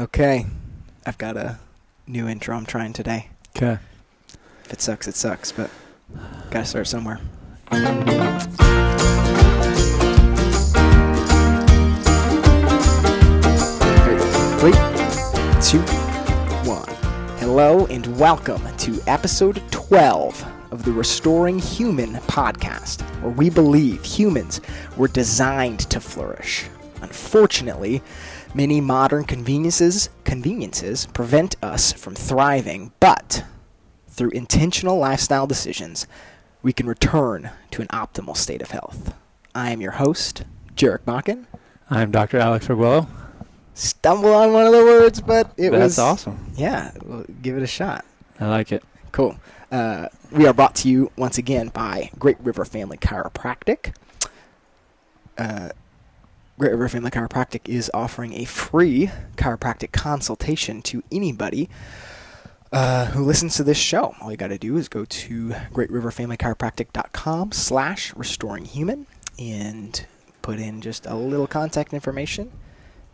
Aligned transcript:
Okay, 0.00 0.46
I've 1.04 1.18
got 1.18 1.36
a 1.36 1.58
new 2.06 2.26
intro 2.26 2.56
I'm 2.56 2.64
trying 2.64 2.94
today. 2.94 3.28
Okay. 3.54 3.78
If 4.64 4.72
it 4.72 4.80
sucks, 4.80 5.06
it 5.06 5.14
sucks, 5.14 5.52
but 5.52 5.70
gotta 6.50 6.64
start 6.64 6.86
somewhere. 6.86 7.20
Three, 14.58 14.72
two, 15.60 15.82
one. 16.66 16.88
Hello 17.38 17.84
and 17.88 18.18
welcome 18.18 18.62
to 18.78 19.02
episode 19.06 19.62
12 19.70 20.46
of 20.70 20.82
the 20.82 20.92
Restoring 20.92 21.58
Human 21.58 22.14
podcast, 22.20 23.02
where 23.20 23.32
we 23.32 23.50
believe 23.50 24.02
humans 24.02 24.62
were 24.96 25.08
designed 25.08 25.80
to 25.90 26.00
flourish. 26.00 26.64
Unfortunately, 27.02 28.02
many 28.54 28.80
modern 28.80 29.24
conveniences 29.24 30.10
conveniences 30.24 31.06
prevent 31.06 31.56
us 31.62 31.92
from 31.92 32.14
thriving, 32.14 32.92
but 33.00 33.44
through 34.08 34.30
intentional 34.30 34.98
lifestyle 34.98 35.46
decisions, 35.46 36.06
we 36.62 36.72
can 36.72 36.86
return 36.86 37.50
to 37.70 37.82
an 37.82 37.88
optimal 37.88 38.36
state 38.36 38.62
of 38.62 38.70
health. 38.70 39.14
I 39.54 39.70
am 39.70 39.80
your 39.80 39.92
host, 39.92 40.44
Jarek 40.74 41.00
Bakken. 41.00 41.46
I'm 41.88 42.10
Dr. 42.10 42.38
Alex 42.38 42.68
Arguello. 42.68 43.08
Stumble 43.74 44.34
on 44.34 44.52
one 44.52 44.66
of 44.66 44.72
the 44.72 44.84
words, 44.84 45.20
but 45.20 45.52
it 45.56 45.70
That's 45.70 45.82
was 45.82 45.98
awesome. 45.98 46.52
Yeah, 46.54 46.92
we'll 47.02 47.24
give 47.40 47.56
it 47.56 47.62
a 47.62 47.66
shot. 47.66 48.04
I 48.38 48.48
like 48.48 48.72
it. 48.72 48.82
Cool. 49.12 49.36
Uh, 49.72 50.08
we 50.30 50.46
are 50.46 50.52
brought 50.52 50.74
to 50.76 50.88
you 50.88 51.10
once 51.16 51.38
again 51.38 51.68
by 51.68 52.10
Great 52.18 52.38
River 52.40 52.64
Family 52.64 52.98
Chiropractic. 52.98 53.94
Uh, 55.38 55.70
Great 56.60 56.72
River 56.72 56.90
Family 56.90 57.10
Chiropractic 57.10 57.66
is 57.70 57.90
offering 57.94 58.34
a 58.34 58.44
free 58.44 59.10
chiropractic 59.36 59.92
consultation 59.92 60.82
to 60.82 61.02
anybody 61.10 61.70
uh, 62.70 63.06
who 63.06 63.24
listens 63.24 63.56
to 63.56 63.64
this 63.64 63.78
show. 63.78 64.14
All 64.20 64.30
you 64.30 64.36
got 64.36 64.48
to 64.48 64.58
do 64.58 64.76
is 64.76 64.86
go 64.86 65.06
to 65.06 65.48
greatriverfamilychiropractic.com 65.72 67.52
slash 67.52 68.12
restoringhuman 68.12 69.06
and 69.38 70.06
put 70.42 70.58
in 70.58 70.82
just 70.82 71.06
a 71.06 71.14
little 71.14 71.46
contact 71.46 71.94
information 71.94 72.52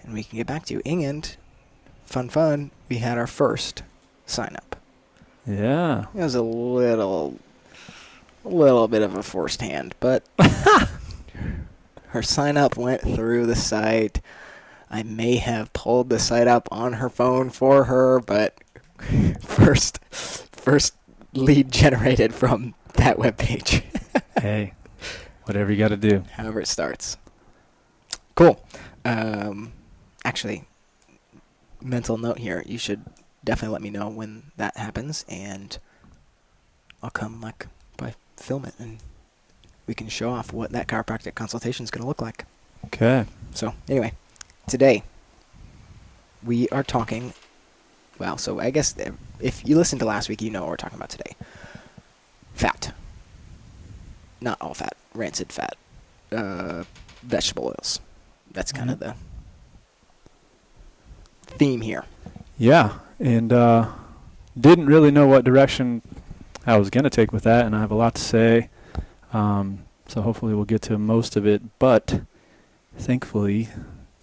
and 0.03 0.13
we 0.13 0.25
can 0.25 0.39
get 0.39 0.49
back 0.49 0.65
to 0.65 0.75
you. 0.75 0.83
And 0.85 1.37
fun, 2.05 2.29
fun, 2.29 2.73
we 2.89 2.97
had 2.97 3.17
our 3.17 3.29
first 3.29 3.85
sign 4.27 4.57
up. 4.57 4.75
Yeah. 5.47 6.07
It 6.17 6.19
was 6.19 6.35
a 6.35 6.43
little, 6.43 7.39
a 8.45 8.49
little 8.49 8.89
bit 8.89 9.03
of 9.03 9.15
a 9.15 9.23
forced 9.23 9.61
hand, 9.61 9.95
but 10.01 10.25
her 12.17 12.23
sign 12.23 12.57
up 12.57 12.79
went 12.79 13.03
through 13.03 13.45
the 13.45 13.55
site. 13.55 14.23
I 14.91 15.03
may 15.03 15.37
have 15.37 15.75
pulled 15.75 16.09
the 16.09 16.19
site 16.19 16.49
up 16.49 16.67
on 16.73 16.95
her 16.95 17.11
phone 17.11 17.51
for 17.51 17.85
her, 17.85 18.21
but 18.21 18.59
first, 19.43 20.03
first 20.11 20.95
lead 21.35 21.71
generated 21.71 22.35
from 22.35 22.75
that 22.95 23.19
web 23.19 23.37
page. 23.37 23.83
hey, 24.41 24.73
whatever 25.45 25.71
you 25.71 25.77
got 25.77 25.89
to 25.89 25.99
do. 25.99 26.25
However, 26.33 26.61
it 26.61 26.69
starts. 26.69 27.19
Cool. 28.35 28.65
Um, 29.05 29.75
actually, 30.25 30.65
mental 31.83 32.17
note 32.17 32.39
here: 32.39 32.63
you 32.65 32.79
should 32.79 33.05
definitely 33.45 33.75
let 33.75 33.83
me 33.83 33.91
know 33.91 34.09
when 34.09 34.45
that 34.57 34.75
happens, 34.79 35.27
and 35.29 35.77
I'll 37.03 37.11
come 37.11 37.43
like 37.43 37.67
by 37.99 38.15
film 38.39 38.65
it, 38.65 38.73
and 38.79 39.01
we 39.87 39.95
can 39.95 40.09
show 40.09 40.31
off 40.31 40.53
what 40.53 40.71
that 40.73 40.87
chiropractic 40.89 41.35
consultation 41.35 41.85
is 41.85 41.91
going 41.91 42.03
to 42.03 42.09
look 42.09 42.21
like. 42.23 42.45
Okay. 42.87 43.25
So, 43.53 43.75
anyway, 43.89 44.13
today 44.69 45.03
we 46.45 46.69
are 46.71 46.83
talking. 46.83 47.33
Well, 48.19 48.39
so 48.39 48.61
I 48.61 48.71
guess 48.71 48.95
if 49.41 49.67
you 49.69 49.77
listened 49.77 50.01
to 50.01 50.07
last 50.07 50.29
week, 50.29 50.41
you 50.43 50.51
know 50.51 50.63
what 50.63 50.71
we're 50.71 50.77
talking 50.77 50.97
about 50.97 51.11
today. 51.11 51.35
Fat. 52.55 52.95
Not 54.41 54.59
all 54.61 54.75
fat, 54.75 54.97
rancid 55.15 55.53
fat. 55.53 55.77
Uh, 56.33 56.85
vegetable 57.23 57.67
oils. 57.67 58.01
That's 58.53 58.73
kind 58.73 58.91
of 58.91 58.99
Mhm. 58.99 59.15
the 61.47 61.53
theme 61.55 61.81
here. 61.83 62.05
Yeah. 62.59 62.99
And 63.21 63.53
uh, 63.53 63.89
didn't 64.59 64.87
really 64.87 65.11
know 65.11 65.27
what 65.27 65.45
direction 65.45 66.03
I 66.67 66.77
was 66.79 66.91
going 66.91 67.05
to 67.05 67.11
take 67.11 67.33
with 67.33 67.45
that, 67.45 67.65
and 67.67 67.75
I 67.77 67.81
have 67.81 67.91
a 67.91 67.95
lot 67.95 68.15
to 68.17 68.23
say. 68.23 68.69
Um, 69.33 69.81
so 70.09 70.23
hopefully 70.23 70.55
we'll 70.55 70.65
get 70.65 70.83
to 70.83 70.99
most 70.99 71.37
of 71.37 71.47
it. 71.47 71.63
But 71.79 72.21
thankfully, 72.97 73.69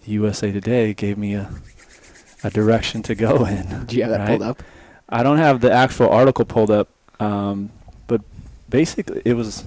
the 0.04 0.12
USA 0.12 0.50
Today 0.52 0.94
gave 0.94 1.18
me 1.18 1.34
a, 1.34 1.50
a 2.42 2.50
direction 2.50 3.02
to 3.04 3.14
go 3.14 3.44
in. 3.46 3.84
Do 3.86 3.96
you 3.96 4.02
have 4.02 4.10
that 4.12 4.20
right? 4.20 4.28
pulled 4.28 4.42
up? 4.42 4.62
I 5.08 5.22
don't 5.22 5.38
have 5.38 5.60
the 5.60 5.70
actual 5.72 6.08
article 6.08 6.44
pulled 6.44 6.70
up, 6.70 6.88
um, 7.20 7.70
but 8.06 8.22
basically 8.68 9.22
it 9.24 9.34
was. 9.34 9.64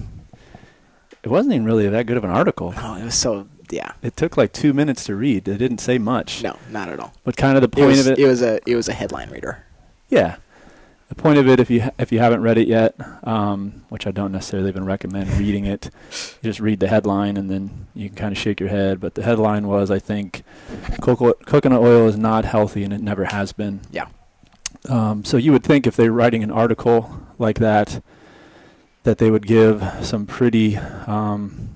It 1.22 1.28
wasn't 1.30 1.54
even 1.54 1.66
really 1.66 1.88
that 1.88 2.06
good 2.06 2.16
of 2.16 2.24
an 2.24 2.30
article. 2.30 2.72
Oh, 2.76 2.94
it 2.96 3.04
was 3.04 3.14
so. 3.14 3.48
Yeah. 3.70 3.92
It 4.02 4.16
took 4.16 4.36
like 4.38 4.52
two 4.52 4.72
minutes 4.72 5.04
to 5.04 5.14
read. 5.14 5.46
It 5.46 5.58
didn't 5.58 5.78
say 5.78 5.98
much. 5.98 6.42
No, 6.42 6.56
not 6.70 6.88
at 6.88 6.98
all. 6.98 7.12
But 7.24 7.36
kind 7.36 7.56
of 7.56 7.60
the 7.60 7.66
It 7.68 7.72
point 7.72 7.86
was, 7.88 8.06
of 8.06 8.12
it, 8.14 8.18
it 8.18 8.26
was 8.26 8.40
a 8.42 8.60
it 8.70 8.76
was 8.76 8.88
a 8.88 8.92
headline 8.94 9.30
reader. 9.30 9.62
yeah. 10.08 10.36
The 11.08 11.14
point 11.14 11.38
of 11.38 11.48
it, 11.48 11.58
if 11.58 11.70
you 11.70 11.88
if 11.98 12.12
you 12.12 12.18
haven't 12.18 12.42
read 12.42 12.58
it 12.58 12.68
yet, 12.68 12.94
um, 13.26 13.82
which 13.88 14.06
I 14.06 14.10
don't 14.10 14.30
necessarily 14.30 14.68
even 14.68 14.84
recommend 14.84 15.30
reading 15.38 15.64
it, 15.64 15.86
you 16.42 16.50
just 16.50 16.60
read 16.60 16.80
the 16.80 16.88
headline 16.88 17.36
and 17.38 17.50
then 17.50 17.86
you 17.94 18.08
can 18.10 18.16
kind 18.16 18.32
of 18.32 18.38
shake 18.38 18.60
your 18.60 18.68
head. 18.68 19.00
But 19.00 19.14
the 19.14 19.22
headline 19.22 19.66
was, 19.66 19.90
I 19.90 19.98
think, 19.98 20.42
cocoa- 21.00 21.32
coconut 21.46 21.80
oil 21.80 22.06
is 22.08 22.18
not 22.18 22.44
healthy 22.44 22.84
and 22.84 22.92
it 22.92 23.00
never 23.00 23.24
has 23.24 23.52
been. 23.52 23.80
Yeah. 23.90 24.08
Um, 24.88 25.24
so 25.24 25.38
you 25.38 25.50
would 25.52 25.64
think 25.64 25.86
if 25.86 25.96
they're 25.96 26.12
writing 26.12 26.42
an 26.42 26.50
article 26.50 27.20
like 27.38 27.58
that, 27.58 28.02
that 29.04 29.16
they 29.16 29.30
would 29.30 29.46
give 29.46 29.82
some 30.02 30.26
pretty, 30.26 30.76
um, 30.76 31.70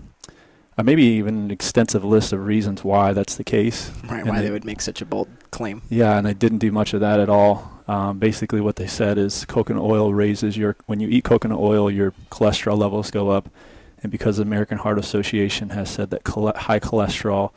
uh, 0.76 0.82
maybe 0.82 1.04
even 1.04 1.37
an 1.44 1.50
extensive 1.50 2.04
list 2.04 2.32
of 2.34 2.44
reasons 2.47 2.84
why 2.84 3.12
that's 3.14 3.37
the 3.37 3.44
case. 3.44 3.91
Right. 4.10 4.20
And 4.20 4.28
why 4.28 4.38
they- 4.41 4.47
they 4.47 4.50
would 4.50 4.64
make 4.66 4.82
such 4.82 5.00
a 5.00 5.06
bold 5.06 5.28
claim. 5.50 5.81
Yeah, 5.88 6.19
and 6.19 6.26
they 6.26 6.34
didn't 6.34 6.59
do 6.59 6.70
much 6.70 6.93
of 6.93 7.00
that 7.00 7.19
at 7.19 7.31
all. 7.31 7.70
Um, 7.92 8.19
basically, 8.19 8.62
what 8.62 8.76
they 8.76 8.86
said 8.86 9.19
is 9.19 9.44
coconut 9.44 9.82
oil 9.82 10.14
raises 10.14 10.56
your 10.56 10.76
when 10.86 10.98
you 10.98 11.08
eat 11.08 11.25
coconut 11.25 11.58
oil, 11.58 11.91
your 11.91 12.12
cholesterol 12.30 12.78
levels 12.78 13.10
go 13.10 13.28
up, 13.28 13.50
and 14.03 14.10
because 14.10 14.38
the 14.38 14.44
American 14.44 14.78
Heart 14.78 14.98
Association 14.98 15.69
has 15.70 15.91
said 15.91 16.08
that 16.08 16.25
chole- 16.25 16.56
high 16.56 16.81
cholesterol 16.81 17.52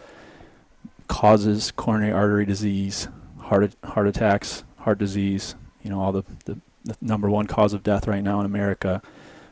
causes 1.07 1.71
coronary 1.71 2.11
artery 2.11 2.45
disease, 2.45 3.07
heart 3.43 3.75
heart 3.85 4.07
attacks, 4.07 4.65
heart 4.79 4.97
disease, 4.97 5.55
you 5.81 5.89
know, 5.89 6.01
all 6.01 6.11
the, 6.11 6.23
the, 6.43 6.59
the 6.83 6.97
number 6.99 7.29
one 7.29 7.47
cause 7.47 7.73
of 7.73 7.81
death 7.81 8.05
right 8.05 8.23
now 8.23 8.41
in 8.41 8.45
America, 8.45 9.01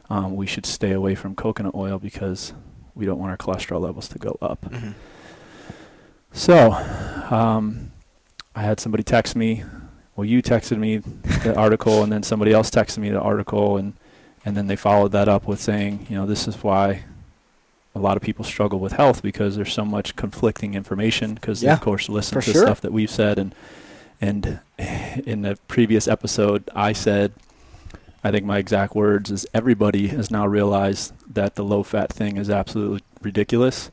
um, 0.09 0.35
we 0.35 0.45
should 0.45 0.66
stay 0.66 0.91
away 0.91 1.16
from 1.16 1.33
coconut 1.33 1.75
oil 1.75 1.97
because 1.97 2.51
we 2.93 3.05
don't 3.05 3.19
want 3.19 3.31
our 3.31 3.38
cholesterol 3.38 3.79
levels 3.79 4.09
to 4.09 4.19
go 4.19 4.38
up. 4.41 4.66
hmm 4.66 4.91
So, 6.33 6.72
um, 7.31 7.91
I 8.53 8.63
had 8.63 8.81
somebody 8.81 9.03
text 9.03 9.33
me. 9.35 9.63
Well, 10.16 10.25
you 10.25 10.44
texted 10.44 10.78
me 10.78 10.97
the 10.97 11.56
article, 11.57 12.03
and 12.03 12.12
then 12.12 12.24
somebody 12.24 12.51
else 12.51 12.69
texted 12.69 13.00
me 13.00 13.09
the 13.09 13.19
article, 13.19 13.78
and 13.78 13.94
and 14.46 14.56
then 14.57 14.68
they 14.68 14.75
followed 14.75 15.12
that 15.13 15.29
up 15.29 15.47
with 15.47 15.59
saying, 15.62 16.07
you 16.09 16.18
know, 16.18 16.25
this 16.25 16.47
is 16.47 16.62
why 16.63 17.03
a 17.96 18.00
lot 18.00 18.18
of 18.18 18.23
people 18.23 18.44
struggle 18.44 18.79
with 18.79 18.94
health 18.94 19.22
because 19.22 19.56
there's 19.56 19.72
so 19.72 19.85
much 19.85 20.16
conflicting 20.16 20.73
information. 20.73 21.35
Because 21.35 21.62
they 21.62 21.68
Yeah, 21.68 21.73
of 21.73 21.81
course 21.81 22.09
listen 22.09 22.41
to 22.41 22.52
sure. 22.52 22.66
stuff 22.66 22.81
that 22.81 22.91
we've 22.91 23.09
said, 23.09 23.40
and 23.40 23.56
and 24.22 24.59
in 25.25 25.41
the 25.41 25.57
previous 25.68 26.07
episode, 26.07 26.69
I 26.75 26.94
said. 26.94 27.34
I 28.25 28.31
think 28.31 28.46
my 28.46 28.57
exact 28.57 28.96
words 28.96 29.29
is 29.31 29.46
everybody 29.53 30.07
has 30.07 30.31
now 30.31 30.47
realized 30.47 31.12
that 31.34 31.56
the 31.56 31.63
low 31.63 31.84
fat 31.84 32.09
thing 32.13 32.38
is 32.38 32.50
absolutely 32.50 33.02
ridiculous. 33.22 33.91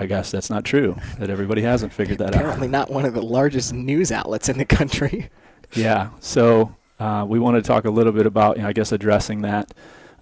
I 0.00 0.06
guess 0.06 0.30
that's 0.30 0.48
not 0.48 0.64
true. 0.64 0.96
That 1.18 1.28
everybody 1.28 1.60
hasn't 1.60 1.92
figured 1.92 2.18
that 2.18 2.34
out. 2.34 2.40
Apparently, 2.40 2.68
not 2.68 2.90
one 2.90 3.04
of 3.04 3.12
the 3.12 3.20
largest 3.20 3.74
news 3.74 4.10
outlets 4.10 4.48
in 4.48 4.58
the 4.58 4.64
country. 4.64 5.30
Yeah. 5.72 6.10
So 6.18 6.74
uh, 6.98 7.24
we 7.28 7.38
want 7.38 7.54
to 7.54 7.62
talk 7.62 7.84
a 7.84 7.90
little 7.90 8.10
bit 8.10 8.26
about, 8.26 8.56
you 8.56 8.64
know, 8.64 8.68
I 8.68 8.72
guess, 8.72 8.90
addressing 8.90 9.42
that. 9.42 9.72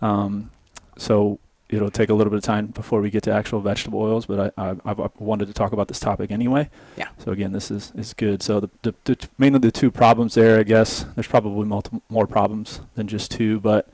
Um, 0.03 0.51
so 0.99 1.39
it'll 1.71 1.91
take 1.91 2.11
a 2.11 2.15
little 2.15 2.31
bit 2.31 2.37
of 2.37 2.43
time 2.43 2.67
before 2.67 3.01
we 3.01 3.09
get 3.09 3.23
to 3.23 3.33
actual 3.33 3.61
vegetable 3.63 3.99
oils, 3.99 4.27
but 4.27 4.53
I, 4.59 4.71
I, 4.71 4.77
I 4.85 5.09
wanted 5.19 5.47
to 5.47 5.55
talk 5.55 5.73
about 5.73 5.89
this 5.89 6.01
topic 6.01 6.31
anyway. 6.31 6.69
Yeah. 6.99 7.09
So 7.17 7.33
again, 7.33 7.53
this 7.53 7.71
is, 7.71 7.93
is 7.97 8.13
good. 8.13 8.43
So 8.43 8.61
the, 8.61 8.71
the, 8.83 8.95
the 9.05 9.17
t- 9.17 9.29
mainly 9.39 9.59
the 9.59 9.73
two 9.73 9.91
problems 9.91 10.35
there, 10.35 10.59
I 10.61 10.65
guess. 10.65 11.07
There's 11.15 11.27
probably 11.27 11.67
multiple 11.67 12.03
more 12.11 12.27
problems 12.27 12.83
than 12.95 13.09
just 13.09 13.31
two, 13.31 13.59
but 13.61 13.89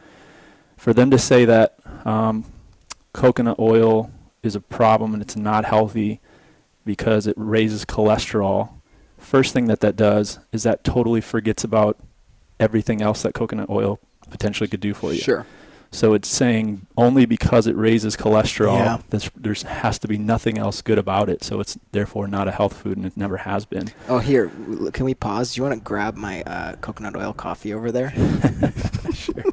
for 0.76 0.92
them 0.92 1.12
to 1.12 1.18
say 1.18 1.44
that 1.44 1.76
um, 2.04 2.44
coconut 3.12 3.60
oil 3.60 4.10
is 4.44 4.54
a 4.54 4.60
problem 4.60 5.12
and 5.14 5.22
it's 5.22 5.36
not 5.36 5.64
healthy 5.64 6.20
because 6.84 7.26
it 7.26 7.34
raises 7.36 7.84
cholesterol 7.84 8.70
first 9.24 9.52
thing 9.52 9.66
that 9.66 9.80
that 9.80 9.96
does 9.96 10.38
is 10.52 10.62
that 10.62 10.84
totally 10.84 11.20
forgets 11.20 11.64
about 11.64 11.98
everything 12.60 13.02
else 13.02 13.22
that 13.22 13.34
coconut 13.34 13.68
oil 13.70 13.98
potentially 14.30 14.68
could 14.68 14.80
do 14.80 14.94
for 14.94 15.12
you. 15.12 15.18
Sure. 15.20 15.46
So 15.90 16.12
it's 16.12 16.28
saying 16.28 16.86
only 16.96 17.24
because 17.24 17.66
it 17.66 17.76
raises 17.76 18.16
cholesterol, 18.16 18.78
Yeah. 18.78 18.98
there's, 19.10 19.30
there's 19.36 19.62
has 19.62 19.98
to 20.00 20.08
be 20.08 20.18
nothing 20.18 20.58
else 20.58 20.82
good 20.82 20.98
about 20.98 21.28
it. 21.28 21.44
So 21.44 21.60
it's 21.60 21.78
therefore 21.92 22.26
not 22.26 22.48
a 22.48 22.50
health 22.50 22.76
food, 22.76 22.96
and 22.96 23.06
it 23.06 23.16
never 23.16 23.36
has 23.38 23.64
been. 23.64 23.90
Oh, 24.08 24.18
here, 24.18 24.50
can 24.92 25.04
we 25.04 25.14
pause? 25.14 25.54
Do 25.54 25.58
you 25.60 25.62
want 25.62 25.78
to 25.78 25.84
grab 25.84 26.16
my 26.16 26.42
uh, 26.42 26.76
coconut 26.76 27.14
oil 27.16 27.32
coffee 27.32 27.72
over 27.72 27.92
there? 27.92 28.12
sure. 29.14 29.44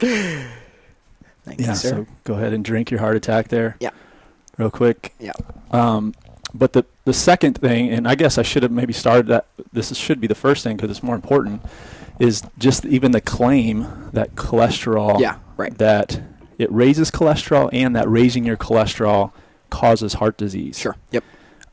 Thank 1.44 1.60
Yeah. 1.60 1.68
you, 1.70 1.74
sir. 1.74 1.88
So 1.90 2.06
go 2.24 2.34
ahead 2.34 2.52
and 2.52 2.64
drink 2.64 2.90
your 2.90 3.00
heart 3.00 3.16
attack 3.16 3.48
there. 3.48 3.76
Yeah. 3.80 3.90
Real 4.56 4.70
quick. 4.70 5.14
Yeah. 5.18 5.32
Um, 5.70 6.14
but 6.52 6.72
the 6.72 6.84
the 7.04 7.12
second 7.12 7.58
thing, 7.58 7.90
and 7.90 8.08
I 8.08 8.14
guess 8.14 8.38
I 8.38 8.42
should 8.42 8.62
have 8.62 8.72
maybe 8.72 8.92
started 8.92 9.26
that. 9.26 9.46
This 9.72 9.90
is- 9.90 9.98
should 9.98 10.20
be 10.20 10.26
the 10.26 10.34
first 10.34 10.62
thing 10.64 10.76
because 10.76 10.90
it's 10.90 11.02
more 11.02 11.14
important. 11.16 11.60
Is 12.18 12.42
just 12.58 12.84
even 12.86 13.10
the 13.12 13.20
claim 13.20 13.86
that 14.12 14.36
cholesterol. 14.36 15.18
yeah, 15.20 15.36
right. 15.56 15.76
That 15.78 16.20
it 16.58 16.70
raises 16.72 17.10
cholesterol 17.10 17.68
and 17.72 17.94
that 17.96 18.08
raising 18.08 18.44
your 18.44 18.56
cholesterol 18.56 19.32
causes 19.70 20.14
heart 20.14 20.36
disease. 20.36 20.78
Sure. 20.78 20.96
Yep. 21.10 21.24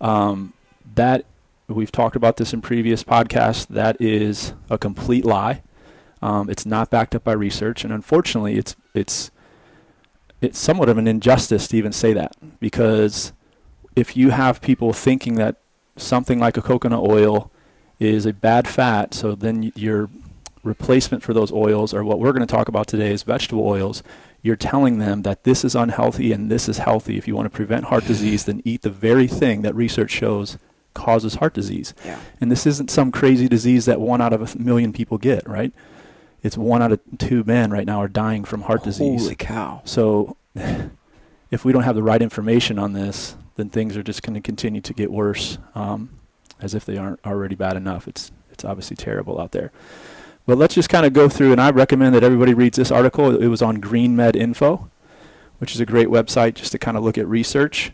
Um, 0.01 0.53
that 0.95 1.25
we've 1.67 1.91
talked 1.91 2.15
about 2.15 2.37
this 2.37 2.51
in 2.53 2.61
previous 2.61 3.03
podcasts. 3.03 3.67
That 3.67 3.95
is 4.01 4.53
a 4.69 4.77
complete 4.79 5.23
lie. 5.23 5.61
Um, 6.23 6.49
it's 6.49 6.65
not 6.65 6.89
backed 6.89 7.13
up 7.15 7.23
by 7.23 7.33
research, 7.33 7.83
and 7.83 7.93
unfortunately, 7.93 8.57
it's 8.57 8.75
it's 8.95 9.29
it's 10.41 10.59
somewhat 10.59 10.89
of 10.89 10.97
an 10.97 11.07
injustice 11.07 11.67
to 11.69 11.77
even 11.77 11.91
say 11.91 12.13
that 12.13 12.35
because 12.59 13.31
if 13.95 14.17
you 14.17 14.31
have 14.31 14.61
people 14.61 14.93
thinking 14.93 15.35
that 15.35 15.57
something 15.97 16.39
like 16.39 16.57
a 16.57 16.61
coconut 16.61 17.07
oil 17.07 17.51
is 17.99 18.25
a 18.25 18.33
bad 18.33 18.67
fat, 18.67 19.13
so 19.13 19.35
then 19.35 19.71
your 19.75 20.09
replacement 20.63 21.23
for 21.23 21.33
those 21.33 21.51
oils, 21.51 21.93
or 21.93 22.03
what 22.03 22.19
we're 22.19 22.31
going 22.31 22.45
to 22.45 22.51
talk 22.51 22.67
about 22.67 22.87
today, 22.87 23.11
is 23.11 23.23
vegetable 23.23 23.67
oils. 23.67 24.01
You're 24.41 24.55
telling 24.55 24.97
them 24.97 25.21
that 25.21 25.43
this 25.43 25.63
is 25.63 25.75
unhealthy 25.75 26.31
and 26.31 26.49
this 26.49 26.67
is 26.67 26.79
healthy. 26.79 27.17
If 27.17 27.27
you 27.27 27.35
want 27.35 27.45
to 27.45 27.55
prevent 27.55 27.85
heart 27.85 28.05
disease, 28.05 28.45
then 28.45 28.61
eat 28.65 28.81
the 28.81 28.89
very 28.89 29.27
thing 29.27 29.61
that 29.61 29.75
research 29.75 30.11
shows 30.11 30.57
causes 30.93 31.35
heart 31.35 31.53
disease. 31.53 31.93
Yeah. 32.03 32.19
And 32.39 32.51
this 32.51 32.65
isn't 32.65 32.89
some 32.89 33.11
crazy 33.11 33.47
disease 33.47 33.85
that 33.85 34.01
one 34.01 34.21
out 34.21 34.33
of 34.33 34.55
a 34.55 34.57
million 34.57 34.93
people 34.93 35.17
get, 35.17 35.47
right? 35.47 35.73
It's 36.43 36.57
one 36.57 36.81
out 36.81 36.91
of 36.91 36.99
two 37.17 37.43
men 37.43 37.71
right 37.71 37.85
now 37.85 38.01
are 38.01 38.07
dying 38.07 38.43
from 38.43 38.63
heart 38.63 38.83
disease. 38.83 39.23
Holy 39.23 39.35
cow. 39.35 39.81
So 39.85 40.37
if 41.51 41.63
we 41.63 41.71
don't 41.71 41.83
have 41.83 41.95
the 41.95 42.03
right 42.03 42.21
information 42.21 42.79
on 42.79 42.93
this, 42.93 43.35
then 43.55 43.69
things 43.69 43.95
are 43.95 44.03
just 44.03 44.23
going 44.23 44.33
to 44.33 44.41
continue 44.41 44.81
to 44.81 44.93
get 44.93 45.11
worse, 45.11 45.57
um, 45.75 46.09
as 46.59 46.73
if 46.73 46.85
they 46.85 46.97
aren't 46.97 47.19
already 47.25 47.55
bad 47.55 47.77
enough. 47.77 48.07
It's 48.07 48.31
it's 48.51 48.65
obviously 48.65 48.95
terrible 48.95 49.39
out 49.39 49.51
there. 49.51 49.71
But 50.45 50.57
let's 50.57 50.73
just 50.73 50.89
kind 50.89 51.05
of 51.05 51.13
go 51.13 51.29
through, 51.29 51.51
and 51.51 51.61
I 51.61 51.69
recommend 51.69 52.15
that 52.15 52.23
everybody 52.23 52.53
reads 52.53 52.77
this 52.77 52.91
article. 52.91 53.35
It 53.39 53.47
was 53.47 53.61
on 53.61 53.75
Green 53.75 54.15
Med 54.15 54.35
Info, 54.35 54.89
which 55.59 55.75
is 55.75 55.79
a 55.79 55.85
great 55.85 56.07
website 56.07 56.55
just 56.55 56.71
to 56.71 56.79
kind 56.79 56.97
of 56.97 57.03
look 57.03 57.17
at 57.17 57.27
research. 57.27 57.91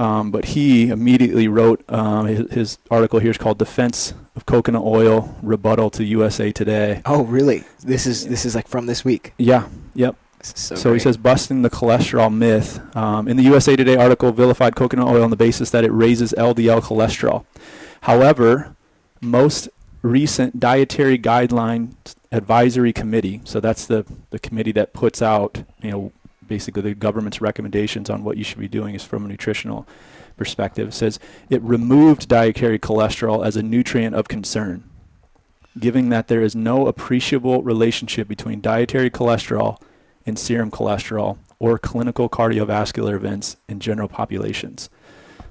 Um, 0.00 0.30
but 0.30 0.46
he 0.46 0.88
immediately 0.88 1.46
wrote 1.46 1.84
um, 1.90 2.26
his, 2.26 2.50
his 2.50 2.78
article 2.90 3.18
here 3.18 3.30
is 3.30 3.36
called 3.36 3.58
"Defense 3.58 4.14
of 4.34 4.46
Coconut 4.46 4.82
Oil: 4.82 5.36
Rebuttal 5.42 5.90
to 5.90 6.04
USA 6.04 6.50
Today." 6.50 7.02
Oh, 7.04 7.24
really? 7.24 7.64
This 7.80 8.06
is 8.06 8.26
this 8.26 8.46
is 8.46 8.54
like 8.54 8.66
from 8.66 8.86
this 8.86 9.04
week. 9.04 9.34
Yeah, 9.36 9.68
yep. 9.94 10.16
So 10.42 10.74
So, 10.74 10.94
he 10.94 10.98
says 10.98 11.18
busting 11.18 11.60
the 11.60 11.68
cholesterol 11.68 12.34
myth. 12.34 12.80
Um, 12.96 13.28
in 13.28 13.36
the 13.36 13.42
USA 13.42 13.76
Today 13.76 13.96
article, 13.96 14.32
vilified 14.32 14.74
coconut 14.74 15.06
oil 15.06 15.22
on 15.22 15.28
the 15.28 15.36
basis 15.36 15.68
that 15.68 15.84
it 15.84 15.92
raises 15.92 16.32
LDL 16.32 16.80
cholesterol. 16.80 17.44
However, 18.02 18.74
most 19.20 19.68
recent 20.00 20.58
dietary 20.58 21.18
guideline 21.18 21.92
advisory 22.32 22.94
committee, 22.94 23.42
so 23.44 23.60
that's 23.60 23.84
the, 23.84 24.06
the 24.30 24.38
committee 24.38 24.72
that 24.72 24.94
puts 24.94 25.20
out, 25.20 25.64
you 25.82 25.90
know, 25.90 26.12
basically 26.50 26.82
the 26.82 26.94
government's 26.94 27.40
recommendations 27.40 28.10
on 28.10 28.24
what 28.24 28.36
you 28.36 28.42
should 28.42 28.58
be 28.58 28.68
doing 28.68 28.94
is 28.96 29.04
from 29.04 29.24
a 29.24 29.28
nutritional 29.28 29.86
perspective, 30.36 30.88
It 30.88 30.94
says 30.94 31.20
it 31.48 31.62
removed 31.62 32.28
dietary 32.28 32.78
cholesterol 32.78 33.46
as 33.46 33.56
a 33.56 33.62
nutrient 33.62 34.16
of 34.16 34.26
concern, 34.26 34.82
giving 35.78 36.08
that 36.08 36.26
there 36.26 36.42
is 36.42 36.56
no 36.56 36.88
appreciable 36.88 37.62
relationship 37.62 38.26
between 38.26 38.60
dietary 38.60 39.10
cholesterol 39.10 39.80
and 40.26 40.36
serum 40.36 40.72
cholesterol 40.72 41.38
or 41.60 41.78
clinical 41.78 42.28
cardiovascular 42.28 43.14
events 43.14 43.56
in 43.68 43.78
general 43.78 44.08
populations. 44.08 44.90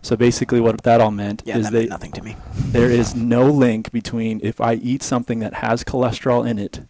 So 0.01 0.17
basically, 0.17 0.59
what 0.59 0.83
that 0.83 0.99
all 0.99 1.11
meant 1.11 1.43
yeah, 1.45 1.59
is 1.59 1.65
that 1.65 1.71
they, 1.71 1.85
nothing 1.85 2.11
to 2.13 2.21
me. 2.21 2.35
there 2.71 2.91
is 2.91 3.15
no 3.15 3.45
link 3.45 3.91
between 3.91 4.41
if 4.43 4.59
I 4.59 4.73
eat 4.73 5.01
something 5.01 5.39
that 5.39 5.55
has 5.55 5.85
cholesterol 5.85 6.45
in 6.45 6.59
it 6.59 6.81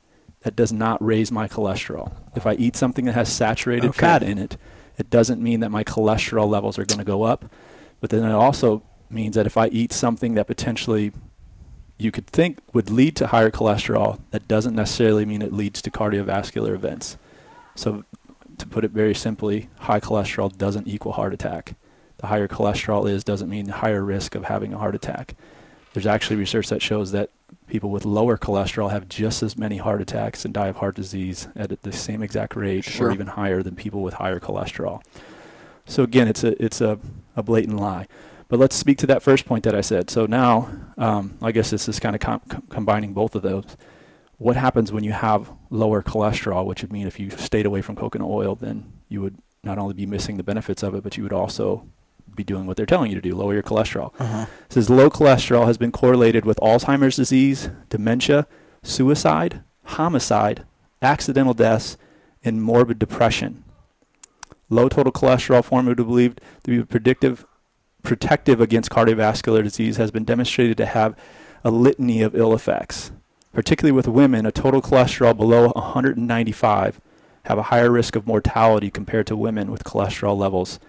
that 0.49 0.55
does 0.55 0.73
not 0.73 0.99
raise 0.99 1.31
my 1.31 1.47
cholesterol. 1.47 2.11
If 2.35 2.47
I 2.47 2.55
eat 2.55 2.75
something 2.75 3.05
that 3.05 3.13
has 3.13 3.31
saturated 3.31 3.89
Okay. 3.89 3.99
fat 3.99 4.23
in 4.23 4.39
it, 4.39 4.57
it 4.97 5.11
doesn't 5.11 5.39
mean 5.39 5.59
that 5.59 5.69
my 5.69 5.83
cholesterol 5.83 6.49
levels 6.49 6.79
are 6.79 6.85
going 6.85 6.97
to 6.97 7.05
go 7.05 7.21
up. 7.21 7.45
But 8.01 8.09
then 8.09 8.25
it 8.25 8.31
also 8.33 8.81
means 9.11 9.35
that 9.35 9.45
if 9.45 9.57
I 9.57 9.67
eat 9.67 9.93
something 9.93 10.33
that 10.33 10.47
potentially 10.47 11.11
you 11.99 12.09
could 12.09 12.25
think 12.25 12.57
would 12.73 12.89
lead 12.89 13.15
to 13.17 13.27
higher 13.27 13.51
cholesterol, 13.51 14.21
that 14.31 14.47
doesn't 14.47 14.73
necessarily 14.73 15.23
mean 15.23 15.43
it 15.43 15.53
leads 15.53 15.83
to 15.83 15.91
cardiovascular 15.91 16.73
events. 16.73 17.17
So, 17.75 18.03
to 18.57 18.65
put 18.65 18.83
it 18.83 18.89
very 18.89 19.13
simply, 19.13 19.69
high 19.81 19.99
cholesterol 19.99 20.57
doesn't 20.57 20.87
equal 20.87 21.11
heart 21.11 21.31
attack. 21.31 21.75
The 22.17 22.27
higher 22.27 22.47
cholesterol 22.47 23.07
is 23.07 23.23
doesn't 23.23 23.49
mean 23.49 23.65
the 23.67 23.73
higher 23.73 24.03
risk 24.03 24.33
of 24.33 24.45
having 24.45 24.73
a 24.73 24.79
heart 24.79 24.95
attack. 24.95 25.35
There's 25.93 26.07
actually 26.07 26.37
research 26.37 26.69
that 26.69 26.81
shows 26.81 27.11
that 27.11 27.29
people 27.69 27.89
with 27.89 28.05
lower 28.05 28.37
cholesterol 28.37 28.91
have 28.91 29.07
just 29.07 29.41
as 29.43 29.57
many 29.57 29.77
heart 29.77 30.01
attacks 30.01 30.43
and 30.45 30.53
die 30.53 30.67
of 30.67 30.77
heart 30.77 30.95
disease 30.95 31.47
at 31.55 31.81
the 31.83 31.91
same 31.91 32.21
exact 32.23 32.55
rate 32.55 32.83
Sure. 32.83 33.09
or 33.09 33.11
even 33.11 33.27
higher 33.27 33.61
than 33.63 33.75
people 33.75 34.01
with 34.01 34.15
higher 34.15 34.39
cholesterol. 34.39 35.01
So 35.85 36.03
again, 36.03 36.27
it's 36.27 36.43
a 36.43 36.61
it's 36.63 36.81
a, 36.81 36.99
a 37.35 37.43
blatant 37.43 37.77
lie. 37.79 38.07
But 38.47 38.59
let's 38.59 38.75
speak 38.75 38.97
to 38.99 39.07
that 39.07 39.21
first 39.21 39.45
point 39.45 39.63
that 39.65 39.75
I 39.75 39.81
said. 39.81 40.09
So 40.09 40.25
now, 40.25 40.69
um, 40.97 41.37
I 41.41 41.51
guess 41.51 41.69
this 41.69 41.87
is 41.87 41.99
kind 41.99 42.15
of 42.15 42.19
com- 42.19 42.41
com- 42.49 42.63
combining 42.69 43.13
both 43.13 43.35
of 43.35 43.43
those. 43.43 43.77
What 44.37 44.55
happens 44.55 44.91
when 44.91 45.03
you 45.03 45.11
have 45.11 45.51
lower 45.69 46.01
cholesterol, 46.01 46.65
which 46.65 46.81
would 46.81 46.91
mean 46.91 47.05
if 47.05 47.19
you 47.19 47.29
stayed 47.29 47.65
away 47.67 47.81
from 47.81 47.95
coconut 47.95 48.27
oil, 48.27 48.55
then 48.55 48.91
you 49.07 49.21
would 49.21 49.37
not 49.63 49.77
only 49.77 49.93
be 49.93 50.05
missing 50.07 50.37
the 50.37 50.43
benefits 50.43 50.81
of 50.81 50.95
it, 50.95 51.03
but 51.03 51.15
you 51.17 51.23
would 51.23 51.33
also 51.33 51.85
be 52.39 52.43
doing 52.43 52.65
what 52.65 52.77
they're 52.77 52.85
telling 52.85 53.11
you 53.11 53.15
to 53.15 53.21
do, 53.21 53.35
lower 53.35 53.53
your 53.53 53.63
cholesterol. 53.63 54.13
Uh-huh. 54.19 54.45
It 54.65 54.73
says 54.73 54.89
low 54.89 55.09
cholesterol 55.09 55.67
has 55.67 55.77
been 55.77 55.91
correlated 55.91 56.45
with 56.45 56.57
Alzheimer's 56.57 57.17
disease, 57.17 57.69
dementia, 57.89 58.47
suicide, 58.81 59.61
homicide, 59.83 60.65
accidental 61.01 61.53
deaths, 61.53 61.97
and 62.43 62.63
morbid 62.63 62.97
depression. 62.99 63.63
Low 64.69 64.87
total 64.87 65.11
cholesterol 65.11 65.63
formula 65.63 65.95
believed 65.95 66.39
to 66.63 66.71
be 66.71 66.83
predictive, 66.85 67.45
protective 68.03 68.61
against 68.61 68.91
cardiovascular 68.91 69.63
disease 69.63 69.97
has 69.97 70.11
been 70.11 70.23
demonstrated 70.23 70.77
to 70.77 70.85
have 70.85 71.15
a 71.63 71.71
litany 71.71 72.21
of 72.21 72.35
ill 72.35 72.53
effects. 72.53 73.11
Particularly 73.51 73.91
with 73.91 74.07
women, 74.07 74.45
a 74.45 74.51
total 74.51 74.81
cholesterol 74.81 75.35
below 75.35 75.69
195 75.69 77.01
have 77.45 77.57
a 77.57 77.63
higher 77.63 77.91
risk 77.91 78.15
of 78.15 78.27
mortality 78.27 78.91
compared 78.91 79.25
to 79.27 79.35
women 79.35 79.71
with 79.71 79.83
cholesterol 79.83 80.37
levels 80.37 80.79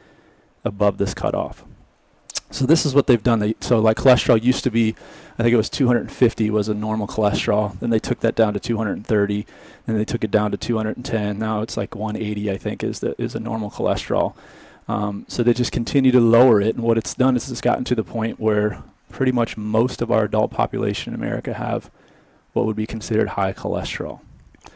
above 0.65 0.99
this 0.99 1.15
cutoff. 1.15 1.65
So 2.51 2.67
this 2.67 2.85
is 2.85 2.95
what 2.95 3.07
they've 3.07 3.23
done. 3.23 3.39
They, 3.39 3.55
so 3.61 3.79
like 3.79 3.97
cholesterol 3.97 4.43
used 4.43 4.65
to 4.65 4.71
be, 4.71 4.97
I 5.39 5.43
think 5.43 5.55
it 5.55 5.57
was 5.57 5.71
250 5.71 6.51
was 6.51 6.69
a 6.69 6.75
normal 6.75 7.07
cholesterol. 7.07 7.79
Then 7.79 7.91
they 7.91 8.01
took 8.01 8.21
that 8.21 8.35
down 8.35 8.55
to 8.55 8.61
230, 8.61 9.47
and 9.87 9.97
they 9.99 10.05
took 10.05 10.25
it 10.25 10.33
down 10.33 10.51
to 10.51 10.57
210. 10.57 11.39
Now 11.39 11.63
it's 11.63 11.77
like 11.77 11.95
180, 11.95 12.51
I 12.51 12.57
think, 12.57 12.83
is 12.83 13.01
the 13.01 13.21
is 13.23 13.35
a 13.37 13.41
normal 13.41 13.71
cholesterol. 13.71 14.35
Um, 14.89 15.25
so 15.29 15.45
they 15.45 15.55
just 15.55 15.71
continue 15.71 16.11
to 16.11 16.21
lower 16.21 16.61
it, 16.61 16.75
and 16.75 16.83
what 16.83 16.99
it's 16.99 17.15
done 17.15 17.37
is 17.37 17.49
it's 17.49 17.61
gotten 17.61 17.85
to 17.85 17.95
the 17.95 18.03
point 18.03 18.41
where 18.41 18.83
pretty 19.09 19.31
much 19.31 19.57
most 19.57 20.03
of 20.03 20.11
our 20.11 20.25
adult 20.25 20.51
population 20.51 21.15
in 21.15 21.21
America 21.21 21.55
have 21.55 21.91
what 22.53 22.67
would 22.67 22.77
be 22.77 22.87
considered 22.87 23.31
high 23.31 23.53
cholesterol 23.53 24.21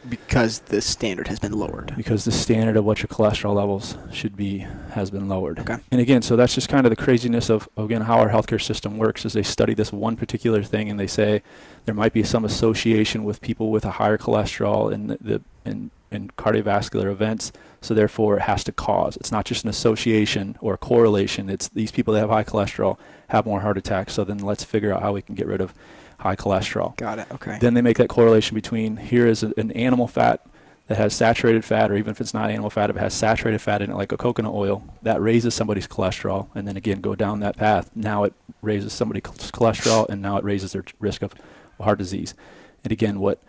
Because 0.07 0.59
the 0.59 0.81
standard 0.81 1.27
has 1.27 1.39
been 1.39 1.53
lowered. 1.53 1.93
because 1.95 2.25
the 2.25 2.31
standard 2.31 2.77
of 2.77 2.85
what 2.85 2.99
your 2.99 3.07
cholesterol 3.07 3.55
levels 3.55 3.97
should 4.11 4.37
be 4.37 4.59
has 4.91 5.09
been 5.09 5.27
lowered. 5.27 5.59
Okay. 5.59 5.77
And 5.91 5.99
again, 5.99 6.21
so 6.21 6.35
that's 6.35 6.53
just 6.53 6.69
kind 6.69 6.85
of 6.85 6.89
the 6.91 6.95
craziness 6.95 7.49
of 7.49 7.67
again 7.77 8.01
how 8.01 8.19
our 8.19 8.29
healthcare 8.29 8.61
system 8.61 8.97
works 8.97 9.25
is 9.25 9.33
they 9.33 9.43
study 9.43 9.73
this 9.73 9.91
one 9.91 10.15
particular 10.15 10.63
thing 10.63 10.89
and 10.89 10.99
they 10.99 11.07
say 11.07 11.41
there 11.85 11.95
might 11.95 12.13
be 12.13 12.23
some 12.23 12.45
association 12.45 13.23
with 13.23 13.41
people 13.41 13.71
with 13.71 13.85
a 13.85 13.91
higher 13.91 14.17
cholesterol 14.17 14.91
in 14.93 15.07
the, 15.07 15.17
the 15.19 15.41
in, 15.65 15.89
in 16.11 16.29
cardiovascular 16.37 17.11
events, 17.11 17.51
so 17.81 17.93
therefore 17.93 18.37
it 18.37 18.43
has 18.43 18.63
to 18.63 18.71
cause. 18.71 19.17
It's 19.17 19.31
not 19.31 19.45
just 19.45 19.63
an 19.63 19.69
association 19.69 20.57
or 20.61 20.75
a 20.75 20.77
correlation. 20.77 21.49
It's 21.49 21.67
these 21.67 21.91
people 21.91 22.13
that 22.13 22.19
have 22.19 22.29
high 22.29 22.43
cholesterol 22.43 22.97
have 23.29 23.45
more 23.45 23.61
heart 23.61 23.77
attacks. 23.77 24.13
So 24.13 24.23
then 24.23 24.37
let's 24.37 24.63
figure 24.63 24.93
out 24.93 25.01
how 25.01 25.13
we 25.13 25.21
can 25.21 25.35
get 25.35 25.47
rid 25.47 25.61
of 25.61 25.73
high 26.19 26.35
cholesterol. 26.35 26.95
Got 26.97 27.19
it. 27.19 27.27
Okay. 27.31 27.57
Then 27.59 27.73
they 27.73 27.81
make 27.81 27.97
that 27.97 28.09
correlation 28.09 28.55
between 28.55 28.97
here 28.97 29.27
is 29.27 29.43
a- 29.43 29.53
an 29.57 29.71
animal 29.71 30.07
fat 30.07 30.45
that 30.87 30.97
has 30.97 31.13
saturated 31.15 31.65
fat, 31.65 31.89
or 31.89 31.95
even 31.95 32.11
if 32.11 32.21
it's 32.21 32.33
not 32.33 32.51
animal 32.51 32.69
fat, 32.69 32.89
if 32.89 32.95
it 32.95 32.99
has 32.99 33.13
saturated 33.13 33.59
fat 33.59 33.81
in 33.81 33.89
it, 33.89 33.95
like 33.95 34.11
a 34.11 34.17
coconut 34.17 34.53
oil, 34.53 34.83
that 35.01 35.19
raises 35.21 35.53
somebody's 35.53 35.87
cholesterol. 35.87 36.47
And 36.53 36.67
then 36.67 36.77
again, 36.77 37.01
go 37.01 37.15
down 37.15 37.39
that 37.39 37.57
path. 37.57 37.89
Now 37.95 38.23
it 38.23 38.33
raises 38.61 38.93
somebody's 38.93 39.23
cholesterol, 39.23 40.07
and 40.09 40.21
now 40.21 40.37
it 40.37 40.43
raises 40.43 40.73
their 40.73 40.83
risk 40.99 41.23
of 41.23 41.33
heart 41.81 41.97
disease. 41.97 42.35
And 42.83 42.91
again, 42.91 43.19
what 43.19 43.41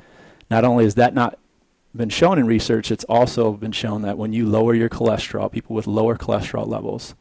not 0.50 0.64
only 0.64 0.86
is 0.86 0.94
that 0.94 1.12
not 1.12 1.38
been 1.94 2.08
shown 2.08 2.38
in 2.38 2.46
research, 2.46 2.90
it's 2.90 3.04
also 3.04 3.52
been 3.52 3.72
shown 3.72 4.02
that 4.02 4.18
when 4.18 4.32
you 4.32 4.46
lower 4.46 4.74
your 4.74 4.88
cholesterol, 4.88 5.50
people 5.50 5.76
with 5.76 5.86
lower 5.86 6.16
cholesterol 6.16 6.66
levels 6.66 7.14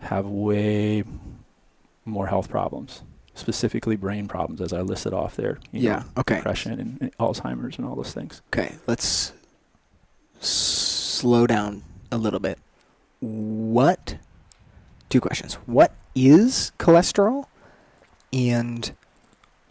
have 0.00 0.26
way 0.26 1.04
more 2.04 2.26
health 2.28 2.48
problems, 2.48 3.02
specifically 3.40 3.96
brain 3.96 4.28
problems, 4.28 4.60
as 4.60 4.72
I 4.72 4.80
listed 4.82 5.12
off 5.12 5.34
there. 5.36 5.58
you 5.72 5.80
Yeah. 5.80 5.96
know, 5.96 6.04
Okay. 6.18 6.36
Depression 6.36 6.72
and, 6.78 6.98
and 7.00 7.16
Alzheimer's 7.18 7.76
and 7.78 7.86
all 7.86 7.96
those 7.96 8.12
things. 8.12 8.42
Okay. 8.52 8.76
Let's 8.86 9.32
slow 10.40 11.46
down 11.46 11.82
a 12.12 12.18
little 12.18 12.40
bit. 12.40 12.58
What? 13.20 14.16
Two 15.08 15.20
questions. 15.20 15.54
What 15.66 15.92
is 16.14 16.72
cholesterol, 16.78 17.46
and 18.32 18.92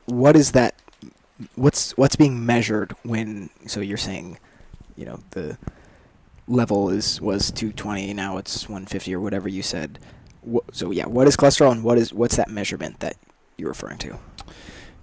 what 0.05 0.35
is 0.35 0.51
that? 0.51 0.75
What's 1.55 1.95
what's 1.97 2.15
being 2.17 2.45
measured 2.45 2.93
when? 3.03 3.49
So 3.65 3.79
you're 3.79 3.97
saying, 3.97 4.37
you 4.95 5.05
know, 5.05 5.19
the 5.31 5.57
level 6.47 6.89
is 6.89 7.21
was 7.21 7.51
220, 7.51 8.13
now 8.13 8.37
it's 8.37 8.67
150 8.67 9.13
or 9.15 9.19
whatever 9.21 9.47
you 9.47 9.61
said. 9.61 9.99
So 10.73 10.91
yeah, 10.91 11.05
what 11.05 11.27
is 11.27 11.37
cholesterol, 11.37 11.71
and 11.71 11.83
what 11.83 11.97
is 11.97 12.13
what's 12.13 12.35
that 12.35 12.49
measurement 12.49 12.99
that 12.99 13.15
you're 13.59 13.69
referring 13.69 13.97
to? 13.99 14.17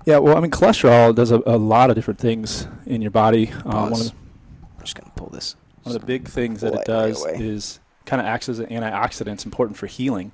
Yeah, 0.05 0.19
well, 0.19 0.37
I 0.37 0.41
mean, 0.41 0.51
cholesterol 0.51 1.15
does 1.15 1.33
a, 1.33 1.43
a 1.47 1.59
lot 1.59 1.91
of 1.91 1.97
different 1.97 2.21
things 2.21 2.69
in 2.87 3.03
your 3.03 3.11
body. 3.11 3.51
Um, 3.65 3.73
one, 3.73 3.75
of 3.75 3.91
Pause. 3.91 4.11
the, 4.11 4.17
I'm 4.79 4.81
just 4.81 4.95
gonna 4.95 5.13
pull 5.17 5.29
this. 5.31 5.57
one 5.83 5.95
of 5.95 6.01
the 6.01 6.07
big 6.07 6.29
things 6.29 6.61
that 6.61 6.69
it 6.69 6.75
it 6.75 6.77
right 6.79 6.87
does 6.87 7.27
is 7.27 7.81
kind 8.05 8.21
of 8.21 8.27
acts 8.27 8.49
as 8.49 8.61
an 8.61 8.67
antioxidant. 8.67 9.33
It's 9.35 9.45
important 9.45 9.77
for 9.77 9.87
healing. 9.87 10.33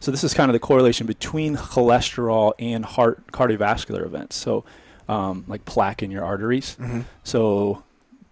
So 0.00 0.10
this 0.10 0.24
is 0.24 0.34
kind 0.34 0.50
of 0.50 0.52
the 0.52 0.58
correlation 0.58 1.06
between 1.06 1.56
cholesterol 1.56 2.52
and 2.58 2.84
heart 2.84 3.26
cardiovascular 3.28 4.04
events. 4.04 4.36
So, 4.36 4.64
um, 5.08 5.44
like 5.46 5.64
plaque 5.64 6.02
in 6.02 6.10
your 6.10 6.24
arteries. 6.24 6.76
Mm-hmm. 6.80 7.02
So, 7.22 7.84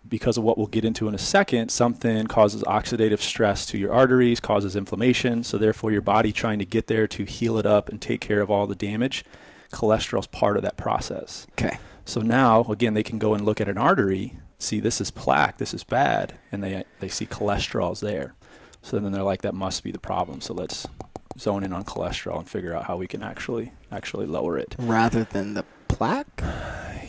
because 0.08 0.36
of 0.36 0.44
what 0.44 0.58
we'll 0.58 0.66
get 0.66 0.84
into 0.84 1.08
in 1.08 1.14
a 1.14 1.18
second, 1.18 1.70
something 1.70 2.26
causes 2.26 2.62
oxidative 2.64 3.20
stress 3.20 3.64
to 3.66 3.78
your 3.78 3.92
arteries, 3.92 4.40
causes 4.40 4.76
inflammation. 4.76 5.44
So, 5.44 5.58
therefore, 5.58 5.92
your 5.92 6.02
body 6.02 6.32
trying 6.32 6.58
to 6.58 6.64
get 6.64 6.86
there 6.86 7.06
to 7.08 7.24
heal 7.24 7.58
it 7.58 7.66
up 7.66 7.88
and 7.88 8.00
take 8.00 8.20
care 8.20 8.40
of 8.40 8.50
all 8.50 8.66
the 8.66 8.74
damage. 8.74 9.24
Cholesterol's 9.72 10.26
part 10.26 10.56
of 10.56 10.62
that 10.62 10.76
process. 10.76 11.46
Okay. 11.52 11.78
So 12.04 12.20
now, 12.20 12.62
again, 12.64 12.94
they 12.94 13.02
can 13.02 13.18
go 13.18 13.34
and 13.34 13.44
look 13.44 13.60
at 13.60 13.68
an 13.68 13.78
artery, 13.78 14.36
see 14.58 14.80
this 14.80 15.00
is 15.00 15.10
plaque, 15.10 15.58
this 15.58 15.72
is 15.72 15.84
bad, 15.84 16.34
and 16.50 16.62
they 16.62 16.84
they 17.00 17.08
see 17.08 17.26
cholesterol's 17.26 18.00
there. 18.00 18.34
So 18.82 18.98
then 18.98 19.12
they're 19.12 19.22
like, 19.22 19.42
that 19.42 19.54
must 19.54 19.84
be 19.84 19.92
the 19.92 19.98
problem. 19.98 20.40
So 20.40 20.52
let's 20.54 20.86
zone 21.38 21.64
in 21.64 21.72
on 21.72 21.84
cholesterol 21.84 22.38
and 22.38 22.48
figure 22.48 22.74
out 22.74 22.84
how 22.84 22.96
we 22.96 23.06
can 23.06 23.22
actually 23.22 23.72
actually 23.90 24.26
lower 24.26 24.58
it. 24.58 24.74
Rather 24.78 25.24
than 25.24 25.54
the 25.54 25.64
plaque. 25.96 26.42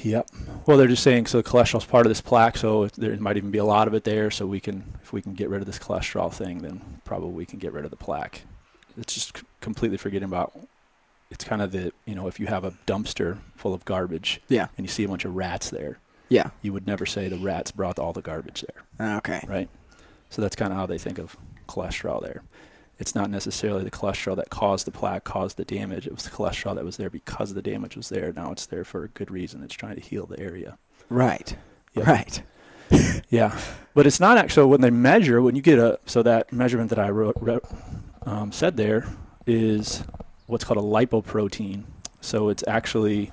Yep. 0.03 0.29
Well, 0.65 0.77
they're 0.77 0.87
just 0.87 1.03
saying 1.03 1.27
so 1.27 1.41
the 1.41 1.49
cholesterol's 1.49 1.85
part 1.85 2.05
of 2.05 2.09
this 2.09 2.21
plaque, 2.21 2.57
so 2.57 2.87
there 2.87 3.15
might 3.17 3.37
even 3.37 3.51
be 3.51 3.57
a 3.57 3.65
lot 3.65 3.87
of 3.87 3.93
it 3.93 4.03
there. 4.03 4.29
So 4.31 4.45
we 4.45 4.59
can, 4.59 4.83
if 5.01 5.13
we 5.13 5.21
can 5.21 5.33
get 5.33 5.49
rid 5.49 5.61
of 5.61 5.65
this 5.65 5.79
cholesterol 5.79 6.31
thing, 6.31 6.59
then 6.59 6.81
probably 7.05 7.31
we 7.31 7.45
can 7.45 7.59
get 7.59 7.71
rid 7.73 7.85
of 7.85 7.91
the 7.91 7.97
plaque. 7.97 8.41
It's 8.97 9.13
just 9.13 9.37
c- 9.37 9.45
completely 9.61 9.97
forgetting 9.97 10.27
about. 10.27 10.53
It's 11.31 11.43
kind 11.43 11.61
of 11.61 11.71
the 11.71 11.91
you 12.05 12.13
know 12.15 12.27
if 12.27 12.39
you 12.39 12.47
have 12.47 12.63
a 12.63 12.71
dumpster 12.85 13.37
full 13.55 13.73
of 13.73 13.85
garbage 13.85 14.39
Yeah. 14.49 14.67
and 14.77 14.85
you 14.85 14.91
see 14.91 15.03
a 15.03 15.07
bunch 15.07 15.25
of 15.25 15.35
rats 15.35 15.69
there, 15.71 15.97
Yeah. 16.29 16.51
you 16.61 16.73
would 16.73 16.85
never 16.85 17.05
say 17.05 17.27
the 17.27 17.37
rats 17.37 17.71
brought 17.71 17.97
all 17.97 18.13
the 18.13 18.21
garbage 18.21 18.61
there, 18.67 18.83
ah, 18.99 19.17
Okay. 19.17 19.43
right? 19.47 19.69
So 20.29 20.41
that's 20.41 20.55
kind 20.55 20.71
of 20.71 20.77
how 20.77 20.85
they 20.85 20.97
think 20.99 21.17
of 21.17 21.35
cholesterol 21.67 22.21
there. 22.21 22.43
It's 22.99 23.15
not 23.15 23.29
necessarily 23.29 23.83
the 23.83 23.91
cholesterol 23.91 24.35
that 24.35 24.49
caused 24.49 24.85
the 24.85 24.91
plaque, 24.91 25.23
caused 25.23 25.57
the 25.57 25.65
damage. 25.65 26.05
It 26.05 26.13
was 26.13 26.23
the 26.23 26.29
cholesterol 26.29 26.75
that 26.75 26.85
was 26.85 26.97
there 26.97 27.09
because 27.09 27.53
the 27.53 27.61
damage 27.61 27.97
was 27.97 28.09
there. 28.09 28.31
Now 28.31 28.51
it's 28.51 28.65
there 28.65 28.83
for 28.83 29.03
a 29.03 29.09
good 29.09 29.31
reason. 29.31 29.63
It's 29.63 29.73
trying 29.73 29.95
to 29.95 30.01
heal 30.01 30.25
the 30.25 30.39
area. 30.39 30.77
Right. 31.09 31.55
Yep. 31.93 32.07
Right. 32.07 32.43
Yeah, 33.29 33.59
but 33.95 34.05
it's 34.05 34.19
not 34.19 34.37
actually 34.37 34.67
when 34.67 34.81
they 34.81 34.91
measure 34.91 35.41
when 35.41 35.55
you 35.55 35.63
get 35.63 35.79
a 35.79 35.99
so 36.05 36.21
that 36.21 36.53
measurement 36.53 36.91
that 36.91 36.99
I 36.99 37.09
wrote, 37.09 37.35
wrote 37.39 37.63
um, 38.27 38.51
said 38.51 38.77
there 38.77 39.07
is 39.47 40.03
what's 40.45 40.63
called 40.63 40.77
a 40.77 40.81
lipoprotein. 40.81 41.85
So 42.21 42.49
it's 42.49 42.63
actually 42.67 43.31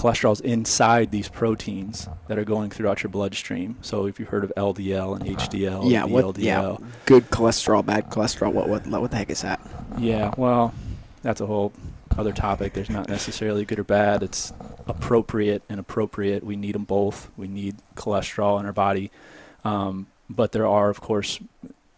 cholesterol's 0.00 0.40
inside 0.40 1.10
these 1.10 1.28
proteins 1.28 2.08
that 2.28 2.38
are 2.38 2.44
going 2.44 2.70
throughout 2.70 3.02
your 3.02 3.10
bloodstream. 3.10 3.76
So 3.82 4.06
if 4.06 4.18
you've 4.18 4.30
heard 4.30 4.44
of 4.44 4.52
LDL 4.56 5.14
and 5.16 5.38
HDL, 5.38 5.90
yeah. 5.90 6.04
What? 6.04 6.24
VLDL, 6.36 6.80
Yeah. 6.80 6.86
Good 7.04 7.28
cholesterol, 7.30 7.84
bad 7.84 8.08
cholesterol. 8.08 8.52
What? 8.52 8.68
What? 8.68 8.86
What 8.86 9.10
the 9.10 9.18
heck 9.18 9.30
is 9.30 9.42
that? 9.42 9.60
Yeah, 9.98 10.32
well, 10.38 10.72
that's 11.22 11.40
a 11.42 11.46
whole 11.46 11.72
other 12.16 12.32
topic. 12.32 12.72
There's 12.72 12.88
not 12.88 13.08
necessarily 13.08 13.64
good 13.66 13.78
or 13.78 13.84
bad. 13.84 14.22
It's 14.22 14.52
appropriate 14.86 15.62
and 15.68 15.78
appropriate. 15.78 16.42
We 16.44 16.56
need 16.56 16.74
them 16.74 16.84
both. 16.84 17.30
We 17.36 17.46
need 17.46 17.76
cholesterol 17.94 18.58
in 18.58 18.66
our 18.66 18.72
body. 18.72 19.10
Um, 19.64 20.06
but 20.30 20.52
there 20.52 20.66
are, 20.66 20.88
of 20.88 21.00
course, 21.02 21.40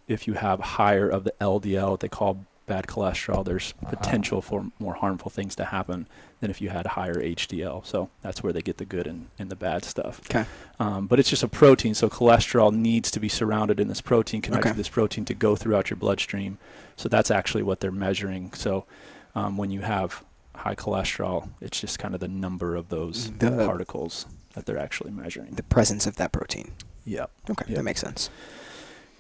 if 0.08 0.26
you 0.26 0.34
have 0.34 0.58
higher 0.58 1.08
of 1.08 1.22
the 1.22 1.34
LDL, 1.40 1.90
what 1.90 2.00
they 2.00 2.08
call 2.08 2.44
bad 2.72 2.86
cholesterol, 2.86 3.44
there's 3.44 3.74
potential 3.90 4.40
for 4.40 4.64
more 4.78 4.94
harmful 4.94 5.30
things 5.30 5.54
to 5.56 5.64
happen 5.66 6.06
than 6.40 6.50
if 6.50 6.60
you 6.62 6.70
had 6.70 6.86
higher 6.86 7.14
HDL. 7.16 7.84
So 7.84 8.08
that's 8.22 8.42
where 8.42 8.52
they 8.52 8.62
get 8.62 8.78
the 8.78 8.86
good 8.86 9.06
and, 9.06 9.26
and 9.38 9.50
the 9.50 9.56
bad 9.56 9.84
stuff. 9.84 10.20
Okay. 10.30 10.46
Um, 10.80 11.06
but 11.06 11.18
it's 11.20 11.28
just 11.28 11.42
a 11.42 11.48
protein, 11.48 11.94
so 11.94 12.08
cholesterol 12.08 12.72
needs 12.74 13.10
to 13.10 13.20
be 13.20 13.28
surrounded 13.28 13.78
in 13.78 13.88
this 13.88 14.00
protein, 14.00 14.40
connected 14.40 14.68
Okay. 14.68 14.74
to 14.74 14.76
this 14.78 14.88
protein 14.88 15.24
to 15.26 15.34
go 15.34 15.54
throughout 15.54 15.90
your 15.90 15.98
bloodstream. 15.98 16.56
So 16.96 17.08
that's 17.10 17.30
actually 17.30 17.62
what 17.62 17.80
they're 17.80 17.90
measuring. 17.92 18.52
So 18.54 18.86
um, 19.34 19.56
when 19.58 19.70
you 19.70 19.82
have 19.82 20.24
high 20.54 20.74
cholesterol, 20.74 21.50
it's 21.60 21.78
just 21.78 21.98
kind 21.98 22.14
of 22.14 22.20
the 22.20 22.28
number 22.28 22.74
of 22.74 22.88
those 22.88 23.30
The- 23.32 23.50
particles 23.66 24.24
that 24.54 24.64
they're 24.66 24.78
actually 24.78 25.10
measuring. 25.10 25.54
The 25.56 25.62
presence 25.62 26.06
of 26.06 26.16
that 26.16 26.32
protein. 26.32 26.72
Yep. 27.04 27.30
Okay. 27.50 27.64
Yeah. 27.68 27.76
That 27.76 27.82
makes 27.82 28.00
sense. 28.00 28.30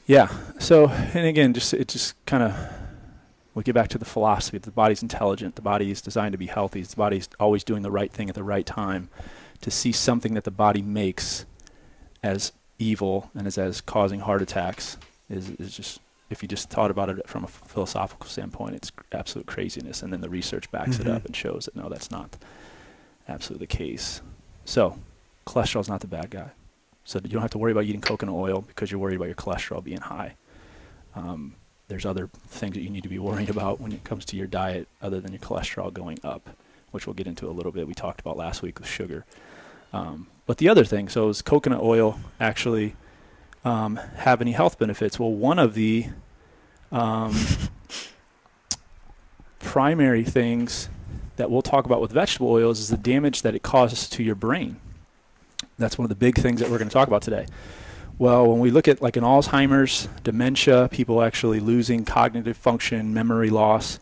Yeah. 0.06 0.28
So, 0.58 0.88
and 0.88 1.26
again, 1.26 1.52
just 1.52 1.74
it 1.74 1.88
just 1.88 2.14
kind 2.26 2.42
of 2.44 2.52
we 3.54 3.62
get 3.62 3.74
back 3.74 3.88
to 3.88 3.98
the 3.98 4.04
philosophy 4.04 4.58
that 4.58 4.64
the 4.64 4.70
body's 4.72 5.02
intelligent, 5.02 5.56
the 5.56 5.62
body 5.62 5.90
is 5.90 6.00
designed 6.00 6.32
to 6.32 6.38
be 6.38 6.46
healthy, 6.46 6.82
the 6.82 6.96
body's 6.96 7.28
always 7.38 7.64
doing 7.64 7.82
the 7.82 7.90
right 7.90 8.10
thing 8.12 8.28
at 8.28 8.34
the 8.34 8.44
right 8.44 8.66
time. 8.66 9.08
To 9.62 9.70
see 9.70 9.92
something 9.92 10.34
that 10.34 10.44
the 10.44 10.50
body 10.50 10.82
makes 10.82 11.44
as 12.22 12.52
evil 12.78 13.30
and 13.34 13.46
as, 13.46 13.58
as 13.58 13.80
causing 13.80 14.20
heart 14.20 14.42
attacks 14.42 14.96
is, 15.30 15.50
is 15.50 15.76
just 15.76 16.00
if 16.30 16.42
you 16.42 16.48
just 16.48 16.70
thought 16.70 16.90
about 16.90 17.10
it 17.10 17.28
from 17.28 17.44
a 17.44 17.46
philosophical 17.46 18.26
standpoint, 18.26 18.74
it's 18.74 18.90
absolute 19.12 19.46
craziness. 19.46 20.02
And 20.02 20.12
then 20.12 20.20
the 20.22 20.30
research 20.30 20.70
backs 20.70 20.98
it 20.98 21.06
Mhm. 21.06 21.14
up 21.14 21.26
and 21.26 21.36
shows 21.36 21.66
that 21.66 21.76
no, 21.76 21.88
that's 21.90 22.10
not 22.10 22.36
absolutely 23.28 23.66
the 23.66 23.76
case. 23.76 24.22
So, 24.64 24.98
cholesterol's 25.46 25.88
not 25.90 26.00
the 26.00 26.06
bad 26.06 26.30
guy. 26.30 26.50
So 27.04 27.20
you 27.22 27.28
don't 27.30 27.42
have 27.42 27.50
to 27.50 27.58
worry 27.58 27.72
about 27.72 27.84
eating 27.84 28.00
coconut 28.00 28.34
oil 28.34 28.62
because 28.62 28.90
you're 28.90 29.00
worried 29.00 29.16
about 29.16 29.26
your 29.26 29.34
cholesterol 29.34 29.84
being 29.84 30.00
high. 30.00 30.36
Um, 31.14 31.54
there's 31.92 32.06
other 32.06 32.30
things 32.48 32.72
that 32.72 32.80
you 32.80 32.88
need 32.88 33.02
to 33.02 33.08
be 33.10 33.18
worried 33.18 33.50
about 33.50 33.78
when 33.78 33.92
it 33.92 34.02
comes 34.02 34.24
to 34.24 34.34
your 34.34 34.46
diet 34.46 34.88
other 35.02 35.20
than 35.20 35.30
your 35.30 35.40
cholesterol 35.40 35.92
going 35.92 36.18
up, 36.24 36.48
which 36.90 37.06
we'll 37.06 37.12
get 37.12 37.26
into 37.26 37.46
a 37.46 37.52
little 37.52 37.70
bit. 37.70 37.86
We 37.86 37.92
talked 37.92 38.18
about 38.18 38.38
last 38.38 38.62
week 38.62 38.78
with 38.78 38.88
sugar. 38.88 39.26
Um, 39.92 40.28
but 40.46 40.56
the 40.56 40.70
other 40.70 40.86
thing, 40.86 41.10
so 41.10 41.28
is 41.28 41.42
coconut 41.42 41.82
oil 41.82 42.18
actually 42.40 42.96
um, 43.62 43.96
have 43.96 44.40
any 44.40 44.52
health 44.52 44.78
benefits? 44.78 45.20
Well, 45.20 45.32
one 45.32 45.58
of 45.58 45.74
the 45.74 46.06
um, 46.90 47.36
primary 49.58 50.24
things 50.24 50.88
that 51.36 51.50
we'll 51.50 51.60
talk 51.60 51.84
about 51.84 52.00
with 52.00 52.10
vegetable 52.10 52.48
oils 52.48 52.80
is 52.80 52.88
the 52.88 52.96
damage 52.96 53.42
that 53.42 53.54
it 53.54 53.62
causes 53.62 54.08
to 54.08 54.22
your 54.22 54.34
brain. 54.34 54.76
That's 55.78 55.98
one 55.98 56.06
of 56.06 56.08
the 56.08 56.14
big 56.14 56.36
things 56.36 56.60
that 56.60 56.70
we're 56.70 56.78
going 56.78 56.88
to 56.88 56.94
talk 56.94 57.08
about 57.08 57.20
today. 57.20 57.46
Well, 58.22 58.46
when 58.46 58.60
we 58.60 58.70
look 58.70 58.86
at 58.86 59.02
like 59.02 59.16
an 59.16 59.24
Alzheimer's, 59.24 60.08
dementia, 60.22 60.88
people 60.92 61.24
actually 61.24 61.58
losing 61.58 62.04
cognitive 62.04 62.56
function, 62.56 63.12
memory 63.12 63.50
loss, 63.50 63.98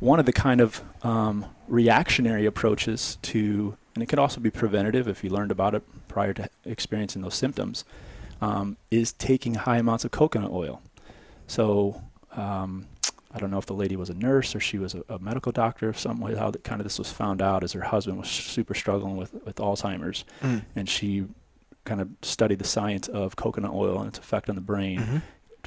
one 0.00 0.18
of 0.18 0.26
the 0.26 0.32
kind 0.32 0.60
of 0.60 0.82
um, 1.04 1.46
reactionary 1.68 2.46
approaches 2.46 3.16
to, 3.22 3.76
and 3.94 4.02
it 4.02 4.08
can 4.08 4.18
also 4.18 4.40
be 4.40 4.50
preventative 4.50 5.06
if 5.06 5.22
you 5.22 5.30
learned 5.30 5.52
about 5.52 5.76
it 5.76 5.84
prior 6.08 6.34
to 6.34 6.50
experiencing 6.64 7.22
those 7.22 7.36
symptoms, 7.36 7.84
um, 8.40 8.76
is 8.90 9.12
taking 9.12 9.54
high 9.54 9.78
amounts 9.78 10.04
of 10.04 10.10
coconut 10.10 10.50
oil. 10.50 10.82
So 11.46 12.02
um, 12.32 12.88
I 13.32 13.38
don't 13.38 13.52
know 13.52 13.58
if 13.58 13.66
the 13.66 13.74
lady 13.74 13.94
was 13.94 14.10
a 14.10 14.14
nurse 14.14 14.56
or 14.56 14.58
she 14.58 14.78
was 14.78 14.96
a, 14.96 15.04
a 15.08 15.20
medical 15.20 15.52
doctor, 15.52 15.92
some 15.92 16.18
way 16.18 16.34
how 16.34 16.50
that 16.50 16.64
kind 16.64 16.80
of 16.80 16.84
this 16.84 16.98
was 16.98 17.12
found 17.12 17.40
out 17.40 17.62
as 17.62 17.74
her 17.74 17.82
husband 17.82 18.18
was 18.18 18.28
super 18.28 18.74
struggling 18.74 19.16
with, 19.16 19.32
with 19.44 19.54
Alzheimer's 19.58 20.24
Mm. 20.42 20.64
and 20.74 20.88
she 20.88 21.26
kind 21.90 22.00
of 22.00 22.08
study 22.22 22.54
the 22.54 22.62
science 22.64 23.08
of 23.08 23.34
coconut 23.34 23.72
oil 23.74 23.98
and 23.98 24.06
its 24.06 24.18
effect 24.20 24.48
on 24.48 24.54
the 24.54 24.60
brain, 24.60 25.00
Mhm. 25.00 25.22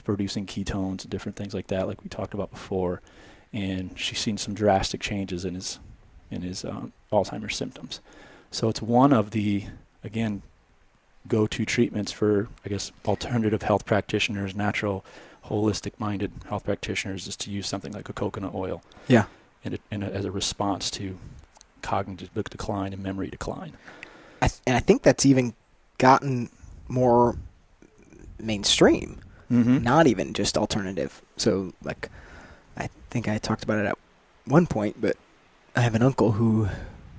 producing 0.05 0.45
ketones 0.45 1.01
and 1.01 1.09
different 1.09 1.35
things 1.35 1.53
like 1.53 1.67
that, 1.67 1.85
like 1.85 2.01
we 2.01 2.07
talked 2.09 2.33
about 2.33 2.49
before. 2.49 3.01
And 3.51 3.91
she's 3.99 4.19
seen 4.19 4.37
some 4.37 4.53
drastic 4.53 5.01
changes 5.01 5.43
in 5.43 5.53
his 5.55 5.79
in 6.31 6.41
his 6.41 6.63
um, 6.65 6.93
Alzheimer's 7.11 7.55
symptoms. 7.57 7.99
So 8.51 8.69
it's 8.69 8.81
one 8.81 9.11
of 9.11 9.31
the 9.31 9.65
again 10.01 10.41
go-to 11.27 11.65
treatments 11.65 12.11
for 12.13 12.47
I 12.65 12.69
guess 12.69 12.91
alternative 13.05 13.61
health 13.63 13.85
practitioners, 13.85 14.55
natural, 14.55 15.03
holistic-minded 15.49 16.31
health 16.47 16.63
practitioners, 16.63 17.27
is 17.27 17.35
to 17.37 17.51
use 17.51 17.67
something 17.67 17.91
like 17.91 18.07
a 18.07 18.13
coconut 18.13 18.53
oil. 18.55 18.81
Yeah. 19.09 19.25
In, 19.65 19.73
a, 19.73 19.77
in 19.91 20.03
a, 20.03 20.07
as 20.07 20.23
a 20.25 20.31
response 20.31 20.89
to 20.91 21.17
cognitive 21.81 22.33
decline 22.49 22.93
and 22.93 23.03
memory 23.03 23.27
decline. 23.29 23.73
I 24.41 24.47
th- 24.47 24.61
and 24.65 24.75
I 24.75 24.79
think 24.81 25.03
that's 25.03 25.25
even 25.25 25.53
gotten 25.97 26.49
more 26.87 27.37
mainstream, 28.39 29.19
Mm-hmm. 29.51 29.83
not 29.83 30.07
even 30.07 30.33
just 30.33 30.57
alternative. 30.57 31.21
So 31.37 31.73
like, 31.83 32.09
I 32.75 32.89
think 33.11 33.27
I 33.27 33.37
talked 33.37 33.63
about 33.63 33.77
it 33.79 33.85
at 33.85 33.97
one 34.45 34.65
point, 34.65 34.99
but 34.99 35.15
I 35.75 35.81
have 35.81 35.93
an 35.93 36.01
uncle 36.01 36.31
who 36.31 36.69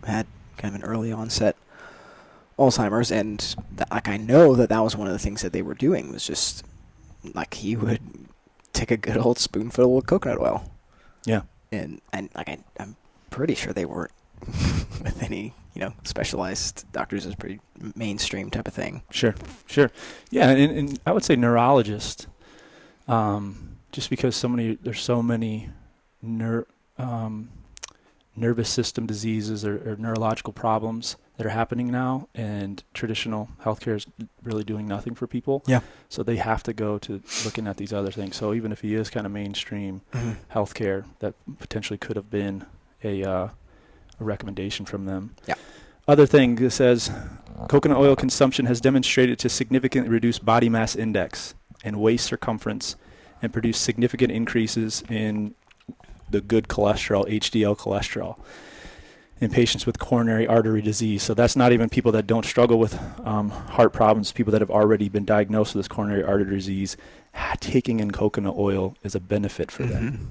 had 0.04 0.26
kind 0.56 0.74
of 0.74 0.82
an 0.82 0.86
early 0.88 1.12
onset 1.12 1.54
Alzheimer's, 2.58 3.12
and 3.12 3.54
that, 3.76 3.90
like 3.90 4.08
I 4.08 4.16
know 4.16 4.54
that 4.56 4.68
that 4.70 4.80
was 4.80 4.96
one 4.96 5.06
of 5.06 5.12
the 5.12 5.18
things 5.18 5.42
that 5.42 5.52
they 5.52 5.62
were 5.62 5.74
doing 5.74 6.12
was 6.12 6.26
just 6.26 6.64
like 7.34 7.54
he 7.54 7.76
would 7.76 8.00
take 8.72 8.90
a 8.90 8.96
good 8.96 9.16
old 9.16 9.38
spoonful 9.38 9.98
of 9.98 10.06
coconut 10.06 10.38
oil, 10.40 10.70
Yeah. 11.24 11.42
and 11.72 12.00
and 12.12 12.30
like 12.34 12.48
I, 12.48 12.58
I'm 12.80 12.96
pretty 13.30 13.54
sure 13.54 13.72
they 13.72 13.84
weren't 13.84 14.12
with 15.02 15.22
any 15.22 15.54
you 15.74 15.80
know 15.80 15.92
specialized 16.04 16.90
doctors. 16.92 17.26
It's 17.26 17.34
pretty 17.34 17.60
mainstream 17.94 18.50
type 18.50 18.68
of 18.68 18.74
thing. 18.74 19.02
Sure, 19.10 19.34
sure. 19.66 19.90
Yeah, 20.30 20.50
and, 20.50 20.76
and 20.76 21.00
I 21.06 21.12
would 21.12 21.24
say 21.24 21.36
neurologist, 21.36 22.26
um, 23.08 23.76
just 23.92 24.10
because 24.10 24.36
so 24.36 24.48
many 24.48 24.76
there's 24.76 25.00
so 25.00 25.22
many 25.22 25.70
ner- 26.22 26.66
um, 26.98 27.50
nervous 28.36 28.68
system 28.68 29.06
diseases 29.06 29.64
or, 29.64 29.92
or 29.92 29.96
neurological 29.96 30.52
problems 30.52 31.16
that 31.36 31.46
are 31.46 31.50
happening 31.50 31.90
now, 31.90 32.28
and 32.34 32.84
traditional 32.92 33.48
healthcare 33.62 33.96
is 33.96 34.06
really 34.42 34.62
doing 34.62 34.86
nothing 34.86 35.14
for 35.14 35.26
people. 35.26 35.64
Yeah. 35.66 35.80
So 36.08 36.22
they 36.22 36.36
have 36.36 36.62
to 36.64 36.72
go 36.72 36.98
to 36.98 37.20
looking 37.44 37.66
at 37.66 37.76
these 37.76 37.92
other 37.92 38.12
things. 38.12 38.36
So 38.36 38.54
even 38.54 38.70
if 38.70 38.82
he 38.82 38.94
is 38.94 39.10
kind 39.10 39.26
of 39.26 39.32
mainstream 39.32 40.02
healthcare, 40.52 41.04
that 41.18 41.34
potentially 41.58 41.98
could 41.98 42.14
have 42.14 42.30
been 42.30 42.66
a 43.02 43.24
uh, 43.24 43.48
a 44.20 44.24
recommendation 44.24 44.84
from 44.86 45.04
them. 45.06 45.34
Yeah. 45.46 45.54
Other 46.06 46.26
thing 46.26 46.56
that 46.56 46.70
says 46.70 47.10
coconut 47.68 47.98
oil 47.98 48.14
consumption 48.16 48.66
has 48.66 48.80
demonstrated 48.80 49.38
to 49.40 49.48
significantly 49.48 50.10
reduce 50.10 50.38
body 50.38 50.68
mass 50.68 50.94
index 50.94 51.54
and 51.82 51.96
waist 52.00 52.26
circumference 52.26 52.96
and 53.42 53.52
produce 53.52 53.78
significant 53.78 54.30
increases 54.32 55.02
in 55.08 55.54
the 56.30 56.40
good 56.40 56.68
cholesterol, 56.68 57.28
HDL 57.28 57.76
cholesterol, 57.76 58.38
in 59.40 59.50
patients 59.50 59.84
with 59.86 59.98
coronary 59.98 60.46
artery 60.46 60.80
disease. 60.80 61.22
So 61.22 61.34
that's 61.34 61.56
not 61.56 61.72
even 61.72 61.88
people 61.88 62.12
that 62.12 62.26
don't 62.26 62.46
struggle 62.46 62.78
with 62.78 62.98
um, 63.26 63.50
heart 63.50 63.92
problems, 63.92 64.32
people 64.32 64.50
that 64.52 64.60
have 64.60 64.70
already 64.70 65.08
been 65.08 65.24
diagnosed 65.24 65.74
with 65.74 65.84
this 65.84 65.88
coronary 65.88 66.22
artery 66.22 66.54
disease. 66.56 66.96
Taking 67.60 68.00
in 68.00 68.10
coconut 68.12 68.54
oil 68.56 68.96
is 69.02 69.14
a 69.14 69.20
benefit 69.20 69.70
for 69.70 69.84
them, 69.84 70.12
Mhm. 70.12 70.26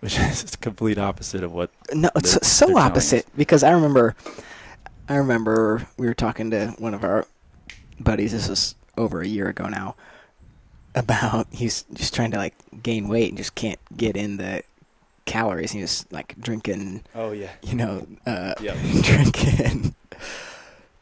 which 0.00 0.18
is 0.18 0.42
the 0.44 0.56
complete 0.56 0.98
opposite 0.98 1.44
of 1.44 1.52
what 1.52 1.70
No, 1.94 2.10
it's 2.16 2.32
they're- 2.34 2.42
so 2.42 2.66
they're 2.66 2.74
telling 2.74 2.90
opposite 2.90 3.26
because 3.36 3.62
I 3.62 3.70
remember, 3.72 4.14
I 5.08 5.16
remember 5.16 5.86
we 5.96 6.06
were 6.06 6.14
talking 6.14 6.50
to 6.50 6.68
one 6.78 6.94
of 6.94 7.04
our 7.04 7.26
buddies. 8.00 8.32
This 8.32 8.48
was 8.48 8.74
over 8.96 9.20
a 9.20 9.26
year 9.26 9.48
ago 9.48 9.66
now. 9.68 9.94
About 10.94 11.46
he's 11.50 11.84
just 11.94 12.14
trying 12.14 12.32
to 12.32 12.36
like 12.36 12.54
gain 12.82 13.08
weight 13.08 13.30
and 13.30 13.38
just 13.38 13.54
can't 13.54 13.78
get 13.96 14.14
in 14.14 14.36
the 14.36 14.62
calories. 15.24 15.70
He 15.72 15.80
was 15.80 16.04
like 16.10 16.34
drinking, 16.38 17.04
Oh 17.14 17.32
yeah. 17.32 17.50
you 17.62 17.74
know, 17.74 18.06
uh, 18.26 18.52
Yep. 18.60 18.76
drinking, 19.02 19.94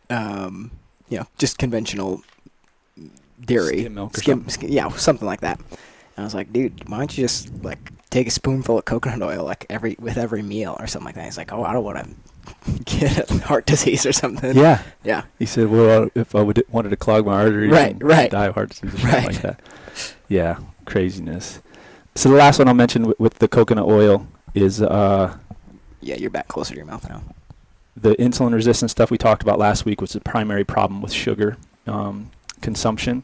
um, 0.09 0.71
you 1.09 1.19
know, 1.19 1.27
just 1.39 1.59
conventional 1.59 2.23
dairy, 3.45 3.81
Skim 3.81 3.95
milk 3.95 4.17
skim, 4.17 4.49
skim- 4.49 4.71
yeah, 4.71 4.89
something 4.91 5.27
like 5.27 5.41
that. 5.41 5.59
I 6.21 6.25
was 6.25 6.35
like, 6.35 6.53
dude, 6.53 6.89
why 6.89 6.99
don't 6.99 7.17
you 7.17 7.25
just 7.25 7.53
like 7.63 7.79
take 8.11 8.27
a 8.27 8.31
spoonful 8.31 8.79
of 8.79 8.85
coconut 8.85 9.23
oil 9.23 9.45
like 9.45 9.67
every 9.71 9.97
with 9.99 10.17
every 10.17 10.43
meal 10.43 10.77
or 10.79 10.87
something 10.87 11.07
like 11.07 11.15
that? 11.17 11.25
He's 11.25 11.39
like, 11.39 11.53
oh, 11.53 11.63
I 11.65 11.73
don't 11.73 11.85
want 11.85 11.99
to 11.99 12.73
get 12.85 13.29
heart 13.43 13.67
disease 13.67 14.05
or 14.07 14.13
something. 14.13 14.57
Yeah. 14.57 14.83
yeah, 15.05 15.23
He 15.39 15.47
said, 15.47 15.69
"Well, 15.69 16.09
if 16.15 16.35
I 16.35 16.43
would 16.43 16.63
wanted 16.71 16.91
to 16.91 16.97
clog 16.97 17.27
my 17.27 17.35
arteries, 17.35 17.71
Right, 17.71 17.93
and 17.93 18.03
right. 18.03 18.31
die 18.31 18.47
of 18.47 18.55
heart 18.55 18.71
disease 18.71 18.95
or 18.95 18.99
something 18.99 19.13
Right. 19.15 19.27
like 19.27 19.43
that." 19.43 19.61
Yeah, 20.29 20.59
craziness. 20.85 21.61
So 22.15 22.29
the 22.31 22.37
last 22.37 22.59
one 22.59 22.67
I'll 22.69 22.75
mention 22.75 23.07
with, 23.07 23.21
with 23.21 23.35
the 23.39 23.49
coconut 23.49 23.87
oil 23.87 24.27
is 24.55 24.83
uh, 24.83 25.37
yeah. 26.01 26.17
You're 26.17 26.31
back 26.31 26.49
closer 26.49 26.71
to 26.75 26.77
your 26.77 26.87
mouth 26.87 27.09
now. 27.09 27.23
the 27.97 28.15
insulin 28.17 28.53
resistant 28.55 28.91
stuff 28.91 29.11
we 29.11 29.19
talked 29.19 29.43
about 29.43 29.59
last 29.59 29.85
week 29.85 30.01
was 30.01 30.13
the 30.13 30.21
primary 30.21 30.65
problem 30.65 31.03
with 31.03 31.13
sugar 31.13 31.57
um, 31.87 32.31
consumption. 32.63 33.23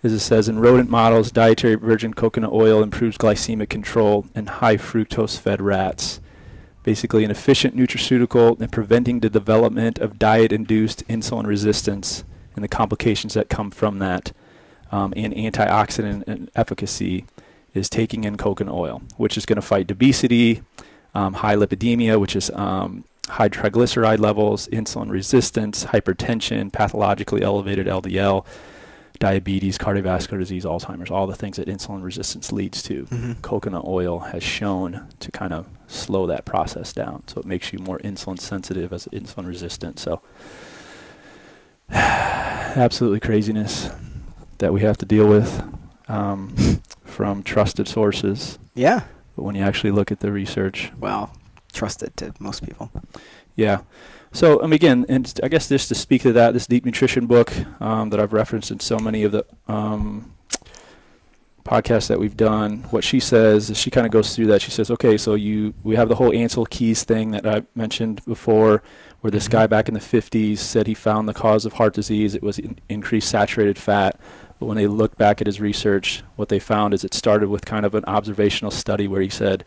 As 0.00 0.12
it 0.12 0.20
says 0.20 0.48
in 0.48 0.60
rodent 0.60 0.88
models, 0.88 1.32
dietary 1.32 1.74
virgin 1.74 2.14
coconut 2.14 2.52
oil 2.52 2.84
improves 2.84 3.18
glycemic 3.18 3.68
control 3.68 4.26
in 4.32 4.46
high 4.46 4.76
fructose 4.76 5.36
fed 5.38 5.60
rats. 5.60 6.20
Basically, 6.84 7.24
an 7.24 7.32
efficient 7.32 7.76
nutraceutical 7.76 8.60
in 8.60 8.68
preventing 8.68 9.20
the 9.20 9.28
development 9.28 9.98
of 9.98 10.18
diet 10.18 10.52
induced 10.52 11.06
insulin 11.08 11.46
resistance 11.46 12.22
and 12.54 12.62
the 12.62 12.68
complications 12.68 13.34
that 13.34 13.48
come 13.48 13.72
from 13.72 13.98
that, 13.98 14.32
um, 14.92 15.12
and 15.16 15.34
antioxidant 15.34 16.48
efficacy 16.54 17.24
is 17.74 17.90
taking 17.90 18.22
in 18.22 18.36
coconut 18.36 18.74
oil, 18.74 19.02
which 19.16 19.36
is 19.36 19.46
going 19.46 19.56
to 19.56 19.62
fight 19.62 19.90
obesity, 19.90 20.62
um, 21.12 21.34
high 21.34 21.56
lipidemia, 21.56 22.20
which 22.20 22.36
is 22.36 22.50
um, 22.50 23.04
high 23.28 23.48
triglyceride 23.48 24.20
levels, 24.20 24.68
insulin 24.68 25.10
resistance, 25.10 25.86
hypertension, 25.86 26.72
pathologically 26.72 27.42
elevated 27.42 27.88
LDL, 27.88 28.46
diabetes, 29.18 29.78
cardiovascular 29.78 30.38
disease, 30.38 30.64
Alzheimer's, 30.64 31.10
all 31.10 31.26
the 31.26 31.34
things 31.34 31.56
that 31.56 31.66
insulin 31.68 32.02
resistance 32.02 32.52
leads 32.52 32.82
to. 32.84 33.04
Mm-hmm. 33.06 33.32
Coconut 33.42 33.84
oil 33.84 34.20
has 34.20 34.42
shown 34.42 35.06
to 35.20 35.30
kind 35.32 35.52
of 35.52 35.66
slow 35.86 36.26
that 36.26 36.44
process 36.44 36.92
down. 36.92 37.24
So 37.26 37.40
it 37.40 37.46
makes 37.46 37.72
you 37.72 37.78
more 37.78 37.98
insulin 37.98 38.38
sensitive 38.40 38.92
as 38.92 39.06
insulin 39.06 39.46
resistant. 39.46 39.98
So 39.98 40.20
absolutely 41.90 43.20
craziness 43.20 43.90
that 44.58 44.72
we 44.72 44.80
have 44.82 44.98
to 44.98 45.06
deal 45.06 45.28
with 45.28 45.62
um, 46.08 46.54
from 47.04 47.42
trusted 47.42 47.88
sources. 47.88 48.58
Yeah. 48.74 49.04
But 49.36 49.42
when 49.42 49.54
you 49.54 49.62
actually 49.62 49.90
look 49.90 50.12
at 50.12 50.20
the 50.20 50.32
research, 50.32 50.92
Well, 50.98 51.32
trusted 51.72 52.16
to 52.18 52.34
most 52.38 52.64
people. 52.64 52.90
Yeah. 53.56 53.80
So, 54.32 54.62
um, 54.62 54.72
again, 54.72 55.06
and 55.08 55.32
I 55.42 55.48
guess 55.48 55.68
just 55.68 55.88
to 55.88 55.94
speak 55.94 56.22
to 56.22 56.32
that, 56.32 56.52
this 56.52 56.66
deep 56.66 56.84
nutrition 56.84 57.26
book 57.26 57.52
um, 57.80 58.10
that 58.10 58.20
I've 58.20 58.32
referenced 58.32 58.70
in 58.70 58.80
so 58.80 58.98
many 58.98 59.24
of 59.24 59.32
the 59.32 59.46
um, 59.66 60.34
podcasts 61.64 62.08
that 62.08 62.18
we've 62.18 62.36
done, 62.36 62.84
what 62.90 63.04
she 63.04 63.20
says 63.20 63.70
is 63.70 63.78
she 63.78 63.90
kind 63.90 64.06
of 64.06 64.12
goes 64.12 64.34
through 64.34 64.46
that. 64.46 64.62
She 64.62 64.70
says, 64.70 64.90
okay, 64.90 65.16
so 65.16 65.34
you 65.34 65.74
we 65.82 65.96
have 65.96 66.08
the 66.08 66.14
whole 66.14 66.30
Ancel 66.30 66.68
Keys 66.68 67.04
thing 67.04 67.30
that 67.32 67.46
I 67.46 67.62
mentioned 67.74 68.24
before, 68.24 68.82
where 69.20 69.30
this 69.30 69.48
guy 69.48 69.66
back 69.66 69.88
in 69.88 69.94
the 69.94 70.00
50s 70.00 70.58
said 70.58 70.86
he 70.86 70.94
found 70.94 71.28
the 71.28 71.34
cause 71.34 71.66
of 71.66 71.74
heart 71.74 71.94
disease. 71.94 72.34
It 72.34 72.42
was 72.42 72.58
in- 72.58 72.78
increased 72.88 73.28
saturated 73.28 73.78
fat. 73.78 74.18
But 74.58 74.66
when 74.66 74.76
they 74.76 74.86
looked 74.86 75.18
back 75.18 75.40
at 75.40 75.46
his 75.46 75.60
research, 75.60 76.22
what 76.36 76.48
they 76.48 76.58
found 76.58 76.92
is 76.92 77.04
it 77.04 77.14
started 77.14 77.48
with 77.48 77.64
kind 77.64 77.86
of 77.86 77.94
an 77.94 78.04
observational 78.06 78.72
study 78.72 79.06
where 79.06 79.20
he 79.20 79.28
said, 79.28 79.64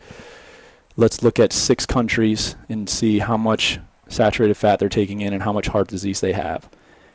let's 0.96 1.22
look 1.22 1.40
at 1.40 1.52
six 1.52 1.86
countries 1.86 2.56
and 2.68 2.88
see 2.90 3.20
how 3.20 3.36
much 3.36 3.78
saturated 4.12 4.54
fat 4.54 4.78
they're 4.78 4.88
taking 4.88 5.20
in 5.20 5.32
and 5.32 5.42
how 5.42 5.52
much 5.52 5.68
heart 5.68 5.88
disease 5.88 6.20
they 6.20 6.32
have. 6.32 6.68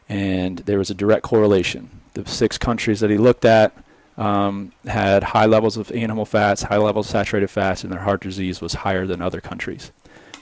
And 0.09 0.59
there 0.59 0.77
was 0.77 0.89
a 0.89 0.93
direct 0.93 1.23
correlation. 1.23 1.89
The 2.13 2.27
six 2.27 2.57
countries 2.57 2.99
that 3.01 3.09
he 3.09 3.17
looked 3.17 3.45
at 3.45 3.73
um, 4.17 4.71
had 4.85 5.21
high 5.23 5.45
levels 5.45 5.77
of 5.77 5.91
animal 5.91 6.25
fats, 6.25 6.63
high 6.63 6.77
levels 6.77 7.07
of 7.07 7.11
saturated 7.11 7.49
fats, 7.49 7.83
and 7.83 7.91
their 7.93 7.99
heart 8.01 8.21
disease 8.21 8.61
was 8.61 8.73
higher 8.75 9.05
than 9.05 9.21
other 9.21 9.41
countries. 9.41 9.91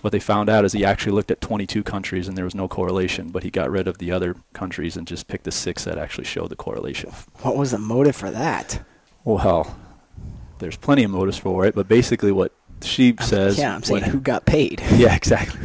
What 0.01 0.11
they 0.11 0.19
found 0.19 0.49
out 0.49 0.65
is 0.65 0.71
he 0.73 0.85
actually 0.85 1.13
looked 1.13 1.31
at 1.31 1.41
22 1.41 1.81
countries 1.81 2.27
and 2.27 2.37
there 2.37 2.45
was 2.45 2.53
no 2.53 2.67
correlation, 2.67 3.29
but 3.29 3.41
he 3.41 3.49
got 3.49 3.71
rid 3.71 3.87
of 3.87 3.97
the 3.97 4.11
other 4.11 4.35
countries 4.53 4.95
and 4.95 5.07
just 5.07 5.27
picked 5.27 5.45
the 5.45 5.51
six 5.51 5.83
that 5.85 5.97
actually 5.97 6.25
showed 6.25 6.49
the 6.49 6.55
correlation. 6.55 7.09
What 7.41 7.57
was 7.57 7.71
the 7.71 7.79
motive 7.79 8.15
for 8.15 8.29
that? 8.29 8.81
Well, 9.23 9.75
there's 10.59 10.77
plenty 10.77 11.03
of 11.03 11.09
motives 11.11 11.39
for 11.39 11.65
it, 11.65 11.73
but 11.73 11.87
basically 11.87 12.31
what 12.31 12.51
she 12.83 13.15
I'm- 13.17 13.27
says. 13.27 13.57
yeah, 13.57 13.73
I'm 13.75 13.81
saying 13.81 14.03
what- 14.03 14.11
who 14.11 14.19
got 14.19 14.45
paid. 14.45 14.79
yeah, 14.93 15.15
exactly. 15.15 15.59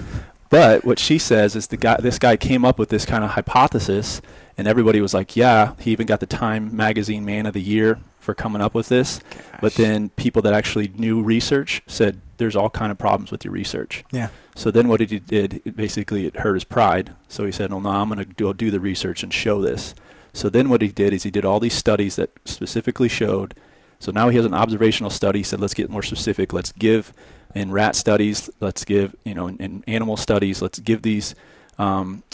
But 0.50 0.84
what 0.84 0.98
she 0.98 1.16
says 1.18 1.54
is 1.56 1.68
the 1.68 1.76
guy, 1.76 1.96
this 2.00 2.18
guy 2.18 2.36
came 2.36 2.64
up 2.64 2.78
with 2.78 2.88
this 2.88 3.06
kind 3.06 3.22
of 3.24 3.30
hypothesis, 3.30 4.20
and 4.58 4.66
everybody 4.66 5.00
was 5.00 5.14
like, 5.14 5.36
"Yeah." 5.36 5.74
He 5.78 5.92
even 5.92 6.06
got 6.06 6.20
the 6.20 6.26
Time 6.26 6.74
Magazine 6.76 7.24
Man 7.24 7.46
of 7.46 7.54
the 7.54 7.62
Year 7.62 7.98
for 8.18 8.34
coming 8.34 8.60
up 8.60 8.74
with 8.74 8.88
this. 8.88 9.20
But 9.60 9.74
then 9.74 10.10
people 10.10 10.42
that 10.42 10.52
actually 10.52 10.92
knew 10.96 11.22
research 11.22 11.82
said, 11.86 12.20
"There's 12.38 12.56
all 12.56 12.68
kind 12.68 12.90
of 12.90 12.98
problems 12.98 13.30
with 13.30 13.44
your 13.44 13.52
research." 13.52 14.04
yeah, 14.10 14.28
So 14.56 14.72
then 14.72 14.88
what 14.88 14.98
did 14.98 15.10
he 15.10 15.20
did, 15.20 15.62
it 15.64 15.76
basically 15.76 16.26
it 16.26 16.36
hurt 16.40 16.54
his 16.54 16.64
pride. 16.64 17.12
So 17.28 17.46
he 17.46 17.52
said, 17.52 17.70
"Well, 17.70 17.80
no, 17.80 17.90
I'm 17.90 18.08
going 18.08 18.18
to 18.18 18.24
go 18.24 18.52
do 18.52 18.72
the 18.72 18.80
research 18.80 19.22
and 19.22 19.32
show 19.32 19.62
this." 19.62 19.94
So 20.32 20.48
then 20.48 20.68
what 20.68 20.82
he 20.82 20.88
did 20.88 21.12
is 21.12 21.22
he 21.22 21.30
did 21.30 21.44
all 21.44 21.60
these 21.60 21.74
studies 21.74 22.16
that 22.16 22.30
specifically 22.44 23.08
showed. 23.08 23.54
So 24.00 24.10
now 24.10 24.28
he 24.28 24.36
has 24.36 24.44
an 24.44 24.54
observational 24.54 25.10
study. 25.10 25.40
He 25.40 25.44
said, 25.44 25.60
"Let's 25.60 25.74
get 25.74 25.88
more 25.88 26.02
specific. 26.02 26.52
Let's 26.52 26.72
give 26.72 27.12
in 27.54 27.70
rat 27.70 27.94
studies. 27.94 28.50
Let's 28.58 28.84
give 28.84 29.14
you 29.24 29.34
know 29.34 29.46
in, 29.46 29.56
in 29.58 29.84
animal 29.86 30.16
studies. 30.16 30.60
Let's 30.60 30.80
give 30.80 31.02
these." 31.02 31.34
Um, 31.78 32.24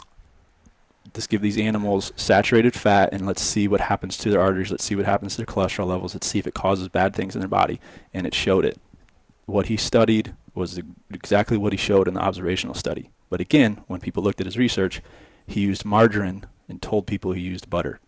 Let's 1.14 1.26
give 1.26 1.40
these 1.40 1.57
animals 1.57 2.12
saturated 2.16 2.74
fat 2.74 3.11
and 3.12 3.24
let's 3.24 3.40
see 3.40 3.68
what 3.68 3.81
happens 3.81 4.18
to 4.18 4.31
their 4.31 4.40
arteries. 4.40 4.70
Let's 4.70 4.85
see 4.85 4.96
what 4.96 5.07
happens 5.07 5.33
to 5.33 5.38
their 5.38 5.46
cholesterol 5.46 5.87
levels. 5.87 6.14
Let's 6.14 6.26
see 6.26 6.38
if 6.38 6.46
it 6.46 6.52
causes 6.52 6.88
bad 6.88 7.14
things 7.14 7.35
in 7.35 7.40
their 7.40 7.48
body. 7.48 7.81
And 8.12 8.26
it 8.26 8.35
showed 8.35 8.66
it 8.66 8.79
what 9.46 9.66
he 9.66 9.79
studied 9.79 10.35
was 10.55 10.79
exactly 11.11 11.57
what 11.57 11.72
he 11.72 11.79
showed 11.79 12.07
in 12.07 12.14
the 12.14 12.20
observational 12.20 12.74
study. 12.74 13.09
But 13.31 13.40
again, 13.40 13.83
when 13.87 14.00
people 14.00 14.22
looked 14.22 14.40
at 14.40 14.46
his 14.46 14.59
research, 14.59 15.00
he 15.46 15.61
used 15.61 15.87
margarine 15.87 16.44
and 16.68 16.83
told 16.83 17.07
people 17.07 17.33
he 17.33 17.40
used 17.40 17.70
butter. 17.70 17.98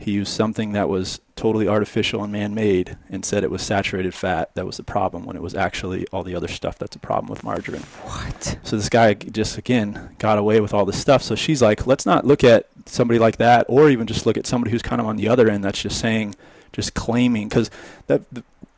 He 0.00 0.12
used 0.12 0.32
something 0.32 0.72
that 0.72 0.88
was 0.88 1.20
totally 1.36 1.68
artificial 1.68 2.22
and 2.24 2.32
man-made 2.32 2.96
and 3.10 3.24
said 3.24 3.44
it 3.44 3.50
was 3.50 3.62
saturated 3.62 4.14
fat 4.14 4.54
that 4.54 4.64
was 4.66 4.76
the 4.78 4.82
problem 4.82 5.24
when 5.24 5.36
it 5.36 5.42
was 5.42 5.54
actually 5.54 6.06
all 6.08 6.22
the 6.22 6.34
other 6.34 6.48
stuff 6.48 6.78
that's 6.78 6.96
a 6.96 6.98
problem 6.98 7.28
with 7.30 7.44
margarine. 7.44 7.82
What? 8.04 8.58
So 8.62 8.76
this 8.76 8.88
guy 8.88 9.14
just 9.14 9.58
again 9.58 10.16
got 10.18 10.38
away 10.38 10.60
with 10.60 10.72
all 10.74 10.84
this 10.86 10.98
stuff. 11.00 11.22
So 11.22 11.34
she's 11.34 11.60
like, 11.62 11.86
let's 11.86 12.06
not 12.06 12.26
look 12.26 12.42
at 12.42 12.66
somebody 12.86 13.18
like 13.18 13.36
that, 13.36 13.66
or 13.68 13.90
even 13.90 14.06
just 14.06 14.24
look 14.26 14.36
at 14.38 14.46
somebody 14.46 14.70
who's 14.70 14.82
kind 14.82 15.00
of 15.00 15.06
on 15.06 15.16
the 15.16 15.28
other 15.28 15.48
end 15.50 15.62
that's 15.64 15.82
just 15.82 16.00
saying, 16.00 16.34
just 16.72 16.94
claiming, 16.94 17.48
because 17.48 17.70
that 18.06 18.22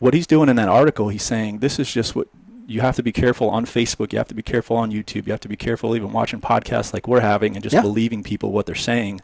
what 0.01 0.15
he's 0.15 0.27
doing 0.27 0.49
in 0.49 0.57
that 0.57 0.69
article, 0.69 1.09
he's 1.09 1.23
saying 1.23 1.59
this 1.59 1.79
is 1.79 1.93
just 1.93 2.17
what 2.17 2.27
you 2.67 2.81
have 2.81 2.97
to 2.97 3.03
be 3.03 3.13
careful 3.13 3.49
on 3.51 3.65
Facebook. 3.65 4.13
You 4.13 4.19
have 4.19 4.29
to 4.29 4.35
be 4.35 4.43
careful 4.43 4.77
on 4.77 4.91
YouTube. 4.91 5.27
You 5.27 5.33
have 5.33 5.41
to 5.41 5.49
be 5.49 5.57
careful 5.57 5.95
even 5.95 6.13
watching 6.13 6.41
podcasts 6.41 6.93
like 6.93 7.07
we're 7.07 7.21
having 7.21 7.55
and 7.55 7.63
just 7.63 7.75
Yeah. 7.75 7.83
believing 7.83 8.23
people 8.23 8.51
what 8.53 8.67
they're 8.67 8.75
saying. 8.75 9.21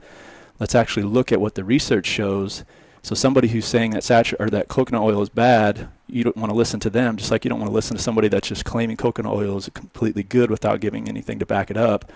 Let's 0.60 0.74
actually 0.74 1.04
look 1.04 1.30
at 1.32 1.40
what 1.40 1.54
the 1.54 1.64
research 1.64 2.06
shows. 2.06 2.64
So 3.02 3.14
somebody 3.14 3.48
who's 3.48 3.64
saying 3.64 3.92
that 3.92 4.02
satur- 4.02 4.40
or 4.40 4.50
that 4.50 4.68
coconut 4.68 5.02
oil 5.02 5.22
is 5.22 5.28
bad, 5.28 5.88
you 6.08 6.24
don't 6.24 6.36
want 6.36 6.50
to 6.50 6.56
listen 6.56 6.80
to 6.80 6.90
them. 6.90 7.16
Just 7.16 7.30
like 7.30 7.44
you 7.44 7.48
don't 7.48 7.60
want 7.60 7.70
to 7.70 7.74
listen 7.74 7.96
to 7.96 8.02
somebody 8.02 8.28
that's 8.28 8.48
just 8.48 8.64
claiming 8.64 8.96
coconut 8.96 9.32
oil 9.32 9.56
is 9.56 9.68
completely 9.72 10.22
good 10.24 10.50
without 10.50 10.80
giving 10.80 11.08
anything 11.08 11.38
to 11.38 11.46
back 11.46 11.70
it 11.70 11.76
up. 11.76 12.10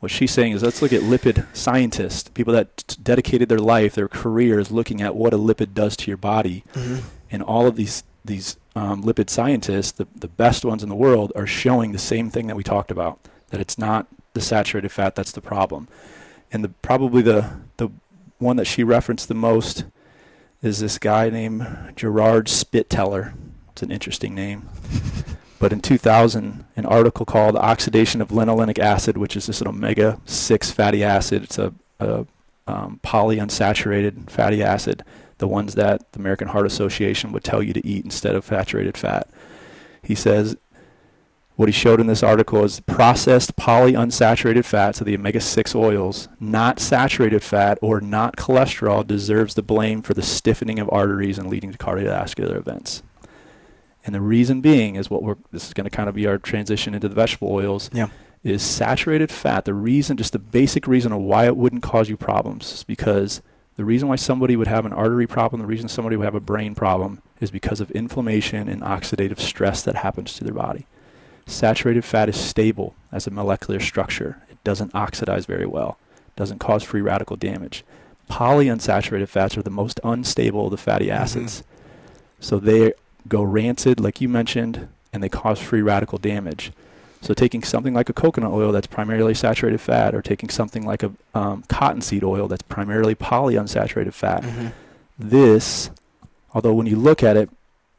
What 0.00 0.10
she's 0.10 0.32
saying 0.32 0.52
is 0.52 0.62
let's 0.62 0.82
look 0.82 0.92
at 0.92 1.00
lipid 1.02 1.46
scientists, 1.56 2.28
people 2.28 2.52
that 2.52 2.76
t- 2.78 2.96
dedicated 3.02 3.48
their 3.48 3.58
life, 3.60 3.94
their 3.94 4.08
careers, 4.08 4.70
looking 4.70 5.00
at 5.00 5.14
what 5.14 5.32
a 5.32 5.38
lipid 5.38 5.72
does 5.72 5.96
to 5.98 6.10
your 6.10 6.18
body 6.18 6.64
Mhm. 6.74 7.02
and 7.30 7.42
all 7.42 7.66
of 7.66 7.76
these 7.76 8.02
these 8.26 8.56
um, 8.74 9.02
lipid 9.04 9.28
scientists, 9.30 9.92
the, 9.92 10.06
the 10.16 10.26
best 10.28 10.64
ones 10.64 10.82
in 10.82 10.88
the 10.88 10.94
world, 10.94 11.30
are 11.36 11.46
showing 11.46 11.92
the 11.92 11.98
same 11.98 12.28
thing 12.30 12.46
that 12.48 12.56
we 12.56 12.62
talked 12.64 12.90
about. 12.90 13.18
That 13.50 13.60
it's 13.60 13.78
not 13.78 14.06
the 14.32 14.40
saturated 14.40 14.88
fat 14.90 15.14
that's 15.14 15.30
the 15.32 15.42
problem, 15.42 15.86
and 16.54 16.64
the 16.64 16.70
probably 16.80 17.20
the 17.20 17.50
the 17.76 17.90
one 18.38 18.56
that 18.56 18.66
she 18.66 18.82
referenced 18.82 19.28
the 19.28 19.34
most 19.34 19.84
is 20.62 20.78
this 20.78 20.98
guy 20.98 21.28
named 21.28 21.92
Gerhard 21.96 22.46
Spiteller. 22.46 23.34
It's 23.72 23.82
an 23.82 23.90
interesting 23.90 24.34
name. 24.34 24.68
But 25.60 25.72
in 25.72 25.80
2000, 25.80 26.66
an 26.76 26.84
article 26.84 27.24
called 27.24 27.56
"Oxidation 27.56 28.20
of 28.20 28.28
Linolenic 28.28 28.78
Acid," 28.78 29.16
which 29.16 29.34
is 29.34 29.46
just 29.46 29.62
an 29.62 29.68
omega-6 29.68 30.72
fatty 30.72 31.02
acid. 31.02 31.44
It's 31.44 31.58
a, 31.58 31.72
a 32.00 32.26
um, 32.66 33.00
polyunsaturated 33.02 34.28
fatty 34.28 34.62
acid 34.62 35.04
the 35.38 35.48
ones 35.48 35.74
that 35.74 36.12
the 36.12 36.18
American 36.18 36.48
Heart 36.48 36.66
Association 36.66 37.32
would 37.32 37.44
tell 37.44 37.62
you 37.62 37.72
to 37.72 37.86
eat 37.86 38.04
instead 38.04 38.34
of 38.34 38.44
saturated 38.44 38.96
fat. 38.96 39.28
He 40.02 40.14
says 40.14 40.56
what 41.56 41.68
he 41.68 41.72
showed 41.72 42.00
in 42.00 42.06
this 42.08 42.22
article 42.22 42.64
is 42.64 42.80
processed 42.80 43.54
polyunsaturated 43.56 44.64
fats 44.64 45.00
of 45.00 45.06
the 45.06 45.14
omega-6 45.14 45.74
oils, 45.74 46.28
not 46.40 46.80
saturated 46.80 47.42
fat 47.42 47.78
or 47.80 48.00
not 48.00 48.36
cholesterol, 48.36 49.06
deserves 49.06 49.54
the 49.54 49.62
blame 49.62 50.02
for 50.02 50.14
the 50.14 50.22
stiffening 50.22 50.78
of 50.80 50.90
arteries 50.90 51.38
and 51.38 51.48
leading 51.48 51.70
to 51.70 51.78
cardiovascular 51.78 52.56
events. 52.56 53.02
And 54.04 54.14
the 54.14 54.20
reason 54.20 54.60
being 54.60 54.96
is 54.96 55.08
what 55.08 55.22
we're 55.22 55.36
this 55.52 55.66
is 55.66 55.74
going 55.74 55.84
to 55.88 55.96
kind 55.96 56.08
of 56.08 56.14
be 56.14 56.26
our 56.26 56.38
transition 56.38 56.92
into 56.94 57.08
the 57.08 57.14
vegetable 57.14 57.52
oils 57.52 57.88
Yeah. 57.92 58.08
is 58.42 58.60
saturated 58.62 59.30
fat. 59.30 59.64
The 59.64 59.72
reason, 59.74 60.16
just 60.16 60.32
the 60.32 60.38
basic 60.38 60.86
reason 60.86 61.12
of 61.12 61.20
why 61.22 61.46
it 61.46 61.56
wouldn't 61.56 61.82
cause 61.82 62.08
you 62.08 62.16
problems 62.16 62.70
is 62.72 62.84
because 62.84 63.40
the 63.76 63.84
reason 63.84 64.08
why 64.08 64.16
somebody 64.16 64.56
would 64.56 64.66
have 64.68 64.84
an 64.84 64.92
artery 64.92 65.26
problem, 65.26 65.60
the 65.62 65.66
reason 65.66 65.88
somebody 65.88 66.16
would 66.16 66.24
have 66.24 66.34
a 66.34 66.40
brain 66.40 66.74
problem 66.74 67.22
is 67.40 67.50
because 67.50 67.80
of 67.80 67.90
inflammation 67.92 68.68
and 68.68 68.82
oxidative 68.82 69.38
stress 69.38 69.82
that 69.82 69.96
happens 69.96 70.34
to 70.34 70.44
their 70.44 70.52
body. 70.54 70.86
Saturated 71.46 72.04
fat 72.04 72.28
is 72.28 72.36
stable 72.36 72.94
as 73.12 73.26
a 73.26 73.30
molecular 73.30 73.80
structure. 73.80 74.38
It 74.50 74.62
doesn't 74.64 74.94
oxidize 74.94 75.46
very 75.46 75.66
well, 75.66 75.98
doesn't 76.36 76.58
cause 76.58 76.82
free 76.82 77.00
radical 77.02 77.36
damage. 77.36 77.84
Polyunsaturated 78.30 79.28
fats 79.28 79.56
are 79.58 79.62
the 79.62 79.70
most 79.70 80.00
unstable 80.02 80.66
of 80.66 80.70
the 80.70 80.76
fatty 80.78 81.10
acids. 81.10 81.62
So 82.40 82.58
they 82.58 82.94
go 83.28 83.42
rancid, 83.42 84.00
like 84.00 84.20
you 84.20 84.28
mentioned, 84.28 84.88
and 85.12 85.22
they 85.22 85.28
cause 85.28 85.58
free 85.60 85.82
radical 85.82 86.18
damage. 86.18 86.72
So 87.20 87.32
taking 87.34 87.62
something 87.62 87.94
like 87.94 88.08
a 88.08 88.12
coconut 88.14 88.52
oil 88.52 88.72
that's 88.72 88.86
primarily 88.86 89.34
saturated 89.34 89.80
fat, 89.80 90.14
or 90.14 90.22
taking 90.22 90.48
something 90.48 90.84
like 90.84 91.02
a 91.02 91.12
um, 91.34 91.64
cottonseed 91.68 92.24
oil 92.24 92.48
that's 92.48 92.62
primarily 92.62 93.14
polyunsaturated 93.14 94.12
fat, 94.12 94.42
Mhm. 94.42 94.72
this, 95.18 95.90
although 96.54 96.74
when 96.74 96.86
you 96.86 96.96
look 96.96 97.22
at 97.22 97.36
it, 97.36 97.48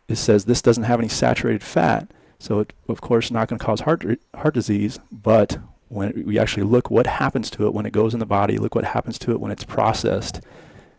it 0.07 0.17
says 0.17 0.45
this 0.45 0.61
doesn't 0.61 0.83
have 0.83 0.99
any 0.99 1.07
saturated 1.09 1.63
fat, 1.63 2.07
so 2.39 2.59
it, 2.59 2.73
of 2.87 3.01
course, 3.01 3.31
not 3.31 3.47
going 3.47 3.59
to 3.59 3.65
cause 3.65 3.81
heart 3.81 4.03
heart 4.35 4.53
disease. 4.53 4.99
But 5.11 5.57
when 5.89 6.23
we 6.25 6.37
actually 6.39 6.63
look 6.63 6.89
what 6.91 7.07
happens 7.07 7.49
to 7.51 7.65
it 7.67 7.73
when 7.73 7.85
it 7.85 7.93
goes 7.93 8.13
in 8.13 8.19
the 8.19 8.25
body, 8.25 8.57
look 8.57 8.75
what 8.75 8.85
happens 8.85 9.17
to 9.19 9.31
it 9.31 9.39
when 9.39 9.51
it's 9.51 9.63
processed, 9.63 10.41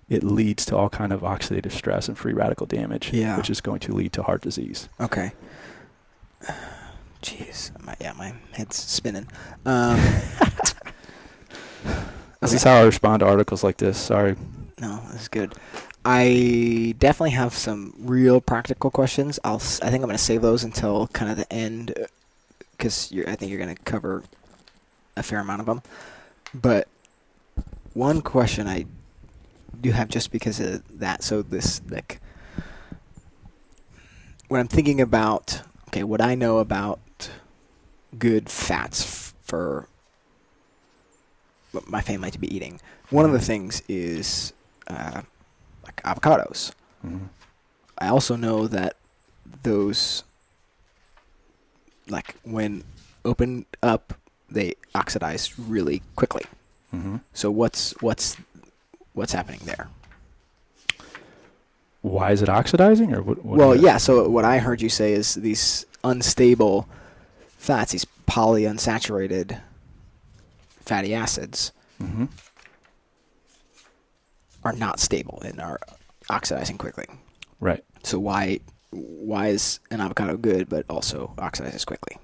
it 0.09 0.22
leads 0.22 0.64
to 0.66 0.77
all 0.77 0.88
kind 0.88 1.12
of 1.12 1.20
oxidative 1.22 1.72
stress 1.72 2.09
and 2.09 2.16
free 2.16 2.33
radical 2.33 2.66
damage, 2.66 3.12
Yeah. 3.12 3.37
which 3.37 3.51
is 3.51 3.61
going 3.61 3.81
to 3.81 3.92
lead 3.92 4.12
to 4.14 4.22
heart 4.22 4.42
disease. 4.42 4.88
Okay. 5.01 5.33
Jeez, 7.22 7.72
my, 7.85 7.96
yeah, 8.01 8.12
my 8.12 8.35
head's 8.53 8.77
spinning. 8.77 9.27
Um, 9.64 9.99
This 12.40 12.51
okay. 12.51 12.57
is 12.57 12.62
how 12.64 12.75
I 12.75 12.83
respond 12.83 13.20
to 13.20 13.27
articles 13.27 13.64
like 13.64 13.79
this. 13.79 13.96
Sorry. 13.99 14.37
No, 14.79 15.01
that's 15.11 15.27
good. 15.29 15.55
I 16.09 16.95
definitely 17.01 17.33
have 17.33 17.53
some 17.53 17.92
real 17.99 18.40
practical 18.40 18.92
questions. 18.92 19.40
I'll. 19.42 19.57
I 19.57 19.90
think 19.90 19.95
I'm 19.95 20.03
going 20.03 20.12
to 20.12 20.19
save 20.19 20.40
those 20.40 20.62
until 20.62 21.09
kind 21.09 21.33
of 21.33 21.37
the 21.37 21.53
end, 21.53 21.95
because 22.71 23.12
I 23.27 23.35
think 23.35 23.51
you're 23.51 23.59
going 23.59 23.75
to 23.75 23.83
cover 23.83 24.23
a 25.16 25.25
fair 25.25 25.40
amount 25.40 25.62
of 25.62 25.66
them. 25.66 25.83
But 26.55 26.87
one 27.92 28.23
question 28.23 28.69
I 28.69 28.87
do 29.81 29.90
have, 29.90 30.09
just 30.09 30.31
because 30.31 30.61
of 30.61 31.01
that, 31.01 31.25
so 31.25 31.42
this 31.42 31.81
like 31.90 32.21
when 34.47 34.61
I'm 34.61 34.69
thinking 34.69 35.01
about 35.01 35.62
okay, 35.88 36.05
what 36.05 36.21
I 36.21 36.37
know 36.37 36.59
about 36.59 37.01
good 38.16 38.49
fats 38.49 39.03
f- 39.03 39.35
for 39.42 39.88
my 41.88 42.01
family 42.01 42.31
to 42.31 42.38
be 42.38 42.55
eating. 42.55 42.81
One 43.11 43.25
of 43.25 43.33
the 43.33 43.40
things 43.40 43.83
is 43.88 44.53
uh, 44.87 45.23
avocados. 46.05 46.73
Mhm. 47.05 47.29
I 47.99 48.09
also 48.09 48.37
know 48.37 48.67
that 48.67 48.97
those, 49.63 50.23
like 52.09 52.35
when 52.45 52.85
opened 53.25 53.67
up, 53.83 54.15
they 54.51 54.75
oxidize 54.95 55.59
really 55.59 56.03
quickly. 56.15 56.45
Mhm. 56.95 57.21
So 57.33 57.51
what's 57.51 57.93
what's 58.01 58.37
what's 59.15 59.33
happening 59.33 59.61
there? 59.65 59.89
Why 62.03 62.31
is 62.31 62.43
it 62.43 62.49
oxidizing, 62.49 63.13
or 63.13 63.23
what? 63.23 63.45
what 63.45 63.59
well, 63.59 63.75
yeah. 63.75 63.97
So 63.97 64.29
what 64.29 64.45
I 64.45 64.59
heard 64.59 64.81
you 64.81 64.89
say 64.89 65.13
is 65.13 65.35
these 65.35 65.87
unstable 66.05 66.89
fats, 67.59 67.93
these 67.93 68.07
polyunsaturated 68.29 69.61
fatty 70.85 71.15
acids, 71.15 71.73
Mhm. 72.01 72.29
Are 74.67 74.73
not 74.73 74.99
stable 75.01 75.41
and 75.45 75.61
are 75.61 75.79
oxidizing 76.29 76.77
quickly. 76.77 77.07
Right. 77.61 77.85
So 78.03 78.19
why 78.19 78.61
why 78.91 79.49
is 79.49 79.81
an 79.91 80.01
avocado 80.01 80.37
good 80.37 80.69
but 80.69 80.85
also 80.89 81.33
oxidizes 81.39 81.87
quickly? 81.87 82.19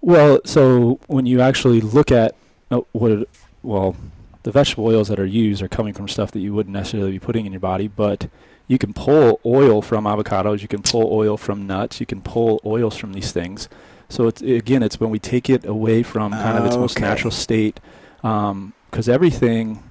Well, 0.00 0.40
so 0.44 1.00
when 1.06 1.26
you 1.26 1.40
actually 1.40 1.80
look 1.80 2.12
at 2.12 2.34
uh, 2.70 2.80
what, 2.92 3.10
it, 3.12 3.28
well, 3.62 3.96
the 4.42 4.52
vegetable 4.52 4.86
oils 4.86 5.08
that 5.08 5.18
are 5.18 5.26
used 5.26 5.62
are 5.62 5.68
coming 5.68 5.94
from 5.94 6.08
stuff 6.08 6.30
that 6.32 6.40
you 6.40 6.54
wouldn't 6.54 6.72
necessarily 6.72 7.12
be 7.12 7.18
putting 7.18 7.46
in 7.46 7.52
your 7.52 7.60
body, 7.60 7.88
but 7.88 8.28
you 8.68 8.78
can 8.78 8.92
pull 8.92 9.40
oil 9.44 9.82
from 9.82 10.04
avocados, 10.04 10.62
you 10.62 10.68
can 10.68 10.82
pull 10.82 11.12
oil 11.12 11.36
from 11.36 11.66
nuts, 11.66 12.00
you 12.00 12.06
can 12.06 12.20
pull 12.20 12.60
oils 12.64 12.96
from 12.96 13.12
these 13.12 13.32
things. 13.32 13.68
So 14.08 14.28
it's 14.28 14.42
again, 14.42 14.82
it's 14.82 15.00
when 15.00 15.10
we 15.10 15.18
take 15.18 15.50
it 15.50 15.64
away 15.64 16.02
from 16.02 16.32
kind 16.32 16.58
of 16.58 16.64
its 16.64 16.76
most 16.76 17.00
natural 17.00 17.32
state, 17.32 17.80
because 18.22 19.08
everything 19.08 19.82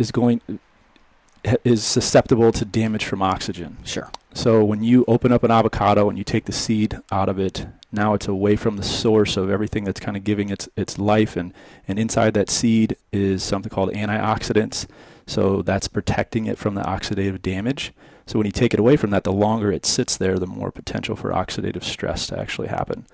is 0.00 0.10
going 0.10 0.40
is 1.64 1.82
susceptible 1.84 2.52
to 2.52 2.64
damage 2.64 3.04
from 3.04 3.22
oxygen. 3.22 3.78
Sure. 3.84 4.10
So 4.34 4.62
when 4.64 4.82
you 4.82 5.04
open 5.08 5.32
up 5.32 5.42
an 5.42 5.50
avocado 5.50 6.08
and 6.08 6.18
you 6.18 6.24
take 6.24 6.44
the 6.44 6.52
seed 6.52 6.98
out 7.10 7.28
of 7.28 7.38
it, 7.38 7.66
now 7.90 8.12
it's 8.14 8.28
away 8.28 8.56
from 8.56 8.76
the 8.76 8.82
source 8.82 9.36
of 9.36 9.48
everything 9.50 9.84
that's 9.84 10.00
kind 10.00 10.16
of 10.16 10.24
giving 10.24 10.50
its 10.50 10.68
its 10.76 10.98
life 10.98 11.36
and 11.36 11.52
and 11.88 11.98
inside 11.98 12.34
that 12.34 12.50
seed 12.50 12.96
is 13.12 13.42
something 13.42 13.70
called 13.70 13.90
antioxidants. 13.92 14.86
So 15.26 15.62
that's 15.62 15.88
protecting 15.88 16.46
it 16.46 16.58
from 16.58 16.74
the 16.74 16.82
oxidative 16.82 17.40
damage. 17.42 17.92
So 18.26 18.38
when 18.38 18.46
you 18.46 18.52
take 18.52 18.74
it 18.74 18.80
away 18.80 18.96
from 18.96 19.10
that, 19.10 19.24
the 19.24 19.32
longer 19.32 19.72
it 19.72 19.86
sits 19.86 20.16
there, 20.16 20.38
the 20.38 20.46
more 20.46 20.70
potential 20.70 21.16
for 21.16 21.30
oxidative 21.30 21.84
stress 21.84 22.26
to 22.28 22.38
actually 22.38 22.68
happen 22.68 23.06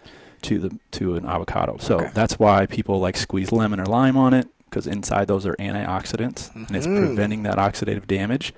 to 0.43 0.59
the 0.59 0.79
to 0.93 1.15
an 1.17 1.27
avocado. 1.27 1.77
So 1.79 1.97
Okay. 1.97 2.11
that's 2.13 2.39
why 2.39 2.67
people 2.67 2.99
like 3.01 3.17
squeeze 3.17 3.53
lemon 3.53 3.81
or 3.81 3.87
lime 3.87 4.17
on 4.17 4.35
it 4.35 4.49
because 4.77 4.87
inside 4.87 5.27
those 5.27 5.47
are 5.47 5.55
antioxidants 5.55 6.55
and 6.55 6.77
it's 6.77 6.87
Mhm. 6.87 6.99
preventing 7.07 7.45
that 7.45 7.57
oxidative 7.57 8.07
damage. 8.07 8.53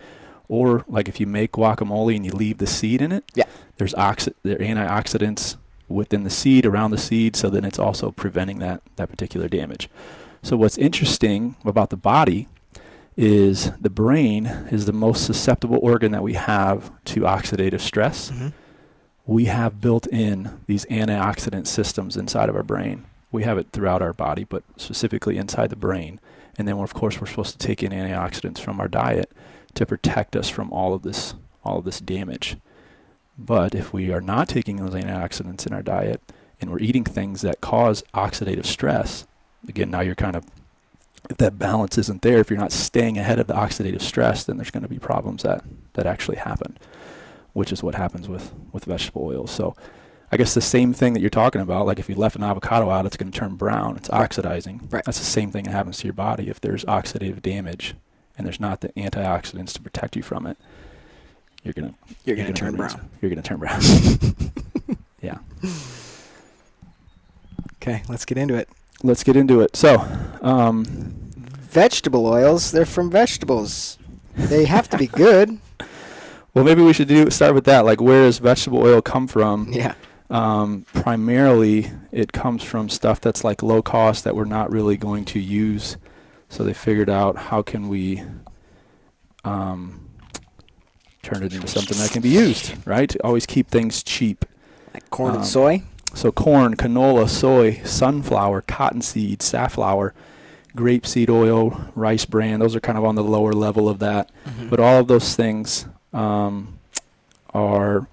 Or 0.48 0.84
like 0.88 1.08
if 1.08 1.20
you 1.20 1.28
make 1.28 1.52
guacamole 1.52 2.16
and 2.16 2.24
you 2.24 2.32
leave 2.32 2.58
the 2.58 2.66
seed 2.66 3.00
in 3.00 3.12
it, 3.12 3.22
Yeah. 3.36 3.44
there's 3.76 3.94
oxi- 3.94 4.32
there 4.42 4.56
are 4.56 4.58
antioxidants 4.58 5.54
within 5.88 6.24
the 6.24 6.30
seed, 6.30 6.66
around 6.66 6.90
the 6.90 6.98
seed, 6.98 7.36
so 7.36 7.48
then 7.48 7.64
it's 7.64 7.78
also 7.78 8.10
preventing 8.10 8.58
that 8.58 8.82
that 8.96 9.08
particular 9.08 9.46
damage. 9.48 9.88
So 10.42 10.56
what's 10.56 10.76
interesting 10.76 11.54
about 11.64 11.90
the 11.90 11.96
body 11.96 12.48
is 13.16 13.70
the 13.80 13.90
brain 13.90 14.46
is 14.72 14.86
the 14.86 14.92
most 14.92 15.24
susceptible 15.24 15.78
organ 15.82 16.10
that 16.12 16.22
we 16.24 16.34
have 16.34 16.90
to 17.04 17.20
oxidative 17.20 17.80
stress. 17.80 18.30
Mhm. 18.32 18.52
We 19.24 19.44
have 19.44 19.80
built 19.80 20.06
in 20.08 20.50
these 20.66 20.84
antioxidant 20.86 21.66
systems 21.68 22.16
inside 22.16 22.48
of 22.48 22.56
our 22.56 22.62
brain. 22.64 23.04
We 23.30 23.44
have 23.44 23.58
it 23.58 23.68
throughout 23.72 24.02
our 24.02 24.12
body, 24.12 24.44
but 24.44 24.62
specifically 24.76 25.36
inside 25.36 25.70
the 25.70 25.76
brain. 25.76 26.20
And 26.56 26.66
then, 26.66 26.78
of 26.78 26.94
course, 26.94 27.20
we're 27.20 27.26
supposed 27.26 27.58
to 27.58 27.66
take 27.66 27.82
in 27.82 27.92
antioxidants 27.92 28.58
from 28.58 28.80
our 28.80 28.88
diet 28.88 29.30
to 29.74 29.86
protect 29.86 30.34
us 30.34 30.48
from 30.48 30.72
all 30.72 30.94
of 30.94 31.02
this, 31.02 31.34
all 31.64 31.78
of 31.78 31.84
this 31.84 32.00
damage. 32.00 32.56
But 33.38 33.74
if 33.74 33.92
we 33.92 34.10
are 34.12 34.20
not 34.20 34.48
taking 34.48 34.76
those 34.76 34.94
antioxidants 34.94 35.66
in 35.66 35.72
our 35.72 35.82
diet 35.82 36.20
and 36.60 36.70
we're 36.70 36.80
eating 36.80 37.04
things 37.04 37.42
that 37.42 37.60
cause 37.60 38.02
oxidative 38.12 38.66
stress, 38.66 39.26
again, 39.68 39.90
now 39.90 40.00
you're 40.00 40.16
kind 40.16 40.34
of 40.34 40.44
if 41.30 41.36
that 41.38 41.58
balance 41.58 41.98
isn't 41.98 42.22
there, 42.22 42.38
if 42.38 42.50
you're 42.50 42.58
not 42.58 42.72
staying 42.72 43.18
ahead 43.18 43.38
of 43.38 43.46
the 43.46 43.54
oxidative 43.54 44.00
stress, 44.00 44.44
then 44.44 44.56
there's 44.56 44.70
going 44.70 44.82
to 44.82 44.88
be 44.88 44.98
problems 44.98 45.42
that, 45.42 45.62
that 45.94 46.06
actually 46.06 46.36
happen, 46.36 46.78
which 47.52 47.72
is 47.72 47.82
what 47.82 47.94
happens 47.94 48.28
with, 48.28 48.52
with 48.72 48.84
vegetable 48.84 49.26
oils. 49.26 49.50
So 49.50 49.76
I 50.30 50.36
guess 50.36 50.52
the 50.54 50.60
same 50.60 50.92
thing 50.92 51.14
that 51.14 51.20
you're 51.20 51.30
talking 51.30 51.60
about, 51.60 51.86
like 51.86 51.98
if 51.98 52.08
you 52.08 52.14
left 52.14 52.36
an 52.36 52.42
avocado 52.42 52.90
out, 52.90 53.06
it's 53.06 53.16
going 53.16 53.30
to 53.32 53.38
turn 53.38 53.56
brown. 53.56 53.96
It's 53.96 54.10
Right. 54.10 54.20
oxidizing. 54.22 54.86
Right. 54.90 55.04
That's 55.04 55.18
the 55.18 55.24
same 55.24 55.50
thing 55.50 55.64
that 55.64 55.70
happens 55.72 55.98
to 55.98 56.06
your 56.06 56.12
body. 56.14 56.48
If 56.48 56.60
there's 56.60 56.84
oxidative 56.84 57.40
damage 57.42 57.94
and 58.36 58.46
there's 58.46 58.60
not 58.60 58.80
the 58.82 58.90
antioxidants 58.90 59.72
to 59.74 59.80
protect 59.80 60.16
you 60.16 60.22
from 60.22 60.46
it, 60.46 60.58
you're 61.64 61.72
going 61.72 61.88
to 61.88 61.94
You're 62.24 62.36
going 62.36 62.48
to 62.48 62.52
turn 62.52 62.76
brown. 62.76 63.08
You're 63.22 63.30
going 63.30 63.42
to 63.42 63.48
turn 63.48 63.58
brown. 63.58 63.80
yeah. 65.22 65.38
Okay, 67.82 68.02
let's 68.08 68.24
get 68.24 68.36
into 68.38 68.54
it. 68.54 68.68
Let's 69.02 69.22
get 69.24 69.36
into 69.36 69.60
it. 69.60 69.76
So, 69.76 70.06
um, 70.42 70.84
Vegetable 71.70 72.26
oils, 72.26 72.70
they're 72.72 72.86
from 72.86 73.10
vegetables. 73.10 73.98
They 74.34 74.64
have 74.64 74.88
to 74.90 74.98
be 74.98 75.06
good. 75.06 75.58
well, 76.54 76.64
maybe 76.64 76.82
we 76.82 76.92
should 76.92 77.08
do 77.08 77.28
start 77.30 77.54
with 77.54 77.64
that. 77.64 77.84
Like, 77.84 78.00
where 78.00 78.24
does 78.24 78.38
vegetable 78.38 78.80
oil 78.82 79.00
come 79.02 79.26
from? 79.26 79.70
Yeah. 79.72 79.94
Um, 80.30 80.84
primarily, 80.92 81.90
it 82.12 82.32
comes 82.32 82.62
from 82.62 82.88
stuff 82.88 83.20
that's 83.20 83.44
like 83.44 83.62
low 83.62 83.80
cost 83.82 84.24
that 84.24 84.36
we're 84.36 84.44
not 84.44 84.70
really 84.70 84.96
going 84.96 85.24
to 85.26 85.38
use. 85.40 85.96
So 86.50 86.64
they 86.64 86.74
figured 86.74 87.10
out 87.10 87.36
how 87.36 87.62
can 87.62 87.88
we 87.88 88.22
um, 89.44 90.08
turn 91.22 91.42
it 91.42 91.52
into 91.54 91.66
something 91.68 91.96
that 91.98 92.10
can 92.10 92.22
be 92.22 92.28
used, 92.30 92.74
right? 92.86 93.14
Always 93.22 93.46
keep 93.46 93.68
things 93.68 94.02
cheap. 94.02 94.44
Like 94.94 95.08
corn 95.10 95.30
Um, 95.32 95.36
and 95.38 95.46
soy. 95.46 95.82
So 96.14 96.32
corn, 96.32 96.74
canola, 96.76 97.28
soy, 97.28 97.80
sunflower, 97.84 98.62
cottonseed, 98.62 99.42
safflower, 99.42 100.14
grapeseed 100.74 101.28
oil, 101.28 101.90
rice 101.94 102.24
bran. 102.24 102.60
Those 102.60 102.74
are 102.74 102.80
kind 102.80 102.96
of 102.96 103.04
on 103.04 103.14
the 103.14 103.22
lower 103.22 103.52
level 103.52 103.88
of 103.88 103.98
that. 103.98 104.30
Mhm. 104.46 104.70
But 104.70 104.80
all 104.80 105.00
of 105.00 105.06
those 105.08 105.34
things 105.36 105.86
um, 106.14 106.78
are 107.52 108.06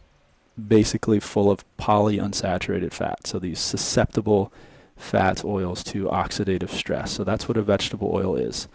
basically 0.68 1.20
full 1.20 1.52
of 1.52 1.64
polyunsaturated 1.78 2.94
fat. 2.94 3.28
So 3.28 3.40
these 3.40 3.60
susceptible 3.60 4.52
fats, 4.98 5.44
oils 5.44 5.84
to 5.86 6.06
oxidative 6.06 6.70
stress. 6.70 7.12
So 7.12 7.24
that's 7.24 7.48
what 7.48 7.58
a 7.58 7.62
vegetable 7.62 8.10
oil 8.14 8.36
is. 8.36 8.68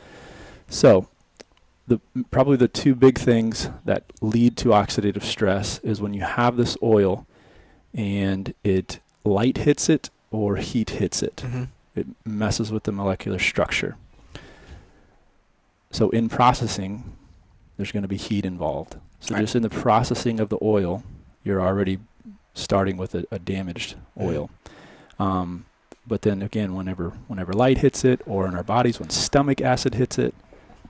So 0.69 1.09
the 1.89 2.01
probably 2.31 2.57
the 2.57 2.69
two 2.69 2.95
big 2.95 3.19
things 3.19 3.71
that 3.85 4.05
lead 4.21 4.57
to 4.59 4.69
oxidative 4.69 5.23
stress 5.23 5.79
is 5.81 6.01
when 6.01 6.13
you 6.15 6.23
have 6.23 6.57
this 6.57 6.77
oil 6.83 7.27
and 7.95 8.55
it 8.63 9.01
light 9.25 9.59
hits 9.59 9.89
it 9.89 10.11
or 10.31 10.57
heat 10.57 10.91
hits 10.91 11.23
it 11.23 11.37
Mhm. 11.45 11.69
it 11.97 12.07
messes 12.25 12.71
with 12.71 12.85
the 12.85 12.93
molecular 12.93 13.39
structure. 13.39 13.97
So 15.91 16.11
in 16.11 16.29
processing, 16.29 17.17
there's 17.77 17.91
going 17.93 18.03
to 18.03 18.09
be 18.09 18.17
heat 18.17 18.45
involved. 18.45 18.97
So 19.21 19.35
Right. 19.35 19.41
just 19.41 19.57
in 19.57 19.63
the 19.63 19.71
processing 19.71 20.39
of 20.39 20.49
the 20.49 20.59
oil, 20.63 21.03
you're 21.45 21.61
already 21.61 21.99
starting 22.55 22.97
with 22.97 23.15
a, 23.15 23.25
a 23.31 23.39
damaged 23.39 23.97
oil. 24.21 24.51
Um, 25.19 25.67
but 26.07 26.23
then 26.23 26.43
again, 26.43 26.75
whenever 26.75 27.11
whenever 27.29 27.53
light 27.53 27.79
hits 27.79 28.05
it, 28.05 28.21
or 28.27 28.47
in 28.47 28.55
our 28.55 28.63
bodies 28.63 28.99
when 28.99 29.11
stomach 29.11 29.61
acid 29.61 29.95
hits 29.95 30.19
it, 30.19 30.35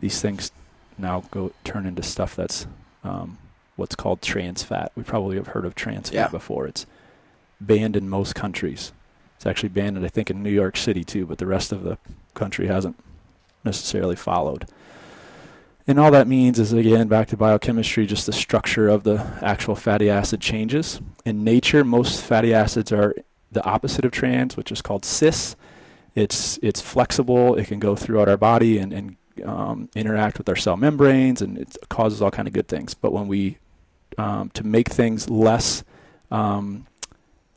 these 0.01 0.21
things 0.21 0.51
now 0.97 1.25
go 1.31 1.53
turn 1.65 1.87
into 1.87 2.03
stuff 2.03 2.37
that's 2.37 2.67
um, 3.05 3.39
what's 3.77 3.95
called 3.95 4.23
trans 4.23 4.63
fat. 4.63 4.93
We 4.95 5.03
probably 5.03 5.37
have 5.37 5.49
heard 5.49 5.65
of 5.65 5.75
trans 5.75 6.11
Yeah. 6.13 6.25
fat 6.25 6.33
before. 6.33 6.67
It's 6.67 6.87
banned 7.61 7.97
in 7.97 8.09
most 8.09 8.35
countries. 8.35 8.93
It's 9.37 9.47
actually 9.47 9.71
banned, 9.71 10.05
I 10.05 10.09
think, 10.09 10.31
in 10.31 10.43
New 10.43 10.51
York 10.51 10.77
City 10.77 11.03
too, 11.05 11.27
but 11.27 11.39
the 11.39 11.47
rest 11.47 11.73
of 11.73 11.83
the 11.83 11.99
country 12.35 12.67
hasn't 12.67 12.97
necessarily 13.65 14.17
followed. 14.17 14.67
And 15.87 15.99
all 15.99 16.11
that 16.11 16.29
means 16.29 16.59
is, 16.59 16.73
again, 16.73 17.09
back 17.09 17.29
to 17.29 17.37
biochemistry, 17.37 18.07
just 18.07 18.27
the 18.27 18.33
structure 18.33 18.89
of 18.89 19.03
the 19.03 19.17
actual 19.43 19.75
fatty 19.75 20.09
acid 20.11 20.41
changes. 20.41 21.01
In 21.25 21.43
nature, 21.43 21.85
most 21.85 22.23
fatty 22.23 22.55
acids 22.55 22.93
are 22.93 23.15
the 23.51 23.65
opposite 23.65 24.05
of 24.05 24.13
trans, 24.13 24.57
which 24.57 24.71
is 24.71 24.83
called 24.83 25.05
cis. 25.05 25.57
It's 26.15 26.59
it's 26.63 26.81
flexible. 26.81 27.57
It 27.57 27.67
can 27.67 27.79
go 27.81 27.97
throughout 27.97 28.29
our 28.29 28.37
body 28.37 28.79
and, 28.79 28.93
and 28.93 29.17
um, 29.45 29.89
interact 29.95 30.39
with 30.39 30.49
our 30.49 30.57
cell 30.57 30.77
membranes, 30.77 31.41
and 31.41 31.57
it 31.59 31.77
causes 31.89 32.21
all 32.21 32.31
kind 32.31 32.47
of 32.47 32.55
good 32.55 32.69
things. 32.69 32.95
But 32.95 33.13
when 33.13 33.27
we 33.27 33.59
um, 34.19 34.51
to 34.55 34.65
make 34.65 34.89
things 34.91 35.31
less 35.31 35.83
um, 36.31 36.87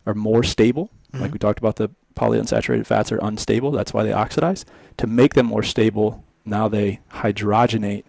or 0.06 0.14
more 0.14 0.44
stable, 0.44 0.90
like 1.14 1.30
Mhm. 1.30 1.34
we 1.34 1.40
talked 1.40 1.60
about, 1.60 1.76
the 1.76 1.90
polyunsaturated 2.16 2.86
fats 2.86 3.12
are 3.12 3.20
unstable. 3.22 3.72
That's 3.72 3.94
why 3.94 4.04
they 4.04 4.14
oxidize. 4.14 4.66
To 4.98 5.08
make 5.08 5.34
them 5.34 5.48
more 5.48 5.64
stable, 5.64 6.24
now 6.46 6.68
they 6.68 7.00
hydrogenate 7.12 8.04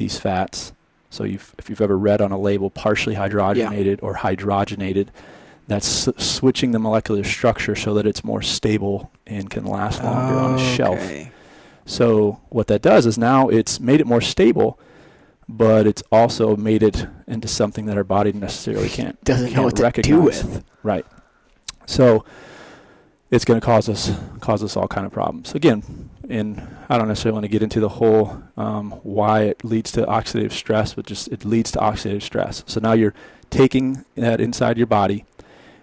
these 0.00 0.18
fats. 0.18 0.72
So 1.10 1.22
you've, 1.24 1.54
if 1.58 1.68
you've 1.70 1.80
ever 1.80 1.96
read 1.96 2.20
on 2.20 2.32
a 2.32 2.38
label 2.38 2.70
partially 2.70 3.14
hydrogenated 3.14 4.00
or 4.02 4.14
hydrogenated, 4.16 5.08
that's 5.68 6.08
s- 6.08 6.14
switching 6.24 6.72
the 6.72 6.78
molecular 6.80 7.22
structure 7.22 7.76
so 7.76 7.94
that 7.94 8.06
it's 8.06 8.24
more 8.24 8.42
stable 8.42 9.12
and 9.26 9.48
can 9.50 9.64
last 9.64 10.02
longer 10.02 10.34
on 10.38 10.54
a 10.56 10.58
shelf. 10.58 10.98
Okay. 10.98 11.30
So 11.84 12.40
what 12.48 12.66
that 12.68 12.82
does 12.82 13.06
is 13.06 13.18
now 13.18 13.48
it's 13.48 13.78
made 13.80 14.00
it 14.00 14.06
more 14.06 14.20
stable, 14.20 14.78
but 15.48 15.86
it's 15.86 16.02
also 16.12 16.56
made 16.56 16.82
it 16.82 17.06
into 17.26 17.48
something 17.48 17.86
that 17.86 17.96
our 17.96 18.04
body 18.04 18.32
necessarily 18.32 18.88
can't 18.88 19.22
Doesn't 19.24 19.46
know 19.52 19.68
can't 19.68 19.78
what 19.80 19.94
to 19.94 20.02
do 20.02 20.20
with. 20.20 20.64
Right. 20.82 21.04
So 21.86 22.24
it's 23.30 23.44
going 23.44 23.60
to 23.60 23.64
cause 23.64 23.88
us 23.88 24.12
cause 24.40 24.62
us 24.62 24.76
all 24.76 24.88
kind 24.88 25.06
of 25.06 25.12
problems. 25.12 25.54
Again, 25.54 26.09
and 26.30 26.66
I 26.88 26.96
don't 26.96 27.08
necessarily 27.08 27.34
want 27.34 27.44
to 27.44 27.48
get 27.48 27.62
into 27.62 27.80
the 27.80 27.88
whole 27.88 28.42
um, 28.56 28.92
why 29.02 29.42
it 29.42 29.64
leads 29.64 29.92
to 29.92 30.06
oxidative 30.06 30.52
stress, 30.52 30.94
but 30.94 31.06
just 31.06 31.28
it 31.28 31.44
leads 31.44 31.70
to 31.72 31.78
oxidative 31.78 32.22
stress. 32.22 32.64
So 32.66 32.80
now 32.80 32.92
you're 32.92 33.14
taking 33.50 34.04
that 34.14 34.40
inside 34.40 34.78
your 34.78 34.86
body, 34.86 35.24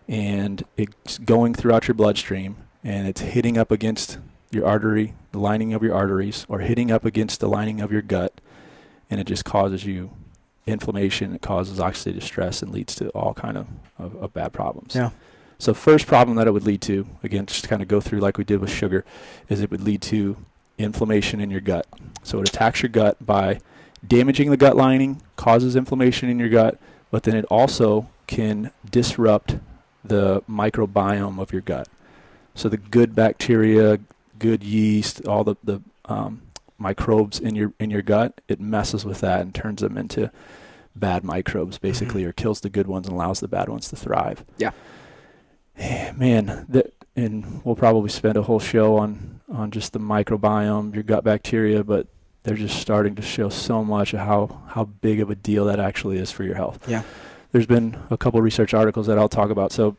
and 0.07 0.63
it's 0.77 1.17
going 1.17 1.53
throughout 1.53 1.87
your 1.87 1.95
bloodstream, 1.95 2.55
and 2.83 3.07
it's 3.07 3.21
hitting 3.21 3.57
up 3.57 3.71
against 3.71 4.19
your 4.51 4.65
artery, 4.65 5.13
the 5.31 5.39
lining 5.39 5.73
of 5.73 5.83
your 5.83 5.93
arteries, 5.93 6.45
or 6.47 6.59
hitting 6.59 6.91
up 6.91 7.03
against 7.03 7.39
the 7.39 7.49
lining 7.49 7.81
of 7.81 7.91
your 7.91 8.01
gut, 8.01 8.39
and 9.09 9.19
it 9.19 9.27
just 9.27 9.45
causes 9.45 9.85
you 9.85 10.11
inflammation. 10.65 11.35
It 11.35 11.41
causes 11.41 11.79
oxidative 11.79 12.23
stress 12.23 12.61
and 12.61 12.71
leads 12.71 12.95
to 12.95 13.09
all 13.09 13.33
kind 13.33 13.57
of, 13.57 13.67
of, 13.97 14.15
of 14.15 14.33
bad 14.33 14.53
problems. 14.53 14.95
Yeah. 14.95 15.11
So 15.59 15.73
first 15.73 16.07
problem 16.07 16.37
that 16.37 16.47
it 16.47 16.51
would 16.51 16.65
lead 16.65 16.81
to, 16.83 17.07
again, 17.23 17.45
just 17.45 17.63
to 17.63 17.69
kind 17.69 17.81
of 17.81 17.87
go 17.87 17.99
through 17.99 18.19
like 18.19 18.37
we 18.37 18.43
did 18.43 18.59
with 18.59 18.71
sugar, 18.71 19.03
is 19.49 19.61
it 19.61 19.71
would 19.71 19.81
lead 19.81 20.01
to 20.03 20.37
inflammation 20.77 21.39
in 21.39 21.49
your 21.49 21.61
gut. 21.61 21.87
So 22.23 22.39
it 22.41 22.49
attacks 22.49 22.83
your 22.83 22.89
gut 22.89 23.25
by 23.25 23.59
damaging 24.05 24.51
the 24.51 24.57
gut 24.57 24.75
lining, 24.75 25.21
causes 25.35 25.75
inflammation 25.75 26.29
in 26.29 26.37
your 26.37 26.49
gut, 26.49 26.77
but 27.09 27.23
then 27.23 27.35
it 27.35 27.45
also 27.45 28.07
can 28.27 28.71
disrupt 28.89 29.57
the 30.03 30.41
microbiome 30.43 31.39
of 31.39 31.51
your 31.51 31.61
gut. 31.61 31.87
So 32.53 32.69
the 32.69 32.77
good 32.77 33.15
bacteria, 33.15 33.99
good 34.37 34.63
yeast, 34.63 35.27
all 35.27 35.43
the, 35.43 35.55
the 35.63 35.81
um, 36.05 36.43
microbes 36.77 37.39
in 37.39 37.55
your 37.55 37.73
in 37.79 37.89
your 37.89 38.01
gut, 38.01 38.39
it 38.47 38.59
messes 38.59 39.05
with 39.05 39.21
that 39.21 39.41
and 39.41 39.53
turns 39.53 39.81
them 39.81 39.97
into 39.97 40.31
bad 40.95 41.23
microbes 41.23 41.77
basically, 41.77 42.23
or 42.23 42.33
kills 42.33 42.61
the 42.61 42.69
good 42.69 42.87
ones 42.87 43.07
and 43.07 43.15
allows 43.15 43.39
the 43.39 43.47
bad 43.47 43.69
ones 43.69 43.89
to 43.89 43.95
thrive. 43.95 44.43
Yeah. 44.57 44.71
Man, 45.77 46.65
that 46.69 46.93
and 47.15 47.61
we'll 47.65 47.75
probably 47.75 48.09
spend 48.09 48.37
a 48.37 48.43
whole 48.43 48.59
show 48.59 48.97
on 48.97 49.41
on 49.49 49.71
just 49.71 49.93
the 49.93 49.99
microbiome, 49.99 50.93
your 50.93 51.03
gut 51.03 51.23
bacteria, 51.23 51.83
but 51.83 52.07
they're 52.43 52.55
just 52.55 52.79
starting 52.79 53.15
to 53.15 53.21
show 53.21 53.49
so 53.49 53.83
much 53.83 54.13
of 54.13 54.19
how 54.19 54.61
how 54.69 54.85
big 54.85 55.19
of 55.19 55.29
a 55.29 55.35
deal 55.35 55.65
that 55.65 55.79
actually 55.79 56.17
is 56.17 56.31
for 56.31 56.43
your 56.43 56.55
health. 56.55 56.79
Yeah. 56.87 57.03
There's 57.51 57.65
been 57.65 57.97
a 58.09 58.17
couple 58.17 58.41
research 58.41 58.73
articles 58.73 59.07
that 59.07 59.17
I'll 59.17 59.29
talk 59.29 59.49
about. 59.49 59.71
So, 59.71 59.97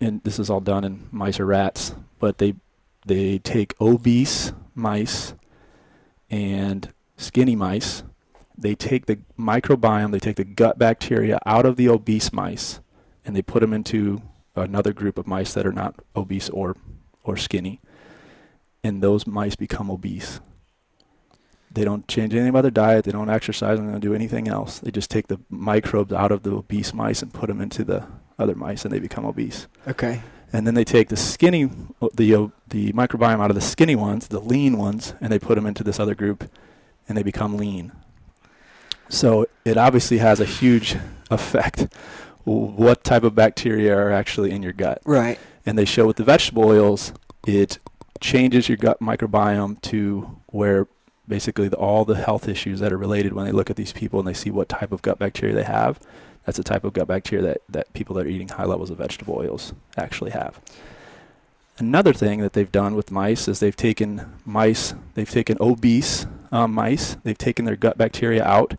and 0.00 0.22
this 0.22 0.38
is 0.38 0.50
all 0.50 0.60
done 0.60 0.84
in 0.84 1.08
mice 1.10 1.40
or 1.40 1.46
rats, 1.46 1.94
but 2.18 2.38
they 2.38 2.54
they 3.06 3.38
take 3.38 3.74
obese 3.80 4.52
mice 4.74 5.34
and 6.30 6.92
skinny 7.16 7.56
mice. 7.56 8.04
They 8.56 8.74
take 8.74 9.06
the 9.06 9.18
microbiome, 9.38 10.12
they 10.12 10.18
take 10.18 10.36
the 10.36 10.44
gut 10.44 10.78
bacteria 10.78 11.38
out 11.46 11.64
of 11.64 11.76
the 11.76 11.88
obese 11.88 12.32
mice, 12.32 12.80
and 13.24 13.34
they 13.34 13.42
put 13.42 13.60
them 13.60 13.72
into 13.72 14.22
another 14.56 14.92
group 14.92 15.18
of 15.18 15.26
mice 15.26 15.54
that 15.54 15.66
are 15.66 15.72
not 15.72 15.94
obese 16.14 16.48
or 16.50 16.76
or 17.24 17.36
skinny, 17.36 17.80
and 18.82 19.02
those 19.02 19.26
mice 19.26 19.56
become 19.56 19.90
obese. 19.90 20.40
They 21.72 21.84
don't 21.84 22.08
change 22.08 22.34
anything 22.34 22.48
about 22.48 22.62
their 22.62 22.70
diet. 22.72 23.04
They 23.04 23.12
don't 23.12 23.30
exercise. 23.30 23.78
And 23.78 23.88
they 23.88 23.92
don't 23.92 24.00
do 24.00 24.14
anything 24.14 24.48
else. 24.48 24.80
They 24.80 24.90
just 24.90 25.10
take 25.10 25.28
the 25.28 25.38
microbes 25.48 26.12
out 26.12 26.32
of 26.32 26.42
the 26.42 26.50
obese 26.50 26.92
mice 26.92 27.22
and 27.22 27.32
put 27.32 27.46
them 27.46 27.60
into 27.60 27.84
the 27.84 28.06
other 28.40 28.56
mice, 28.56 28.84
and 28.84 28.92
they 28.92 28.98
become 28.98 29.24
obese. 29.24 29.68
Okay. 29.86 30.22
And 30.52 30.66
then 30.66 30.74
they 30.74 30.82
take 30.82 31.08
the 31.10 31.16
skinny, 31.16 31.70
the 32.14 32.34
uh, 32.34 32.48
the 32.68 32.92
microbiome 32.92 33.40
out 33.40 33.50
of 33.50 33.54
the 33.54 33.60
skinny 33.60 33.94
ones, 33.94 34.28
the 34.28 34.40
lean 34.40 34.78
ones, 34.78 35.14
and 35.20 35.32
they 35.32 35.38
put 35.38 35.54
them 35.54 35.66
into 35.66 35.84
this 35.84 36.00
other 36.00 36.14
group, 36.14 36.50
and 37.08 37.16
they 37.16 37.22
become 37.22 37.56
lean. 37.56 37.92
So 39.08 39.46
it 39.64 39.76
obviously 39.76 40.18
has 40.18 40.40
a 40.40 40.44
huge 40.44 40.96
effect. 41.30 41.88
What 42.44 43.04
type 43.04 43.22
of 43.22 43.34
bacteria 43.34 43.96
are 43.96 44.10
actually 44.10 44.50
in 44.50 44.62
your 44.62 44.72
gut? 44.72 45.02
Right. 45.04 45.38
And 45.66 45.78
they 45.78 45.84
show 45.84 46.06
with 46.06 46.16
the 46.16 46.24
vegetable 46.24 46.64
oils, 46.64 47.12
it 47.46 47.78
changes 48.20 48.68
your 48.68 48.76
gut 48.76 49.00
microbiome 49.00 49.80
to 49.82 50.40
where 50.46 50.86
basically 51.28 51.68
the, 51.68 51.76
all 51.76 52.04
the 52.04 52.16
health 52.16 52.48
issues 52.48 52.80
that 52.80 52.92
are 52.92 52.98
related 52.98 53.32
when 53.32 53.44
they 53.44 53.52
look 53.52 53.70
at 53.70 53.76
these 53.76 53.92
people 53.92 54.18
and 54.18 54.28
they 54.28 54.34
see 54.34 54.50
what 54.50 54.68
type 54.68 54.92
of 54.92 55.02
gut 55.02 55.18
bacteria 55.18 55.54
they 55.54 55.64
have. 55.64 56.00
That's 56.44 56.58
the 56.58 56.64
type 56.64 56.84
of 56.84 56.92
gut 56.92 57.06
bacteria 57.06 57.44
that, 57.44 57.62
that 57.68 57.92
people 57.92 58.16
that 58.16 58.26
are 58.26 58.30
eating 58.30 58.48
high 58.48 58.64
levels 58.64 58.90
of 58.90 58.98
vegetable 58.98 59.36
oils 59.36 59.72
actually 59.96 60.32
have. 60.32 60.60
Another 61.78 62.12
thing 62.12 62.40
that 62.40 62.52
they've 62.52 62.70
done 62.70 62.94
with 62.94 63.10
mice 63.10 63.48
is 63.48 63.60
they've 63.60 63.76
taken 63.76 64.32
mice, 64.44 64.94
they've 65.14 65.30
taken 65.30 65.56
obese 65.60 66.26
um, 66.52 66.74
mice, 66.74 67.16
they've 67.22 67.38
taken 67.38 67.64
their 67.64 67.76
gut 67.76 67.96
bacteria 67.96 68.44
out, 68.44 68.74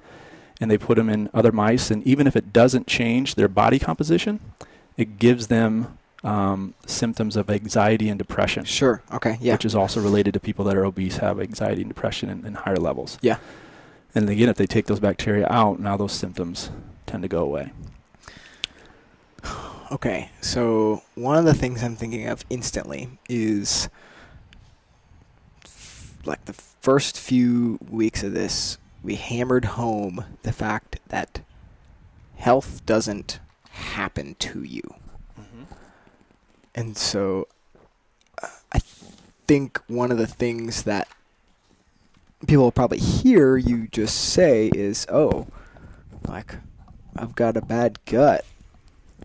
and 0.62 0.72
they 0.72 0.78
put 0.78 0.96
them 0.96 1.10
in 1.10 1.30
other 1.34 1.52
mice. 1.52 1.92
And 1.92 2.06
even 2.06 2.28
if 2.28 2.36
it 2.36 2.54
doesn't 2.54 2.88
change 2.88 3.36
their 3.36 3.48
body 3.48 3.80
composition, 3.80 4.40
it 4.96 5.18
gives 5.18 5.48
them 5.48 5.98
um, 6.24 6.76
symptoms 6.86 7.36
of 7.36 7.50
anxiety 7.50 8.08
and 8.08 8.18
depression. 8.18 8.64
Sure. 8.64 9.02
Okay. 9.12 9.38
Yeah. 9.42 9.54
Which 9.54 9.66
is 9.66 9.76
also 9.76 10.00
related 10.00 10.34
to 10.36 10.40
people 10.40 10.64
that 10.66 10.78
are 10.78 10.86
obese 10.86 11.18
have 11.18 11.40
anxiety 11.40 11.82
and 11.82 11.90
depression 11.90 12.30
in, 12.30 12.46
in 12.46 12.54
higher 12.54 12.78
levels. 12.78 13.18
Yeah. 13.22 13.38
And 14.14 14.30
again, 14.30 14.50
if 14.50 14.58
they 14.58 14.68
take 14.68 14.86
those 14.86 15.00
bacteria 15.00 15.48
out, 15.50 15.80
now 15.80 15.98
those 15.98 16.14
symptoms 16.14 16.70
tend 17.06 17.24
to 17.24 17.30
go 17.30 17.44
away. 17.44 17.74
Okay, 19.92 20.30
so 20.40 21.02
one 21.16 21.38
of 21.38 21.44
the 21.44 21.54
things 21.54 21.84
I'm 21.84 21.98
thinking 21.98 22.26
of 22.26 22.46
instantly 22.50 23.10
is 23.28 23.90
like 26.24 26.46
the 26.46 26.54
first 26.54 27.20
few 27.20 27.78
weeks 27.90 28.24
of 28.24 28.32
this, 28.32 28.78
we 29.04 29.16
hammered 29.16 29.66
home 29.66 30.26
the 30.44 30.52
fact 30.52 31.00
that 31.10 31.42
health 32.36 32.86
doesn't 32.86 33.40
happen 33.72 34.36
to 34.40 34.64
you. 34.64 34.84
Mm-hmm. 35.40 35.64
And 36.76 36.98
so 36.98 37.48
uh, 38.42 38.48
I 38.72 38.80
think 39.48 39.80
one 39.88 40.12
of 40.12 40.18
the 40.18 40.28
things 40.28 40.84
that 40.84 41.08
people 42.48 42.64
will 42.64 42.72
probably 42.72 43.00
hear 43.00 43.58
you 43.58 43.88
just 43.88 44.18
say 44.18 44.68
is, 44.74 45.06
oh, 45.10 45.48
like, 46.28 46.56
I've 47.16 47.36
got 47.36 47.58
a 47.58 47.62
bad 47.62 48.00
gut. 48.06 48.46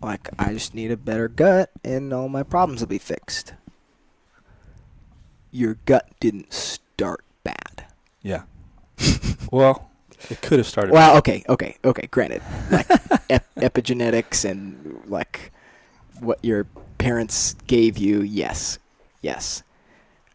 Like, 0.02 0.28
I 0.38 0.52
just 0.52 0.74
need 0.74 0.90
a 0.90 0.96
better 0.96 1.28
gut 1.28 1.70
and 1.84 2.12
all 2.12 2.28
my 2.28 2.42
problems 2.42 2.80
will 2.80 2.88
be 2.88 2.98
fixed. 2.98 3.54
Your 5.50 5.78
gut 5.86 6.08
didn't 6.20 6.52
start 6.52 7.24
bad. 7.44 7.86
Yeah. 8.22 8.42
well, 9.52 9.90
it 10.30 10.40
could 10.42 10.58
have 10.58 10.66
started. 10.66 10.92
Well, 10.92 11.16
okay, 11.18 11.44
okay, 11.48 11.76
okay. 11.84 12.06
Granted, 12.10 12.42
like 12.70 12.90
ep- 13.30 13.54
epigenetics 13.56 14.48
and 14.48 15.00
like 15.06 15.52
what 16.20 16.38
your 16.44 16.66
parents 16.98 17.54
gave 17.66 17.98
you, 17.98 18.22
yes, 18.22 18.78
yes. 19.22 19.62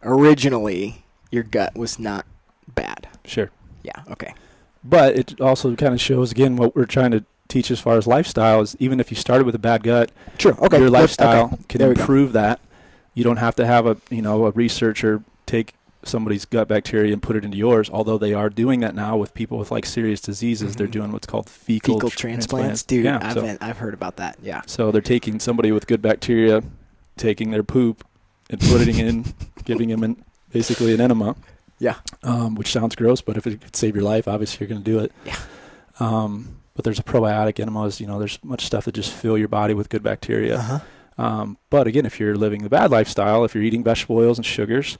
Originally, 0.03 1.03
your 1.29 1.43
gut 1.43 1.75
was 1.75 1.99
not 1.99 2.25
bad. 2.73 3.07
Sure. 3.25 3.51
Yeah. 3.83 4.03
Okay. 4.11 4.33
But 4.83 5.15
it 5.15 5.39
also 5.41 5.75
kind 5.75 5.93
of 5.93 6.01
shows 6.01 6.31
again 6.31 6.55
what 6.55 6.75
we're 6.75 6.85
trying 6.85 7.11
to 7.11 7.23
teach 7.47 7.69
as 7.69 7.79
far 7.79 7.97
as 7.97 8.07
lifestyle 8.07 8.61
is 8.61 8.75
even 8.79 8.99
if 8.99 9.11
you 9.11 9.17
started 9.17 9.45
with 9.45 9.53
a 9.53 9.59
bad 9.59 9.83
gut, 9.83 10.11
Sure. 10.39 10.53
Okay. 10.65 10.79
your 10.79 10.89
lifestyle 10.89 11.45
okay. 11.45 11.57
can 11.69 11.79
There 11.79 11.89
we 11.89 11.95
go. 11.95 12.01
improve 12.01 12.33
that. 12.33 12.59
You 13.13 13.23
don't 13.23 13.37
have 13.37 13.55
to 13.57 13.65
have 13.65 13.85
a 13.85 13.97
you 14.09 14.21
know 14.21 14.45
a 14.45 14.51
researcher 14.51 15.21
take 15.45 15.73
somebody's 16.03 16.45
gut 16.45 16.67
bacteria 16.67 17.13
and 17.13 17.21
put 17.21 17.35
it 17.35 17.45
into 17.45 17.57
yours. 17.57 17.89
Although 17.91 18.17
they 18.17 18.33
are 18.33 18.49
doing 18.49 18.79
that 18.81 18.95
now 18.95 19.17
with 19.17 19.33
people 19.33 19.57
with 19.57 19.71
like 19.71 19.85
serious 19.85 20.19
diseases, 20.21 20.75
they're 20.75 20.87
Mhm. 20.87 20.91
doing 20.91 21.11
what's 21.11 21.27
called 21.27 21.49
fecal, 21.49 21.95
Fecal 21.95 22.09
tr- 22.09 22.17
transplants, 22.17 22.83
dude. 22.83 23.05
Yeah, 23.05 23.19
I've 23.21 23.33
so, 23.33 23.41
been, 23.41 23.57
I've 23.61 23.77
heard 23.77 23.93
about 23.93 24.17
that. 24.17 24.37
Yeah. 24.41 24.61
so 24.65 24.91
they're 24.91 25.01
taking 25.01 25.39
somebody 25.39 25.71
with 25.71 25.87
good 25.87 26.01
bacteria, 26.01 26.63
taking 27.17 27.51
their 27.51 27.63
poop, 27.63 28.03
and 28.49 28.59
putting 28.59 28.97
it 28.97 29.05
in, 29.07 29.25
giving 29.65 29.89
them 29.89 30.03
an, 30.03 30.23
basically 30.51 30.93
an 30.93 31.01
enema. 31.01 31.35
Yeah. 31.79 31.95
Um, 32.23 32.55
which 32.55 32.71
sounds 32.71 32.95
gross, 32.95 33.21
but 33.21 33.37
if 33.37 33.47
it 33.47 33.61
could 33.61 33.75
save 33.75 33.95
your 33.95 34.03
life, 34.03 34.27
obviously 34.27 34.59
you're 34.65 34.69
going 34.69 34.83
to 34.83 34.91
do 34.91 34.99
it. 34.99 35.11
Yeah. 35.25 35.37
Um, 35.99 36.57
but 36.75 36.83
there's 36.85 36.99
a 36.99 37.03
probiotic 37.03 37.59
enemas. 37.59 37.99
You 37.99 38.07
know, 38.07 38.19
there's 38.19 38.39
much 38.43 38.65
stuff 38.65 38.85
that 38.85 38.93
just 38.95 39.11
fill 39.11 39.37
your 39.37 39.47
body 39.47 39.73
with 39.73 39.89
good 39.89 40.03
bacteria. 40.03 40.57
Uh 40.57 40.61
huh. 40.61 40.79
Um, 41.17 41.57
but 41.69 41.87
again, 41.87 42.05
if 42.05 42.19
you're 42.19 42.35
living 42.35 42.63
the 42.63 42.69
bad 42.69 42.89
lifestyle, 42.91 43.43
if 43.45 43.53
you're 43.53 43.63
eating 43.63 43.83
vegetable 43.83 44.17
oils 44.17 44.37
and 44.37 44.45
sugars, 44.45 44.97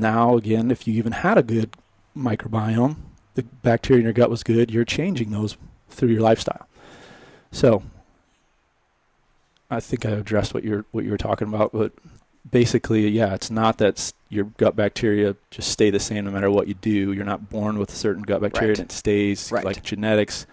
now 0.00 0.36
again, 0.36 0.70
if 0.70 0.86
you 0.86 0.94
even 0.94 1.12
had 1.12 1.38
a 1.38 1.42
good 1.42 1.70
microbiome, 2.16 2.96
the 3.34 3.42
bacteria 3.42 4.00
in 4.00 4.04
your 4.04 4.12
gut 4.12 4.30
was 4.30 4.42
good, 4.42 4.70
you're 4.70 4.84
changing 4.84 5.30
those 5.30 5.56
through 5.88 6.08
your 6.10 6.20
lifestyle. 6.22 6.66
So 7.52 7.82
I 9.70 9.80
think 9.80 10.06
I 10.06 10.10
addressed 10.10 10.54
what 10.54 10.64
you're 10.64 10.84
what 10.92 11.04
you 11.04 11.10
were 11.10 11.18
talking 11.18 11.48
about, 11.48 11.72
but 11.72 11.92
basically, 12.50 13.06
yeah, 13.08 13.34
it's 13.34 13.50
not 13.50 13.78
that 13.78 14.12
your 14.30 14.44
gut 14.56 14.74
bacteria 14.76 15.36
just 15.50 15.70
stay 15.70 15.90
the 15.90 16.00
same 16.00 16.24
no 16.24 16.30
matter 16.30 16.50
what 16.50 16.68
you 16.68 16.74
do. 16.74 17.12
You're 17.12 17.24
not 17.24 17.50
born 17.50 17.78
with 17.78 17.90
a 17.92 17.96
certain 17.96 18.22
gut 18.22 18.40
bacteria 18.40 18.70
Right. 18.70 18.78
and 18.78 18.90
it 18.90 18.92
stays 18.94 19.52
Right. 19.52 19.64
like 19.64 19.82
genetics. 19.82 20.46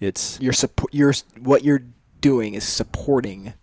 It's 0.00 0.38
You're 0.40 0.52
support. 0.52 0.92
You're 0.94 1.14
what 1.40 1.64
you're 1.64 1.82
doing 2.20 2.54
is 2.54 2.64
supporting 2.64 3.54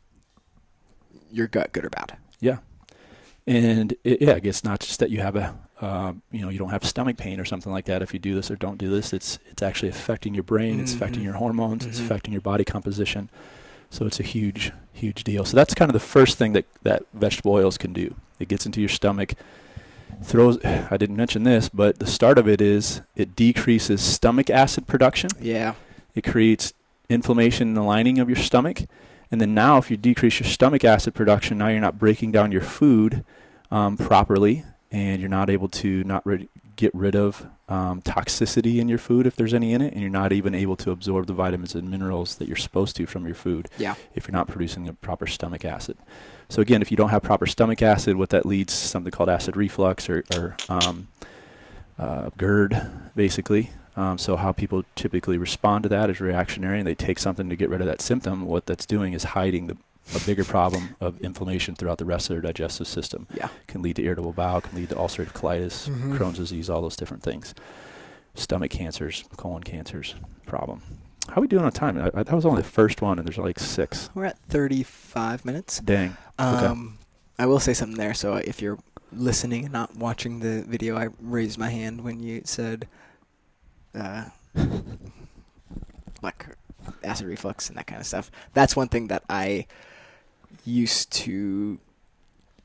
your 1.31 1.47
gut, 1.47 1.71
good 1.71 1.85
or 1.85 1.89
bad. 1.89 2.17
And 3.47 3.93
it, 4.03 4.21
yeah, 4.21 4.39
it's 4.41 4.63
not 4.63 4.79
just 4.79 4.99
that 4.99 5.11
you 5.11 5.19
have 5.21 5.35
a, 5.35 5.55
uh, 5.79 6.13
you 6.31 6.41
know, 6.41 6.49
you 6.49 6.57
don't 6.57 6.69
have 6.71 6.83
stomach 6.83 7.17
pain 7.17 7.39
or 7.39 7.45
something 7.45 7.71
like 7.71 7.85
that 7.85 8.01
if 8.01 8.11
you 8.13 8.19
do 8.19 8.33
this 8.33 8.49
or 8.49 8.55
don't 8.55 8.77
do 8.77 8.89
this. 8.89 9.13
It's 9.13 9.37
it's 9.51 9.61
actually 9.61 9.89
affecting 9.89 10.33
your 10.33 10.43
brain. 10.43 10.79
It's 10.79 10.93
affecting 10.93 11.21
Mhm. 11.21 11.25
your 11.25 11.33
hormones. 11.35 11.85
It's 11.85 11.99
Mhm. 11.99 12.05
affecting 12.05 12.31
your 12.33 12.41
body 12.41 12.63
composition. 12.63 13.29
So 13.91 14.05
it's 14.07 14.19
a 14.19 14.23
huge, 14.23 14.71
huge 14.93 15.23
deal. 15.23 15.45
So 15.45 15.55
that's 15.55 15.73
kind 15.75 15.89
of 15.89 15.93
the 15.93 15.99
first 15.99 16.37
thing 16.37 16.53
that 16.53 16.65
that 16.83 17.03
vegetable 17.13 17.51
oils 17.53 17.77
can 17.77 17.93
do. 17.93 18.15
It 18.39 18.47
gets 18.47 18.65
into 18.65 18.79
your 18.79 18.89
stomach. 18.89 19.33
Throws. 20.23 20.57
I 20.65 20.97
didn't 20.97 21.15
mention 21.15 21.43
this, 21.43 21.69
but 21.69 21.99
the 21.99 22.07
start 22.07 22.37
of 22.39 22.47
it 22.47 22.61
is 22.61 23.01
it 23.15 23.35
decreases 23.35 24.01
stomach 24.01 24.49
acid 24.49 24.87
production. 24.87 25.29
Yeah. 25.39 25.75
It 26.15 26.23
creates 26.23 26.73
inflammation 27.09 27.67
in 27.69 27.73
the 27.75 27.83
lining 27.83 28.17
of 28.17 28.27
your 28.27 28.37
stomach. 28.37 28.79
And 29.31 29.41
then 29.41 29.53
now, 29.53 29.77
if 29.77 29.89
you 29.91 29.97
decrease 29.97 30.39
your 30.39 30.47
stomach 30.49 30.83
acid 30.83 31.13
production, 31.13 31.57
now 31.57 31.67
you're 31.67 31.79
not 31.81 31.97
breaking 31.99 32.31
down 32.31 32.51
your 32.51 32.61
food 32.61 33.25
um, 33.71 33.97
properly, 33.97 34.63
and 34.91 35.19
you're 35.19 35.29
not 35.29 35.49
able 35.49 35.67
to 35.69 36.03
not 36.03 36.25
rid- 36.25 36.47
get 36.75 36.93
rid 36.93 37.15
of 37.15 37.47
um, 37.67 38.01
toxicity 38.01 38.77
in 38.79 38.87
your 38.87 38.97
food 38.99 39.25
if 39.25 39.35
there's 39.35 39.53
any 39.53 39.73
in 39.73 39.81
it, 39.81 39.93
and 39.93 40.01
you're 40.01 40.09
not 40.11 40.31
even 40.31 40.53
able 40.53 40.75
to 40.75 40.91
absorb 40.91 41.25
the 41.25 41.33
vitamins 41.33 41.73
and 41.73 41.89
minerals 41.89 42.35
that 42.35 42.47
you're 42.47 42.55
supposed 42.57 42.95
to 42.97 43.05
from 43.05 43.25
your 43.25 43.33
food 43.35 43.67
Yeah. 43.77 43.95
if 44.13 44.27
you're 44.27 44.33
not 44.33 44.47
producing 44.47 44.83
the 44.85 44.93
proper 44.93 45.25
stomach 45.25 45.65
acid. 45.65 45.97
So 46.49 46.61
again, 46.61 46.81
if 46.83 46.91
you 46.91 46.97
don't 46.97 47.09
have 47.09 47.23
proper 47.23 47.47
stomach 47.47 47.81
acid, 47.81 48.17
what 48.17 48.29
that 48.29 48.45
leads 48.45 48.79
to 48.79 48.87
something 48.87 49.09
called 49.11 49.29
acid 49.29 49.57
reflux 49.57 50.07
or, 50.09 50.23
or 50.35 50.55
um, 50.69 51.07
uh, 51.97 52.29
GERD, 52.37 52.79
basically. 53.15 53.71
Um, 53.97 54.17
so 54.17 54.35
how 54.35 54.51
people 54.51 54.83
typically 54.95 55.37
respond 55.37 55.83
to 55.83 55.89
that 55.89 56.09
is 56.09 56.19
reactionary, 56.19 56.79
and 56.79 56.87
they 56.87 56.95
take 56.95 57.17
something 57.19 57.49
to 57.49 57.55
get 57.55 57.69
rid 57.69 57.81
of 57.81 57.87
that 57.87 58.01
symptom. 58.01 58.45
What 58.45 58.65
that's 58.65 58.85
doing 58.85 59.13
is 59.13 59.23
hiding 59.23 59.67
the, 59.67 59.77
a 60.15 60.19
bigger 60.25 60.43
problem 60.43 60.95
of 60.99 61.19
inflammation 61.21 61.75
throughout 61.75 61.97
the 61.97 62.05
rest 62.05 62.29
of 62.29 62.35
their 62.35 62.41
digestive 62.41 62.87
system. 62.87 63.27
Yeah. 63.33 63.47
Can 63.67 63.81
lead 63.81 63.95
to 63.95 64.03
irritable 64.03 64.33
bowel, 64.33 64.61
can 64.61 64.77
lead 64.77 64.89
to 64.89 64.95
ulcerative 64.95 65.31
colitis, 65.33 65.89
Mhm. 65.89 66.17
Crohn's 66.17 66.37
disease, 66.37 66.69
all 66.69 66.81
those 66.81 66.97
different 66.97 67.23
things. 67.23 67.53
Stomach 68.33 68.69
cancers, 68.71 69.23
colon 69.37 69.63
cancers, 69.63 70.15
problem. 70.45 70.81
How 71.29 71.37
are 71.37 71.41
we 71.41 71.47
doing 71.47 71.63
on 71.63 71.71
time? 71.71 71.97
I, 71.97 72.11
I, 72.13 72.23
that 72.23 72.33
was 72.35 72.45
only 72.45 72.61
the 72.61 72.67
first 72.67 73.01
one, 73.01 73.17
and 73.17 73.25
there's 73.27 73.37
like 73.37 73.59
six. 73.59 74.09
We're 74.13 74.25
at 74.25 74.37
35 74.49 75.45
minutes. 75.45 75.79
Dang. 75.79 76.17
Okay. 76.39 76.65
Um, 76.65 76.97
I 77.39 77.45
will 77.45 77.59
say 77.59 77.73
something 77.73 77.97
there. 77.97 78.13
So 78.13 78.35
if 78.35 78.61
you're 78.61 78.77
listening 79.13 79.63
and 79.63 79.73
not 79.73 79.95
watching 79.95 80.41
the 80.41 80.63
video, 80.67 80.97
I 80.97 81.07
raised 81.21 81.57
my 81.57 81.69
hand 81.69 82.03
when 82.03 82.21
you 82.21 82.41
said, 82.43 82.87
uh, 83.95 84.25
like 86.21 86.47
acid 87.03 87.27
reflux 87.27 87.69
and 87.69 87.77
that 87.77 87.87
kind 87.87 88.01
of 88.01 88.07
stuff. 88.07 88.31
That's 88.53 88.75
one 88.75 88.87
thing 88.87 89.07
that 89.07 89.23
I 89.29 89.67
used 90.65 91.11
to 91.13 91.79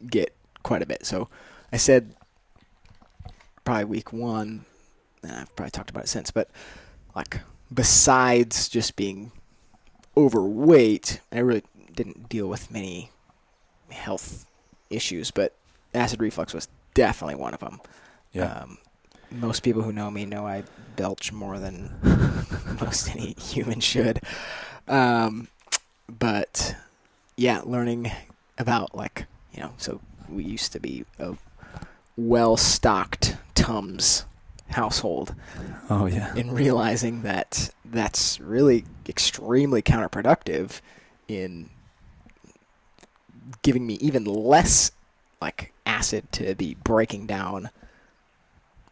get 0.09 0.35
quite 0.63 0.83
a 0.83 0.87
bit. 0.87 1.07
So 1.07 1.29
I 1.73 1.77
said 1.77 2.15
probably 3.65 3.85
week 3.85 4.13
one, 4.13 4.65
and 5.23 5.33
I've 5.33 5.55
probably 5.57 5.71
talked 5.71 5.91
about 5.91 6.05
it 6.05 6.09
since, 6.09 6.31
but 6.31 6.51
like 7.15 7.41
besides 7.73 8.69
just 8.69 8.97
being 8.97 9.33
overweight, 10.17 11.21
I 11.33 11.39
really 11.41 11.63
didn't 11.95 12.29
deal 12.29 12.49
with 12.49 12.71
many 12.71 13.11
health 13.91 14.47
issues, 14.89 15.31
but 15.31 15.55
acid 15.95 16.21
reflux 16.21 16.55
was 16.55 16.69
definitely 16.95 17.37
one 17.37 17.55
of 17.55 17.61
them. 17.61 17.81
Yeah. 18.33 18.53
Um, 18.53 18.79
Most 19.33 19.63
people 19.63 19.83
who 19.83 19.93
know 19.93 20.11
me 20.11 20.27
know 20.27 20.47
I 20.47 20.65
belch 20.97 21.33
more 21.33 21.59
than 21.59 21.91
most 22.81 23.11
any 23.11 23.35
human 23.41 23.81
should. 23.81 24.21
Um, 24.89 25.49
but 26.09 26.75
yeah, 27.37 27.61
learning 27.65 28.11
about 28.59 28.95
like 28.95 29.27
you 29.53 29.63
know, 29.63 29.73
so 29.79 30.01
we 30.29 30.45
used 30.45 30.73
to 30.73 30.81
be 30.81 31.05
a 31.19 31.35
well-stocked 32.17 33.37
Tums 33.55 34.25
household, 34.71 35.35
Oh 35.89 36.07
yeah. 36.07 36.33
and 36.37 36.53
realizing 36.53 37.23
that 37.23 37.71
that's 37.85 38.39
really 38.41 38.85
extremely 39.09 39.83
counterproductive 39.83 40.81
in 41.29 41.69
giving 43.63 43.87
me 43.87 43.95
even 43.95 44.25
less 44.25 44.93
like 45.43 45.73
acid 45.85 46.31
to 46.33 46.55
be 46.55 46.75
breaking 46.85 47.27
down 47.27 47.71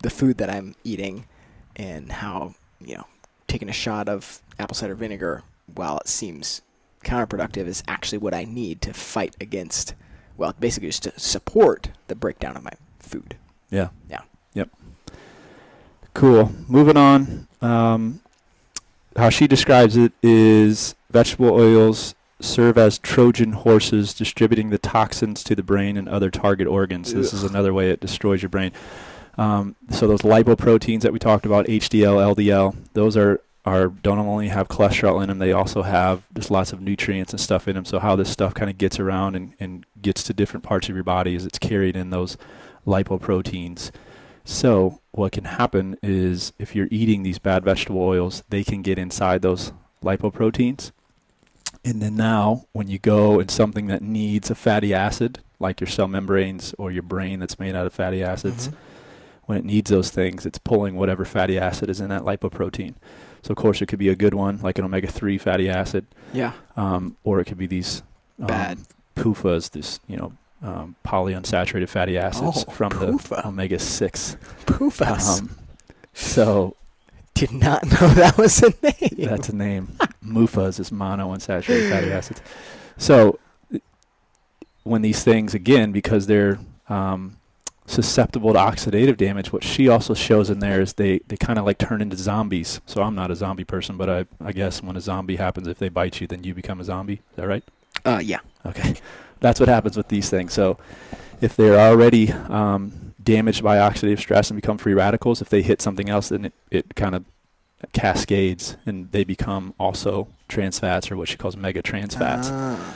the 0.03 0.11
food 0.11 0.39
that 0.39 0.51
I'm 0.51 0.75
eating 0.85 1.27
and 1.77 2.11
how, 2.11 2.55
you 2.81 2.97
know, 2.97 3.07
taking 3.47 3.69
a 3.69 3.73
shot 3.73 4.09
of 4.09 4.43
apple 4.59 4.75
cider 4.75 4.95
vinegar 4.95 5.43
while 5.75 5.99
it 5.99 6.09
seems 6.09 6.63
counterproductive 7.05 7.67
is 7.67 7.83
actually 7.87 8.19
what 8.19 8.35
I 8.35 8.45
need 8.45 8.83
to 8.83 8.93
fight 8.93 9.37
against 9.41 9.95
well, 10.39 10.55
basically 10.59 10.89
just 10.89 11.03
to 11.03 11.19
support 11.19 11.91
the 12.07 12.15
breakdown 12.15 12.57
of 12.57 12.63
my 12.63 12.71
food. 13.01 13.37
Yeah. 13.71 13.89
Yeah. 14.09 14.23
Yep. 14.55 14.71
Cool. 16.15 16.53
Moving 16.69 16.97
on. 16.97 17.49
Um, 17.61 18.21
how 19.17 19.31
she 19.31 19.49
describes 19.49 19.97
it 19.97 20.13
is 20.23 20.95
vegetable 21.11 21.51
oils 21.51 22.15
serve 22.41 22.79
as 22.79 22.99
Trojan 22.99 23.53
horses 23.53 24.15
distributing 24.15 24.71
the 24.71 24.79
toxins 24.79 25.43
to 25.43 25.57
the 25.57 25.63
brain 25.63 25.97
and 25.97 26.09
other 26.09 26.31
target 26.31 26.69
organs. 26.69 27.13
This 27.13 27.33
is 27.33 27.43
another 27.43 27.75
way 27.75 27.91
it 27.91 27.99
destroys 27.99 28.43
your 28.43 28.49
brain. 28.49 28.71
Um, 29.39 29.77
so 29.91 30.07
those 30.07 30.23
lipoproteins 30.23 31.03
that 31.03 31.13
we 31.13 31.19
talked 31.19 31.47
about, 31.47 31.67
HDL, 31.67 32.35
LDL, 32.35 32.77
those 32.93 33.17
are 33.17 33.41
are 33.65 33.89
don't 33.89 34.19
only 34.19 34.49
have 34.49 34.69
cholesterol 34.69 35.21
in 35.23 35.29
them, 35.29 35.39
they 35.39 35.53
also 35.53 35.83
have 35.83 36.23
just 36.35 36.51
lots 36.51 36.73
of 36.73 36.81
nutrients 36.81 37.33
and 37.33 37.41
stuff 37.41 37.69
in 37.69 37.75
them. 37.75 37.85
So 37.85 37.99
how 37.99 38.17
this 38.17 38.31
stuff 38.31 38.55
kind 38.55 38.71
of 38.71 38.79
gets 38.79 38.99
around 38.99 39.37
and, 39.37 39.53
and 39.61 39.85
gets 40.01 40.23
to 40.25 40.33
different 40.33 40.65
parts 40.65 40.89
of 40.89 40.95
your 40.95 41.05
body 41.05 41.35
is 41.35 41.45
it's 41.45 41.59
carried 41.59 41.95
in 41.95 42.11
those 42.11 42.39
lipoproteins. 42.87 43.91
So 44.45 45.01
what 45.11 45.33
can 45.33 45.45
happen 45.45 45.99
is 46.03 46.55
if 46.59 46.75
you're 46.75 46.89
eating 46.91 47.23
these 47.23 47.39
bad 47.39 47.63
vegetable 47.63 48.01
oils, 48.01 48.43
they 48.49 48.65
can 48.65 48.81
get 48.81 48.99
inside 48.99 49.43
those 49.43 49.73
lipoproteins. 50.03 50.91
And 51.85 52.01
then 52.01 52.17
now 52.17 52.65
when 52.73 52.89
you 52.89 52.99
go 52.99 53.39
in 53.39 53.49
something 53.49 53.89
that 53.89 54.01
needs 54.01 54.51
a 54.51 54.55
fatty 54.55 54.95
acid, 54.95 55.41
like 55.61 55.81
your 55.81 55.89
cell 55.89 56.09
membranes 56.09 56.75
or 56.79 56.91
your 56.91 57.03
brain 57.03 57.41
that's 57.41 57.59
made 57.59 57.75
out 57.75 57.87
of 57.87 57.93
fatty 57.93 58.23
acids, 58.23 58.71
when 59.49 59.57
it 59.57 59.65
needs 59.65 59.91
those 59.91 60.11
things, 60.11 60.45
it's 60.45 60.59
pulling 60.59 60.95
whatever 60.95 61.25
fatty 61.25 61.59
acid 61.59 61.89
is 61.89 62.01
in 62.01 62.11
that 62.11 62.23
lipoprotein. 62.23 62.95
So 63.43 63.53
of 63.53 63.57
course 63.57 63.81
it 63.81 63.87
could 63.87 63.99
be 63.99 64.11
a 64.11 64.15
good 64.15 64.35
one, 64.35 64.59
like 64.63 64.79
an 64.79 64.85
omega-3 64.85 65.41
fatty 65.41 65.71
acid, 65.71 66.05
Yeah. 66.35 66.53
um, 66.77 67.17
or 67.25 67.41
it 67.41 67.47
could 67.47 67.57
be 67.57 67.67
these 67.67 68.03
um, 68.41 68.47
Bad. 68.47 68.79
PUFAs, 69.17 69.71
this 69.71 70.01
you 70.07 70.17
know 70.19 70.33
um, 70.63 70.97
polyunsaturated 71.05 71.89
fatty 71.89 72.19
acids 72.19 72.65
Oh, 72.69 72.71
from 72.73 72.93
PUFA. 72.93 73.29
the 73.29 73.49
omega-6. 73.49 74.37
Poofus. 74.67 75.41
Um, 75.41 75.57
so 76.13 76.77
Did 77.35 77.53
not 77.53 77.85
know 77.91 78.09
that 78.09 78.37
was 78.37 78.63
a 78.63 78.73
name. 78.83 79.29
that's 79.31 79.49
a 79.49 79.57
name. 79.57 79.97
MUFAs 80.25 80.79
is 80.79 80.91
monounsaturated 80.91 81.89
fatty 81.91 82.13
acids. 82.13 82.43
So 82.99 83.39
when 84.85 85.03
these 85.03 85.23
things 85.25 85.55
again, 85.55 85.93
because 85.93 86.27
they're 86.27 86.59
um, 86.89 87.38
susceptible 87.89 88.53
to 88.53 88.59
oxidative 88.59 89.17
damage, 89.17 89.53
what 89.53 89.65
she 89.65 89.89
also 89.89 90.15
shows 90.15 90.51
in 90.51 90.61
there 90.61 90.81
is 90.81 90.93
they, 90.93 91.19
they 91.27 91.37
kind 91.37 91.59
of 91.59 91.65
like 91.65 91.79
turn 91.79 92.01
into 92.01 92.17
zombies. 92.17 92.81
So 92.87 93.03
I'm 93.03 93.15
not 93.15 93.31
a 93.31 93.37
zombie 93.37 93.65
person, 93.65 93.97
but 93.97 94.09
I, 94.09 94.27
I 94.45 94.53
guess 94.53 94.83
when 94.83 94.97
a 94.97 95.01
zombie 95.01 95.37
happens, 95.37 95.67
if 95.67 95.79
they 95.79 95.89
bite 95.89 96.21
you, 96.21 96.27
then 96.27 96.45
you 96.45 96.55
become 96.55 96.81
a 96.81 96.85
zombie. 96.85 97.15
Is 97.15 97.37
that 97.37 97.49
right? 97.49 97.65
Uh, 98.05 98.21
yeah. 98.23 98.41
Okay, 98.67 98.95
that's 99.41 99.59
what 99.59 99.69
happens 99.69 99.97
with 99.97 100.09
these 100.09 100.29
things. 100.29 100.53
So, 100.53 100.79
if 101.41 101.57
they're 101.57 101.79
already 101.79 102.33
um, 102.33 103.15
damaged 103.23 103.63
by 103.63 103.77
oxidative 103.77 104.19
stress 104.19 104.51
and 104.51 104.61
become 104.61 104.77
free 104.77 104.95
radicals, 104.95 105.41
if 105.41 105.49
they 105.49 105.63
hit 105.63 105.81
something 105.81 106.11
else, 106.11 106.29
then 106.29 106.47
it, 106.47 106.53
it 106.71 106.95
kind 106.95 107.15
of 107.15 107.25
cascades 107.93 108.77
and 108.87 109.13
they 109.13 109.23
become 109.23 109.73
also 109.79 110.27
trans 110.49 110.81
fats 110.81 111.11
or 111.11 111.17
what 111.17 111.29
she 111.29 111.37
calls 111.37 111.57
mega 111.57 111.81
trans 111.81 112.15
fats. 112.15 112.49
Ah. 112.51 112.95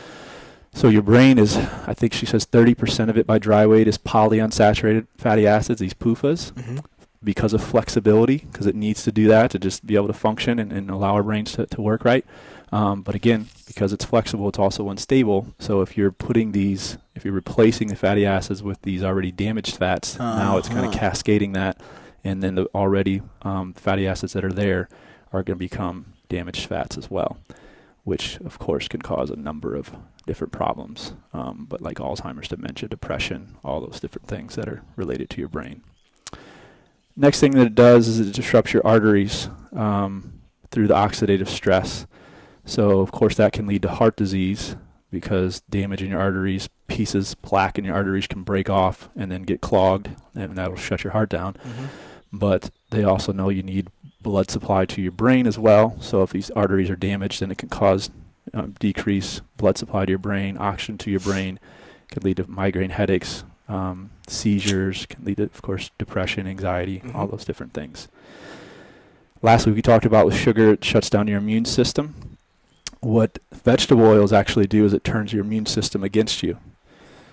So 0.74 0.88
your 0.88 1.02
brain 1.02 1.38
is, 1.38 1.56
I 1.56 1.94
think 1.94 2.12
she 2.14 2.26
says, 2.26 2.46
30% 2.46 3.08
of 3.10 3.18
it 3.18 3.26
by 3.26 3.38
dry 3.38 3.66
weight 3.66 3.86
is 3.86 3.98
polyunsaturated 3.98 5.06
fatty 5.18 5.46
acids, 5.46 5.80
these 5.80 5.94
PUFAs, 5.94 6.52
Mhm. 6.52 6.84
because 7.22 7.52
of 7.52 7.62
flexibility, 7.62 8.38
because 8.50 8.66
it 8.66 8.74
needs 8.74 9.02
to 9.04 9.12
do 9.12 9.28
that 9.28 9.50
to 9.52 9.58
just 9.58 9.86
be 9.86 9.96
able 9.96 10.06
to 10.08 10.12
function 10.14 10.58
and, 10.58 10.72
and 10.72 10.90
allow 10.90 11.12
our 11.14 11.22
brains 11.22 11.52
to, 11.52 11.66
to 11.66 11.80
work 11.80 12.04
right. 12.04 12.24
Um, 12.72 13.02
but 13.02 13.14
again, 13.14 13.48
because 13.66 13.92
it's 13.92 14.04
flexible, 14.04 14.48
it's 14.48 14.58
also 14.58 14.88
unstable. 14.88 15.48
So 15.58 15.82
if 15.82 15.96
you're 15.96 16.10
putting 16.10 16.52
these, 16.52 16.96
if 17.14 17.22
you're 17.24 17.34
replacing 17.34 17.88
the 17.88 17.96
fatty 17.96 18.24
acids 18.24 18.62
with 18.62 18.80
these 18.80 19.04
already 19.04 19.30
damaged 19.30 19.76
fats, 19.76 20.18
now 20.18 20.56
it's 20.56 20.68
kind 20.68 20.80
of 20.80 20.86
Uh-huh. 20.86 20.98
cascading 20.98 21.52
that, 21.52 21.78
and 22.24 22.42
then 22.42 22.54
the 22.54 22.66
already 22.74 23.20
um, 23.42 23.74
fatty 23.74 24.08
acids 24.08 24.32
that 24.32 24.42
are 24.44 24.52
there 24.52 24.88
are 25.34 25.42
going 25.42 25.56
to 25.58 25.62
become 25.68 26.06
damaged 26.30 26.64
fats 26.66 26.96
as 26.96 27.10
well, 27.10 27.36
which 28.04 28.38
of 28.40 28.58
course 28.58 28.88
can 28.88 29.00
cause 29.02 29.30
a 29.30 29.36
number 29.36 29.74
of 29.74 29.92
different 30.26 30.52
problems, 30.52 31.14
um, 31.32 31.66
but 31.68 31.80
like 31.80 31.98
Alzheimer's, 31.98 32.48
dementia, 32.48 32.88
depression, 32.88 33.56
all 33.64 33.80
those 33.80 34.00
different 34.00 34.28
things 34.28 34.56
that 34.56 34.68
are 34.68 34.82
related 34.96 35.30
to 35.30 35.38
your 35.40 35.48
brain. 35.48 35.82
Next 37.16 37.40
thing 37.40 37.52
that 37.52 37.66
it 37.66 37.74
does 37.74 38.08
is 38.08 38.20
it 38.20 38.32
disrupts 38.32 38.72
your 38.72 38.86
arteries 38.86 39.48
um, 39.72 40.40
through 40.70 40.86
the 40.86 40.94
oxidative 40.94 41.48
stress. 41.48 42.06
So, 42.64 43.00
of 43.00 43.12
course, 43.12 43.36
that 43.36 43.52
can 43.52 43.66
lead 43.66 43.82
to 43.82 43.88
heart 43.88 44.16
disease 44.16 44.76
because 45.10 45.60
damage 45.68 46.02
in 46.02 46.10
your 46.10 46.20
arteries, 46.20 46.68
pieces, 46.86 47.34
plaque 47.34 47.78
in 47.78 47.84
your 47.84 47.94
arteries 47.94 48.26
can 48.26 48.42
break 48.44 48.70
off 48.70 49.10
and 49.14 49.30
then 49.30 49.42
get 49.42 49.60
clogged, 49.60 50.10
and 50.34 50.56
that'll 50.56 50.76
shut 50.76 51.04
your 51.04 51.12
heart 51.12 51.28
down. 51.28 51.54
Mhm. 51.54 51.88
But 52.32 52.70
they 52.90 53.04
also 53.04 53.32
know 53.32 53.50
you 53.50 53.62
need 53.62 53.90
blood 54.22 54.50
supply 54.50 54.84
to 54.86 55.02
your 55.02 55.12
brain 55.12 55.46
as 55.46 55.58
well. 55.58 55.96
So, 56.00 56.22
if 56.22 56.30
these 56.30 56.50
arteries 56.50 56.90
are 56.90 56.96
damaged, 56.96 57.40
then 57.40 57.50
it 57.50 57.58
can 57.58 57.68
cause 57.68 58.10
um, 58.54 58.74
decrease 58.80 59.40
blood 59.56 59.78
supply 59.78 60.04
to 60.04 60.10
your 60.10 60.18
brain, 60.18 60.56
oxygen 60.58 60.98
to 60.98 61.10
your 61.10 61.20
brain, 61.20 61.58
can 62.10 62.22
lead 62.22 62.36
to 62.38 62.50
migraine 62.50 62.90
headaches, 62.90 63.44
um, 63.68 64.10
seizures, 64.26 65.06
can 65.06 65.24
lead 65.24 65.36
to, 65.38 65.44
of 65.44 65.62
course, 65.62 65.90
depression, 65.98 66.46
anxiety, 66.46 67.02
all 67.14 67.26
Mhm. 67.26 67.30
those 67.30 67.44
different 67.44 67.72
things. 67.72 68.08
Last 69.42 69.66
week 69.66 69.76
we 69.76 69.82
talked 69.82 70.04
about 70.04 70.26
with 70.26 70.36
sugar, 70.36 70.72
it 70.72 70.84
shuts 70.84 71.08
down 71.10 71.26
your 71.28 71.38
immune 71.38 71.64
system. 71.64 72.14
What 73.00 73.38
vegetable 73.52 74.04
oils 74.04 74.32
actually 74.32 74.66
do 74.66 74.84
is 74.84 74.92
it 74.92 75.02
turns 75.02 75.32
your 75.32 75.44
immune 75.44 75.66
system 75.66 76.04
against 76.04 76.42
you. 76.42 76.58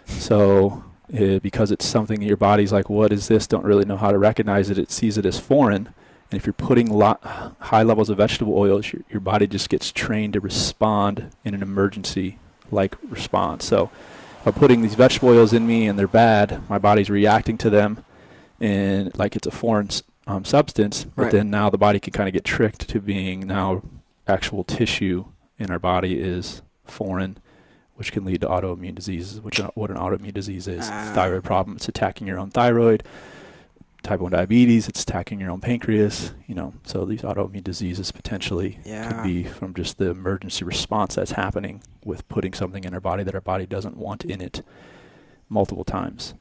So, 0.05 0.83
uh, 1.13 1.39
because 1.39 1.71
it's 1.71 1.85
something 1.85 2.19
that 2.19 2.25
your 2.25 2.37
body's 2.37 2.71
like, 2.71 2.89
what 2.89 3.11
is 3.13 3.27
this? 3.27 3.45
Don't 3.45 3.63
really 3.65 3.85
know 3.85 3.97
how 3.97 4.11
to 4.11 4.17
recognize 4.17 4.69
it. 4.69 4.77
It 4.79 4.91
sees 4.91 5.17
it 5.17 5.25
as 5.25 5.39
foreign. 5.39 5.89
And 6.31 6.39
if 6.39 6.45
you're 6.45 6.53
putting 6.53 6.91
lot, 6.91 7.55
high 7.59 7.81
levels 7.83 8.09
of 8.09 8.17
vegetable 8.17 8.55
oils, 8.57 8.93
your, 8.93 9.01
your 9.09 9.19
body 9.19 9.47
just 9.47 9.69
gets 9.69 9.91
trained 9.91 10.33
to 10.33 10.39
respond 10.39 11.31
in 11.43 11.53
an 11.55 11.63
emergency 11.63 12.37
like 12.71 12.95
response. 13.09 13.65
So, 13.65 13.89
by 14.45 14.51
putting 14.51 14.81
these 14.81 14.95
vegetable 14.95 15.29
oils 15.29 15.53
in 15.53 15.65
me 15.67 15.87
and 15.87 15.97
they're 15.97 16.07
bad, 16.07 16.61
my 16.69 16.77
body's 16.77 17.09
reacting 17.09 17.57
to 17.59 17.69
them 17.69 18.05
and 18.59 19.17
like 19.17 19.35
it's 19.35 19.47
a 19.47 19.51
foreign 19.51 19.89
um, 20.27 20.45
substance. 20.45 21.03
But 21.15 21.23
Right. 21.23 21.31
then 21.31 21.49
now 21.49 21.69
the 21.69 21.77
body 21.77 21.99
can 21.99 22.13
kind 22.13 22.27
of 22.29 22.33
get 22.33 22.45
tricked 22.45 22.87
to 22.89 22.99
being 23.01 23.47
now 23.47 23.81
actual 24.27 24.63
tissue 24.63 25.25
in 25.57 25.71
our 25.71 25.79
body 25.79 26.19
is 26.19 26.61
foreign, 26.85 27.37
which 27.95 28.11
can 28.11 28.23
lead 28.23 28.41
to 28.41 28.47
autoimmune 28.47 28.93
diseases. 28.95 29.41
Which 29.41 29.59
are- 29.59 29.71
what 29.73 29.89
an 29.89 29.97
autoimmune 29.97 30.33
disease 30.33 30.67
is: 30.67 30.87
Ah. 30.91 31.11
thyroid 31.15 31.43
problem. 31.43 31.75
It's 31.77 31.89
attacking 31.89 32.27
your 32.27 32.37
own 32.39 32.51
thyroid. 32.51 33.03
Type 34.01 34.21
1 34.21 34.31
diabetes, 34.31 34.87
it's 34.87 35.03
attacking 35.03 35.41
your 35.41 35.51
own 35.51 35.59
pancreas, 35.59 36.31
you 36.47 36.55
know. 36.55 36.73
So 36.85 37.03
these 37.03 37.21
autoimmune 37.21 37.63
diseases 37.63 38.11
potentially 38.13 38.79
Yeah. 38.85 39.11
could 39.11 39.23
be 39.23 39.43
from 39.43 39.73
just 39.73 39.97
the 39.97 40.09
emergency 40.09 40.63
response 40.63 41.15
that's 41.15 41.31
happening 41.31 41.81
with 42.05 42.27
putting 42.29 42.53
something 42.53 42.85
in 42.85 42.93
our 42.93 43.01
body 43.01 43.23
that 43.23 43.35
our 43.35 43.41
body 43.41 43.65
doesn't 43.65 43.97
want 43.97 44.23
in 44.23 44.39
it 44.41 44.61
multiple 45.49 45.83
times. 45.83 46.33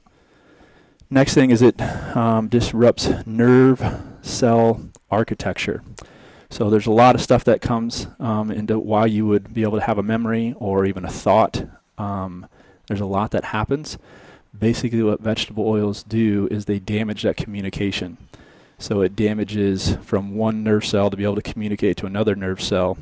Next 1.11 1.35
thing 1.35 1.51
is 1.51 1.61
it 1.61 1.81
um, 2.17 2.49
disrupts 2.49 3.09
nerve 3.27 3.83
cell 4.23 4.81
architecture. 5.11 5.83
So 6.51 6.71
there's 6.71 6.87
a 6.87 6.93
lot 6.93 7.15
of 7.15 7.21
stuff 7.21 7.43
that 7.45 7.61
comes 7.61 8.07
um, 8.21 8.51
into 8.53 8.79
why 8.79 9.07
you 9.07 9.27
would 9.27 9.53
be 9.53 9.63
able 9.63 9.79
to 9.79 9.85
have 9.85 9.99
a 9.99 10.03
memory 10.03 10.55
or 10.59 10.87
even 10.87 11.05
a 11.05 11.11
thought. 11.11 11.65
Um, 11.99 12.47
there's 12.87 13.01
a 13.01 13.07
lot 13.07 13.33
that 13.33 13.47
happens. 13.47 13.99
Basically, 14.57 15.03
what 15.03 15.21
vegetable 15.21 15.67
oils 15.67 16.03
do 16.03 16.49
is 16.51 16.65
they 16.65 16.79
damage 16.79 17.23
that 17.23 17.37
communication. 17.37 18.17
So 18.79 19.01
it 19.01 19.17
damages 19.17 19.97
from 20.03 20.37
one 20.37 20.63
nerve 20.63 20.85
cell 20.85 21.11
to 21.11 21.17
be 21.17 21.25
able 21.25 21.35
to 21.35 21.43
communicate 21.43 21.97
to 21.99 22.07
another 22.07 22.35
nerve 22.37 22.61
cell. 22.63 22.97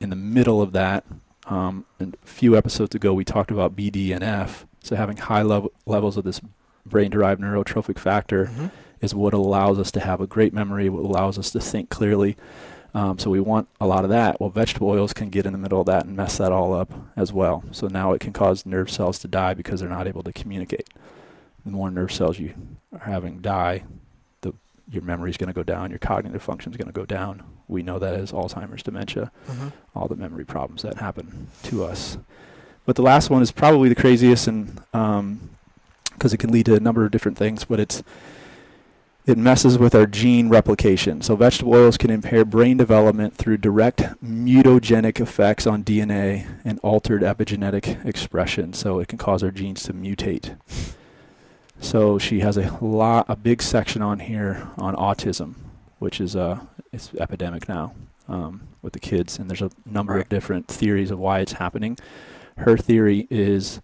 In 0.00 0.10
the 0.10 0.16
middle 0.16 0.60
of 0.60 0.72
that, 0.72 1.04
um, 1.46 1.84
and 2.00 2.16
a 2.22 2.26
few 2.26 2.56
episodes 2.56 2.94
ago, 2.94 3.14
we 3.14 3.24
talked 3.24 3.50
about 3.50 3.76
BDNF. 3.76 4.64
So 4.82 4.96
having 4.96 5.16
high 5.16 5.42
level 5.42 5.72
levels 5.86 6.16
of 6.16 6.24
this 6.24 6.40
brain-derived 6.84 7.40
neurotrophic 7.40 7.98
factor 7.98 8.46
Mhm. 8.46 8.70
is 9.00 9.14
what 9.14 9.32
allows 9.32 9.78
us 9.78 9.92
to 9.92 10.00
have 10.00 10.20
a 10.20 10.26
great 10.26 10.52
memory, 10.52 10.88
what 10.88 11.04
allows 11.04 11.38
us 11.38 11.50
to 11.52 11.60
think 11.60 11.88
clearly. 11.88 12.36
Um, 12.94 13.18
so 13.18 13.30
we 13.30 13.40
want 13.40 13.68
a 13.80 13.86
lot 13.86 14.04
of 14.04 14.10
that. 14.10 14.38
Well, 14.40 14.50
vegetable 14.50 14.90
oils 14.90 15.12
can 15.14 15.30
get 15.30 15.46
in 15.46 15.52
the 15.52 15.58
middle 15.58 15.80
of 15.80 15.86
that 15.86 16.04
and 16.04 16.14
mess 16.16 16.36
that 16.38 16.52
all 16.52 16.74
up 16.74 16.92
as 17.16 17.32
well. 17.32 17.64
So 17.72 17.86
now 17.88 18.12
it 18.12 18.20
can 18.20 18.32
cause 18.34 18.66
nerve 18.66 18.90
cells 18.90 19.18
to 19.20 19.28
die 19.28 19.54
because 19.54 19.80
they're 19.80 19.88
not 19.88 20.06
able 20.06 20.22
to 20.24 20.32
communicate. 20.32 20.88
The 21.64 21.70
more 21.72 21.90
nerve 21.90 22.12
cells 22.12 22.38
you 22.38 22.52
are 22.92 22.98
having 23.10 23.40
die, 23.40 23.84
the 24.42 24.52
your 24.90 25.02
memory 25.02 25.30
is 25.30 25.36
going 25.38 25.48
to 25.48 25.54
go 25.54 25.62
down, 25.62 25.88
your 25.90 26.00
cognitive 26.00 26.42
function 26.42 26.70
is 26.72 26.76
going 26.76 26.88
to 26.88 26.92
go 26.92 27.06
down. 27.06 27.42
We 27.68 27.82
know 27.82 27.98
that 27.98 28.12
as 28.14 28.32
Alzheimer's, 28.32 28.82
dementia, 28.82 29.30
Mm-hmm. 29.48 29.68
all 29.94 30.06
the 30.08 30.16
memory 30.16 30.44
problems 30.44 30.82
that 30.82 30.98
happen 30.98 31.48
to 31.64 31.84
us. 31.84 32.18
But 32.84 32.96
the 32.96 33.02
last 33.02 33.30
one 33.30 33.40
is 33.42 33.52
probably 33.52 33.88
the 33.88 33.94
craziest, 33.94 34.48
and 34.48 34.74
because 34.92 36.34
it 36.34 36.38
can 36.38 36.50
lead 36.52 36.66
to 36.66 36.74
a 36.74 36.80
number 36.80 37.04
of 37.06 37.10
different 37.10 37.38
things, 37.38 37.64
but 37.64 37.80
it's 37.80 38.02
it 39.24 39.38
messes 39.38 39.78
with 39.78 39.94
our 39.94 40.06
gene 40.06 40.48
replication. 40.48 41.22
So 41.22 41.36
vegetable 41.36 41.74
oils 41.74 41.96
can 41.96 42.10
impair 42.10 42.44
brain 42.44 42.76
development 42.76 43.36
through 43.36 43.58
direct 43.58 44.00
mutagenic 44.22 45.20
effects 45.20 45.66
on 45.66 45.84
DNA 45.84 46.46
and 46.64 46.80
altered 46.82 47.22
epigenetic 47.22 48.04
expression. 48.04 48.72
So 48.72 48.98
it 48.98 49.08
can 49.08 49.18
cause 49.18 49.42
our 49.42 49.50
genes 49.52 49.84
to 49.84 49.92
mutate. 49.92 50.56
So 51.80 52.18
she 52.18 52.40
has 52.40 52.56
a 52.56 52.78
lot, 52.80 53.26
a 53.28 53.36
big 53.36 53.62
section 53.62 54.02
on 54.02 54.20
here 54.20 54.68
on 54.76 54.94
autism, 54.96 55.54
which 55.98 56.20
is 56.20 56.34
uh, 56.36 56.60
it's 56.92 57.12
epidemic 57.14 57.68
now 57.68 57.94
um, 58.28 58.62
with 58.82 58.92
the 58.92 59.00
kids, 59.00 59.38
and 59.38 59.48
there's 59.50 59.62
a 59.62 59.70
number 59.84 60.14
Right. 60.14 60.22
of 60.22 60.28
different 60.28 60.68
theories 60.68 61.10
of 61.10 61.18
why 61.18 61.40
it's 61.40 61.52
happening. 61.54 61.96
Her 62.58 62.76
theory 62.76 63.26
is 63.30 63.80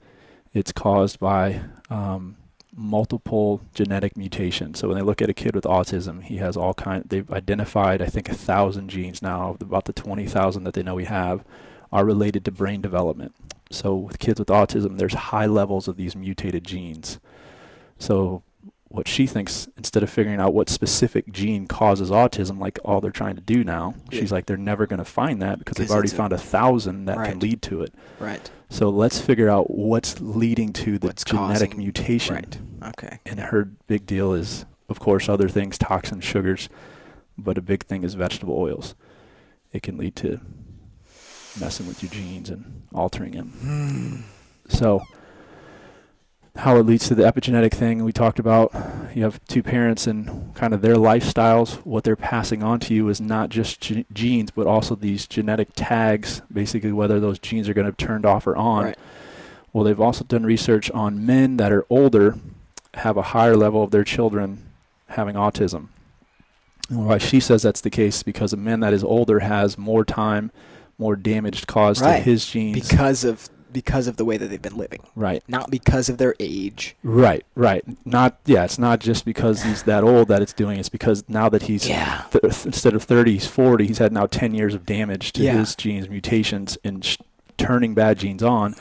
it's 0.55 0.73
caused 0.73 1.19
by 1.19 1.61
um, 1.91 2.37
multiple 2.79 3.61
genetic 3.75 4.17
mutations. 4.17 4.79
So 4.79 4.89
when 4.89 4.97
they 4.97 5.03
look 5.03 5.21
at 5.21 5.29
a 5.29 5.35
kid 5.35 5.55
with 5.55 5.65
autism, 5.65 6.23
he 6.23 6.37
has 6.39 6.57
all 6.57 6.75
kind. 6.75 7.05
They've 7.07 7.31
identified, 7.31 8.01
I 8.01 8.07
think, 8.07 8.29
a 8.29 8.35
thousand 8.35 8.89
genes 8.89 9.21
now. 9.21 9.57
About 9.61 9.85
the 9.87 9.93
twenty 9.93 10.27
thousand 10.27 10.65
that 10.65 10.75
they 10.75 10.83
know 10.83 10.95
we 10.95 11.05
have 11.07 11.45
are 11.93 12.05
related 12.05 12.45
to 12.45 12.53
brain 12.53 12.81
development. 12.81 13.35
So 13.71 13.95
with 13.97 14.19
kids 14.19 14.39
with 14.39 14.49
autism, 14.49 14.99
there's 14.99 15.15
high 15.15 15.47
levels 15.47 15.89
of 15.89 15.97
these 15.97 16.15
mutated 16.17 16.65
genes. 16.65 17.19
So 17.99 18.43
what 18.91 19.07
she 19.07 19.27
thinks, 19.27 19.69
instead 19.77 20.03
of 20.03 20.09
figuring 20.09 20.41
out 20.41 20.55
what 20.55 20.71
specific 20.71 21.31
gene 21.31 21.67
causes 21.67 22.11
autism, 22.11 22.59
like 22.59 22.79
all 22.85 23.01
they're 23.03 23.11
trying 23.11 23.35
to 23.35 23.43
do 23.43 23.63
now, 23.65 23.95
Yeah. 24.11 24.21
she's 24.21 24.33
like 24.33 24.47
they're 24.47 24.57
never 24.57 24.87
going 24.87 24.99
to 24.99 25.05
find 25.05 25.43
that 25.43 25.59
because 25.59 25.77
they've 25.77 25.91
already 25.91 26.09
found 26.09 26.33
a 26.33 26.39
thousand 26.39 27.05
that 27.07 27.19
Right. 27.19 27.31
can 27.31 27.41
lead 27.41 27.61
to 27.63 27.83
it. 27.83 27.93
Right. 28.19 28.51
So 28.71 28.89
let's 28.89 29.21
figure 29.21 29.49
out 29.51 29.71
what's 29.71 30.21
leading 30.21 30.73
to 30.75 30.99
the 30.99 31.09
What's 31.09 31.25
genetic 31.25 31.71
causing- 31.71 31.79
mutation. 31.79 32.35
Right. 32.37 32.59
Okay. 32.83 33.19
And 33.27 33.41
her 33.41 33.65
big 33.87 34.07
deal 34.07 34.33
is, 34.33 34.65
of 34.89 35.01
course, 35.01 35.29
other 35.29 35.49
things, 35.49 35.79
toxins, 35.79 36.25
sugars, 36.25 36.69
but 37.37 37.59
a 37.59 37.63
big 37.63 37.85
thing 37.85 38.05
is 38.05 38.15
vegetable 38.15 38.59
oils. 38.59 38.95
It 39.73 39.83
can 39.83 39.97
lead 39.97 40.17
to 40.17 40.41
messing 41.61 41.87
with 41.87 42.03
your 42.03 42.11
genes 42.11 42.51
and 42.51 42.83
altering 42.95 43.33
them. 43.33 43.49
Hmm. 43.61 44.21
So, 44.69 45.03
how 46.57 46.77
it 46.77 46.87
leads 46.87 47.07
to 47.09 47.15
the 47.15 47.23
epigenetic 47.23 47.73
thing 47.73 48.05
we 48.05 48.13
talked 48.13 48.39
about. 48.39 48.75
You 49.15 49.23
have 49.23 49.43
two 49.47 49.63
parents 49.63 50.07
and 50.07 50.55
kind 50.55 50.75
of 50.75 50.83
their 50.83 50.97
lifestyles. 50.97 51.77
What 51.87 52.05
they're 52.05 52.17
passing 52.17 52.63
on 52.63 52.81
to 52.81 52.95
you 52.95 53.09
is 53.09 53.21
not 53.21 53.49
just 53.49 53.81
ge- 53.81 54.05
genes, 54.13 54.51
but 54.51 54.67
also 54.67 54.97
these 54.97 55.27
genetic 55.27 55.69
tags, 55.75 56.43
basically, 56.53 56.93
whether 56.93 57.21
those 57.21 57.39
genes 57.39 57.69
are 57.69 57.75
going 57.75 57.87
to 57.87 57.93
be 57.93 58.05
turned 58.05 58.27
off 58.27 58.47
or 58.47 58.57
on. 58.57 58.87
Right. 58.87 58.99
Well, 59.73 59.85
they've 59.85 60.01
also 60.01 60.25
done 60.25 60.45
research 60.45 60.91
on 60.91 61.25
men 61.25 61.59
that 61.59 61.71
are 61.71 61.87
older 61.89 62.37
have 62.95 63.17
a 63.17 63.23
higher 63.23 63.57
level 63.57 63.83
of 63.83 63.91
their 63.91 64.05
children 64.05 64.65
having 65.09 65.35
autism. 65.37 65.89
And 66.91 67.07
why 67.07 67.19
she 67.19 67.39
says 67.41 67.63
that's 67.63 67.81
the 67.83 67.91
case 67.91 68.23
because 68.23 68.53
a 68.53 68.57
man 68.57 68.81
that 68.81 68.93
is 68.93 69.05
older 69.05 69.41
has 69.41 69.77
more 69.77 70.05
time, 70.05 70.51
more 70.99 71.17
damage 71.17 71.67
caused 71.67 72.01
Right. 72.03 72.17
to 72.17 72.23
his 72.23 72.47
genes. 72.47 72.89
Because 72.89 73.25
of 73.25 73.49
because 73.71 74.07
of 74.07 74.17
the 74.17 74.25
way 74.25 74.39
that 74.39 74.47
they've 74.49 74.63
been 74.63 74.79
living, 74.79 75.01
right. 75.15 75.43
not 75.47 75.71
because 75.71 76.09
of 76.09 76.17
their 76.17 76.35
age. 76.41 76.97
Right, 77.03 77.45
right. 77.55 77.85
Not 78.07 78.39
yeah. 78.47 78.65
It's 78.65 78.79
not 78.79 78.99
just 78.99 79.27
because 79.27 79.63
he's 79.63 79.83
that 79.83 80.03
old 80.05 80.29
that 80.29 80.41
it's 80.41 80.55
doing. 80.55 80.79
It's 80.81 80.89
because 80.89 81.23
now 81.29 81.51
that 81.51 81.65
he's 81.65 81.87
Yeah. 81.87 82.23
th- 82.31 82.65
instead 82.65 82.95
of 82.95 83.03
thirty, 83.03 83.35
he's 83.35 83.47
forty. 83.47 83.87
He's 83.87 83.99
had 83.99 84.11
now 84.11 84.25
ten 84.25 84.55
years 84.55 84.75
of 84.75 84.87
damage 84.87 85.33
to 85.35 85.43
Yeah. 85.43 85.59
his 85.59 85.75
genes, 85.77 86.09
mutations, 86.09 86.79
and 86.83 87.05
sh- 87.05 87.19
turning 87.59 87.93
bad 87.93 88.19
genes 88.19 88.43
on. 88.43 88.75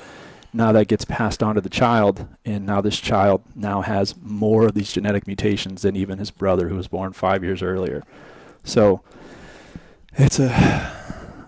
Now 0.54 0.72
that 0.72 0.88
gets 0.88 1.06
passed 1.06 1.44
on 1.44 1.56
to 1.56 1.62
the 1.62 1.70
child, 1.70 2.28
and 2.46 2.66
now 2.66 2.82
this 2.82 3.00
child 3.00 3.44
now 3.56 3.82
has 3.82 4.16
more 4.22 4.66
of 4.66 4.74
these 4.74 4.92
genetic 4.92 5.28
mutations 5.28 5.82
than 5.84 5.96
even 5.96 6.18
his 6.20 6.32
brother, 6.32 6.70
who 6.70 6.76
was 6.76 6.88
born 6.88 7.14
five 7.14 7.44
years 7.44 7.62
earlier. 7.62 8.04
So 8.64 9.02
it's 10.14 10.40
a 10.40 10.92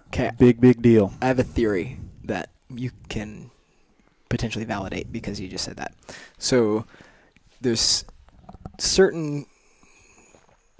Okay. 0.08 0.32
big, 0.38 0.60
big 0.60 0.82
deal. 0.82 1.14
I 1.22 1.28
have 1.28 1.39
a 1.39 1.43
theory 1.43 1.97
that 2.24 2.50
you 2.70 2.91
can 3.10 3.52
potentially 4.28 4.66
validate 4.66 5.12
because 5.12 5.39
you 5.39 5.47
just 5.47 5.64
said 5.66 5.78
that. 5.78 5.93
So 6.38 6.86
there's 7.62 8.06
certain 8.80 9.45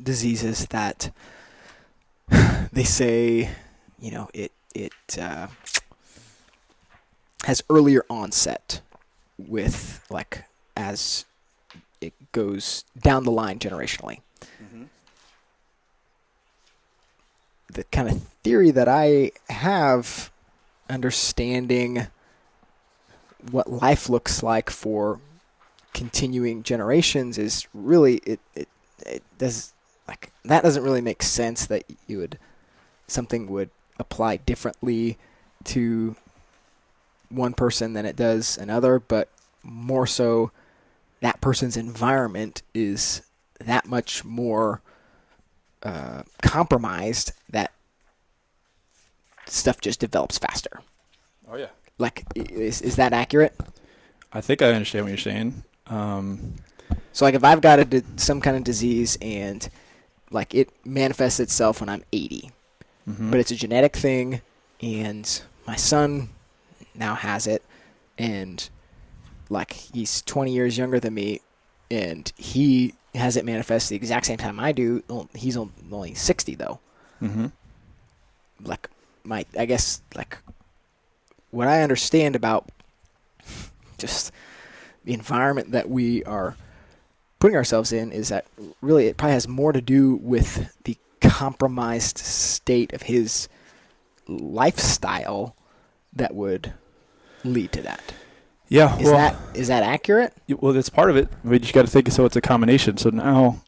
diseases 0.02 0.66
that 0.68 1.12
they 2.72 2.84
say, 2.84 3.50
you 4.00 4.12
know, 4.12 4.30
it 4.34 4.52
it 4.76 4.94
uh, 5.20 5.48
has 7.46 7.64
earlier 7.70 8.06
onset 8.10 8.82
with 9.38 10.06
like 10.10 10.44
as 10.76 11.26
it 12.02 12.14
goes 12.32 12.86
down 13.02 13.24
the 13.24 13.32
line 13.32 13.60
generationally. 13.60 14.22
Mm-hmm. 14.64 14.84
the 17.72 17.84
kind 17.86 18.10
of 18.10 18.22
theory 18.44 18.72
that 18.72 18.88
I 18.88 19.32
have 19.50 20.32
understanding 20.90 22.08
what 23.52 23.72
life 23.72 24.10
looks 24.10 24.42
like 24.44 24.70
for 24.70 25.20
continuing 25.94 26.64
generations 26.64 27.38
is 27.38 27.68
really 27.74 28.16
it 28.18 28.40
it, 28.56 28.68
it 29.06 29.24
does 29.38 29.74
like 30.08 30.32
that 30.46 30.64
doesn't 30.64 30.84
really 30.84 31.02
make 31.02 31.24
sense 31.24 31.66
that 31.68 31.84
you 32.08 32.18
would 32.18 32.38
something 33.08 33.48
would 33.48 33.70
apply 34.00 34.38
differently 34.38 35.18
to 35.64 36.16
one 37.30 37.54
person 37.54 37.94
than 37.94 38.06
it 38.06 38.16
does 38.16 38.58
another 38.58 39.00
but 39.00 39.30
more 39.64 40.08
so 40.08 40.52
that 41.22 41.42
person's 41.42 41.78
environment 41.78 42.62
is 42.74 43.22
that 43.60 43.86
much 43.86 44.24
more 44.24 44.82
uh, 45.84 46.24
compromised 46.42 47.34
that 47.50 47.72
stuff 49.46 49.82
just 49.82 50.00
develops 50.00 50.38
faster. 50.38 50.82
Oh 51.52 51.56
yeah. 51.58 51.68
Like, 51.98 52.24
is 52.36 52.82
is 52.82 52.96
that 52.96 53.12
accurate? 53.14 53.56
I 54.32 54.42
think 54.42 54.62
I 54.62 54.68
understand 54.72 55.06
what 55.06 55.10
you're 55.10 55.18
saying. 55.18 55.64
Um, 55.88 56.56
So, 57.12 57.26
like, 57.26 57.36
if 57.36 57.44
I've 57.44 57.62
got 57.62 57.80
a 57.80 58.04
some 58.18 58.40
kind 58.40 58.56
of 58.56 58.64
disease 58.64 59.18
and 59.22 59.68
like 60.32 60.54
it 60.54 60.70
manifests 60.86 61.40
itself 61.40 61.82
when 61.82 61.90
I'm 61.90 62.04
80, 62.14 62.52
mhm. 63.10 63.32
but 63.32 63.40
it's 63.40 63.52
a 63.52 63.56
genetic 63.56 63.96
thing, 63.96 64.42
and 64.82 65.42
my 65.68 65.76
son 65.76 66.30
now 66.96 67.16
has 67.16 67.48
it, 67.48 67.64
and 68.18 68.70
like 69.50 69.74
he's 69.74 70.22
20 70.24 70.52
years 70.54 70.78
younger 70.78 71.00
than 71.00 71.14
me, 71.14 71.42
and 71.90 72.32
he 72.38 72.94
has 73.16 73.36
it 73.38 73.46
manifest 73.46 73.90
the 73.90 73.96
exact 73.96 74.26
same 74.28 74.38
time 74.38 74.60
I 74.60 74.72
do. 74.72 75.04
He's 75.34 75.58
only 75.58 76.14
60 76.14 76.56
though. 76.56 76.80
Mhm. 77.22 77.52
like 78.64 78.90
my 79.24 79.46
I 79.58 79.66
guess 79.66 80.02
like 80.16 80.38
what 81.52 81.68
I 81.68 81.82
understand 81.82 82.36
about 82.36 82.70
just 83.98 84.32
the 85.06 85.14
environment 85.14 85.72
that 85.72 85.90
we 85.90 86.24
are 86.26 86.56
putting 87.40 87.56
ourselves 87.56 87.92
in 87.92 88.12
is 88.12 88.30
that 88.30 88.46
really 88.82 89.08
it 89.08 89.18
probably 89.18 89.34
has 89.34 89.48
more 89.48 89.72
to 89.74 89.82
do 89.82 90.16
with 90.16 90.72
the 90.84 90.98
compromised 91.22 92.18
state 92.20 92.94
of 92.94 93.04
his 93.04 93.48
lifestyle 94.28 95.56
that 96.20 96.36
would 96.36 96.74
lead 97.44 97.72
to 97.74 97.82
that. 97.82 98.14
Yeah. 98.68 98.96
Is 98.98 99.06
well, 99.06 99.14
that 99.14 99.36
is 99.56 99.68
that 99.68 99.84
accurate? 99.84 100.34
Well, 100.48 100.74
that's 100.74 100.90
part 100.90 101.10
of 101.10 101.18
it. 101.18 101.28
We 101.44 101.60
just 101.60 101.74
got 101.74 101.86
to 101.86 101.92
think 101.92 102.10
so. 102.12 102.26
It's 102.26 102.36
a 102.36 102.42
combination. 102.42 102.98
So 102.98 103.10
now, 103.10 103.62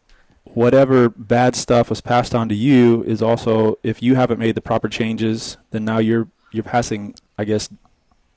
whatever 0.44 1.10
bad 1.10 1.56
stuff 1.56 1.90
was 1.90 2.02
passed 2.02 2.36
on 2.36 2.50
to 2.50 2.56
you 2.56 3.04
is 3.04 3.22
also, 3.22 3.80
if 3.84 4.04
you 4.04 4.16
haven't 4.16 4.40
made 4.40 4.56
the 4.56 4.62
proper 4.62 4.88
changes, 4.88 5.58
then 5.72 5.86
now 5.86 5.98
you're 5.98 6.28
you're 6.52 6.64
passing, 6.64 7.16
I 7.38 7.46
guess, 7.46 7.70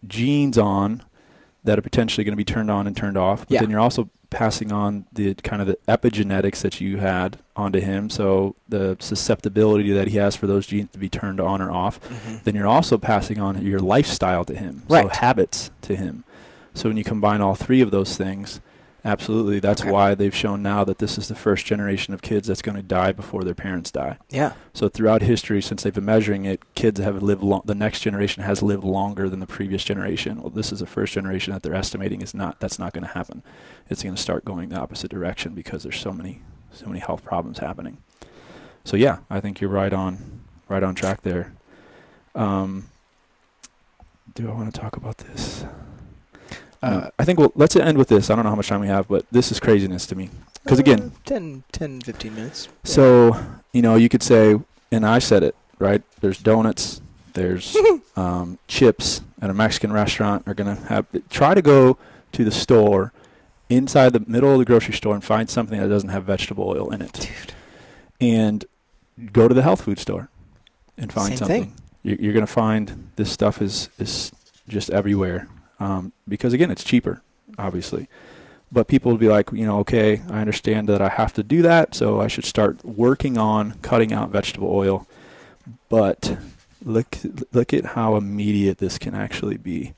genes 0.06 0.56
on 0.56 1.02
that 1.64 1.78
are 1.78 1.82
potentially 1.82 2.24
going 2.24 2.32
to 2.32 2.36
be 2.36 2.44
turned 2.44 2.70
on 2.70 2.86
and 2.86 2.96
turned 2.96 3.16
off. 3.16 3.40
But 3.40 3.50
Yeah. 3.50 3.60
then 3.60 3.70
you're 3.70 3.80
also 3.80 4.10
passing 4.30 4.72
on 4.72 5.06
the 5.12 5.34
kind 5.34 5.62
of 5.62 5.68
the 5.68 5.78
epigenetics 5.88 6.60
that 6.62 6.80
you 6.80 6.96
had 6.98 7.38
onto 7.56 7.80
him. 7.80 8.10
So 8.10 8.56
the 8.68 8.96
susceptibility 9.00 9.92
that 9.92 10.08
he 10.08 10.18
has 10.18 10.34
for 10.36 10.46
those 10.46 10.66
genes 10.66 10.90
to 10.92 10.98
be 10.98 11.08
turned 11.08 11.40
on 11.40 11.62
or 11.62 11.70
off 11.70 12.00
mm-hmm. 12.02 12.36
then 12.44 12.54
you're 12.54 12.66
also 12.66 12.98
passing 12.98 13.38
on 13.40 13.64
your 13.64 13.78
lifestyle 13.78 14.44
to 14.46 14.54
him, 14.54 14.82
Right. 14.88 15.04
so 15.04 15.08
habits 15.20 15.70
to 15.82 15.94
him. 15.96 16.24
So 16.74 16.88
when 16.88 16.96
you 16.96 17.04
combine 17.04 17.40
all 17.40 17.54
three 17.54 17.80
of 17.80 17.92
those 17.92 18.16
things, 18.16 18.60
Absolutely. 19.06 19.60
That's 19.60 19.82
Okay. 19.82 19.90
why 19.90 20.14
they've 20.14 20.34
shown 20.34 20.62
now 20.62 20.82
that 20.84 20.96
this 20.98 21.18
is 21.18 21.28
the 21.28 21.34
first 21.34 21.66
generation 21.66 22.14
of 22.14 22.22
kids 22.22 22.48
that's 22.48 22.62
going 22.62 22.76
to 22.76 22.82
die 22.82 23.12
before 23.12 23.44
their 23.44 23.54
parents 23.54 23.90
die. 23.90 24.16
Yeah. 24.30 24.52
So 24.72 24.88
throughout 24.88 25.20
history, 25.20 25.60
since 25.60 25.82
they've 25.82 25.92
been 25.94 26.06
measuring 26.06 26.46
it, 26.46 26.62
kids 26.74 26.98
have 27.00 27.22
lived. 27.22 27.42
Lo- 27.42 27.62
the 27.66 27.74
next 27.74 28.00
generation 28.00 28.42
has 28.44 28.62
lived 28.62 28.82
longer 28.82 29.28
than 29.28 29.40
the 29.40 29.46
previous 29.46 29.84
generation. 29.84 30.40
Well, 30.40 30.48
this 30.48 30.72
is 30.72 30.80
the 30.80 30.86
first 30.86 31.12
generation 31.12 31.52
that 31.52 31.62
they're 31.62 31.74
estimating 31.74 32.22
is 32.22 32.32
not. 32.32 32.60
That's 32.60 32.78
not 32.78 32.94
going 32.94 33.04
to 33.06 33.10
happen. 33.12 33.42
It's 33.90 34.02
going 34.02 34.14
to 34.14 34.20
start 34.22 34.44
going 34.46 34.70
the 34.70 34.80
opposite 34.80 35.10
direction 35.10 35.52
because 35.54 35.82
there's 35.82 36.00
so 36.00 36.12
many, 36.12 36.40
so 36.72 36.86
many 36.86 37.00
health 37.00 37.22
problems 37.24 37.58
happening. 37.58 37.98
So 38.84 38.96
yeah, 38.96 39.18
I 39.28 39.38
think 39.40 39.60
you're 39.60 39.68
right 39.70 39.92
on, 39.92 40.40
right 40.68 40.82
on 40.82 40.94
track 40.94 41.20
there. 41.22 41.52
Um, 42.34 42.86
do 44.34 44.48
I 44.50 44.54
want 44.54 44.74
to 44.74 44.80
talk 44.80 44.96
about 44.96 45.18
this? 45.18 45.66
Uh, 46.84 47.10
I 47.18 47.24
think 47.24 47.38
well, 47.38 47.52
let's 47.54 47.74
end 47.76 47.96
with 47.98 48.08
this. 48.08 48.30
I 48.30 48.34
don't 48.34 48.44
know 48.44 48.50
how 48.50 48.56
much 48.56 48.68
time 48.68 48.80
we 48.80 48.88
have, 48.88 49.08
but 49.08 49.24
this 49.30 49.50
is 49.50 49.58
craziness 49.60 50.06
to 50.06 50.14
me. 50.14 50.30
Because 50.62 50.78
again, 50.78 51.12
Uh, 51.14 51.18
10, 51.24 51.64
10, 51.72 52.00
15 52.00 52.34
minutes. 52.34 52.68
so, 52.84 53.36
you 53.72 53.82
know, 53.82 53.94
you 53.96 54.08
could 54.08 54.22
say, 54.22 54.56
and 54.92 55.06
I 55.06 55.18
said 55.18 55.42
it, 55.42 55.54
right? 55.78 56.02
There's 56.20 56.38
donuts, 56.38 57.00
there's 57.34 57.76
um, 58.16 58.58
chips 58.68 59.20
at 59.42 59.50
a 59.50 59.54
Mexican 59.54 59.92
restaurant 59.92 60.42
are 60.46 60.54
going 60.54 60.74
to 60.76 60.82
have, 60.84 61.06
try 61.30 61.54
to 61.54 61.60
go 61.62 61.96
to 62.32 62.44
the 62.44 62.50
store 62.50 63.12
inside 63.68 64.12
the 64.12 64.22
middle 64.26 64.52
of 64.52 64.58
the 64.58 64.64
grocery 64.64 64.94
store 64.94 65.14
and 65.14 65.24
find 65.24 65.48
something 65.50 65.80
that 65.80 65.88
doesn't 65.88 66.10
have 66.10 66.24
vegetable 66.24 66.68
oil 66.68 66.90
in 66.92 67.02
it. 67.02 67.12
Dude. 67.14 67.54
And 68.20 68.64
go 69.32 69.48
to 69.48 69.54
the 69.54 69.62
health 69.62 69.82
food 69.82 69.98
store 69.98 70.28
and 70.98 71.12
find 71.12 71.28
Same 71.30 71.38
something. 71.38 71.62
thing. 71.64 71.74
You- 72.02 72.18
You're 72.20 72.32
going 72.32 72.46
to 72.46 72.52
find 72.52 73.10
this 73.16 73.30
stuff 73.30 73.60
is, 73.60 73.88
is 73.98 74.32
just 74.68 74.90
everywhere. 74.90 75.48
Um, 75.80 76.12
because 76.28 76.52
again, 76.52 76.70
it's 76.70 76.84
cheaper, 76.84 77.22
obviously. 77.58 78.08
But 78.72 78.88
people 78.88 79.12
will 79.12 79.18
be 79.18 79.28
like, 79.28 79.52
you 79.52 79.66
know, 79.66 79.78
okay, 79.80 80.22
I 80.30 80.40
understand 80.40 80.88
that 80.88 81.00
I 81.00 81.08
have 81.08 81.32
to 81.34 81.42
do 81.42 81.62
that, 81.62 81.94
so 81.94 82.20
I 82.20 82.26
should 82.26 82.44
start 82.44 82.84
working 82.84 83.38
on 83.38 83.78
cutting 83.82 84.12
out 84.12 84.30
vegetable 84.30 84.74
oil. 84.74 85.06
But 85.88 86.38
look, 86.82 87.16
look 87.52 87.72
at 87.72 87.84
how 87.84 88.16
immediate 88.16 88.78
this 88.78 88.98
can 88.98 89.14
actually 89.14 89.56
be. 89.56 89.94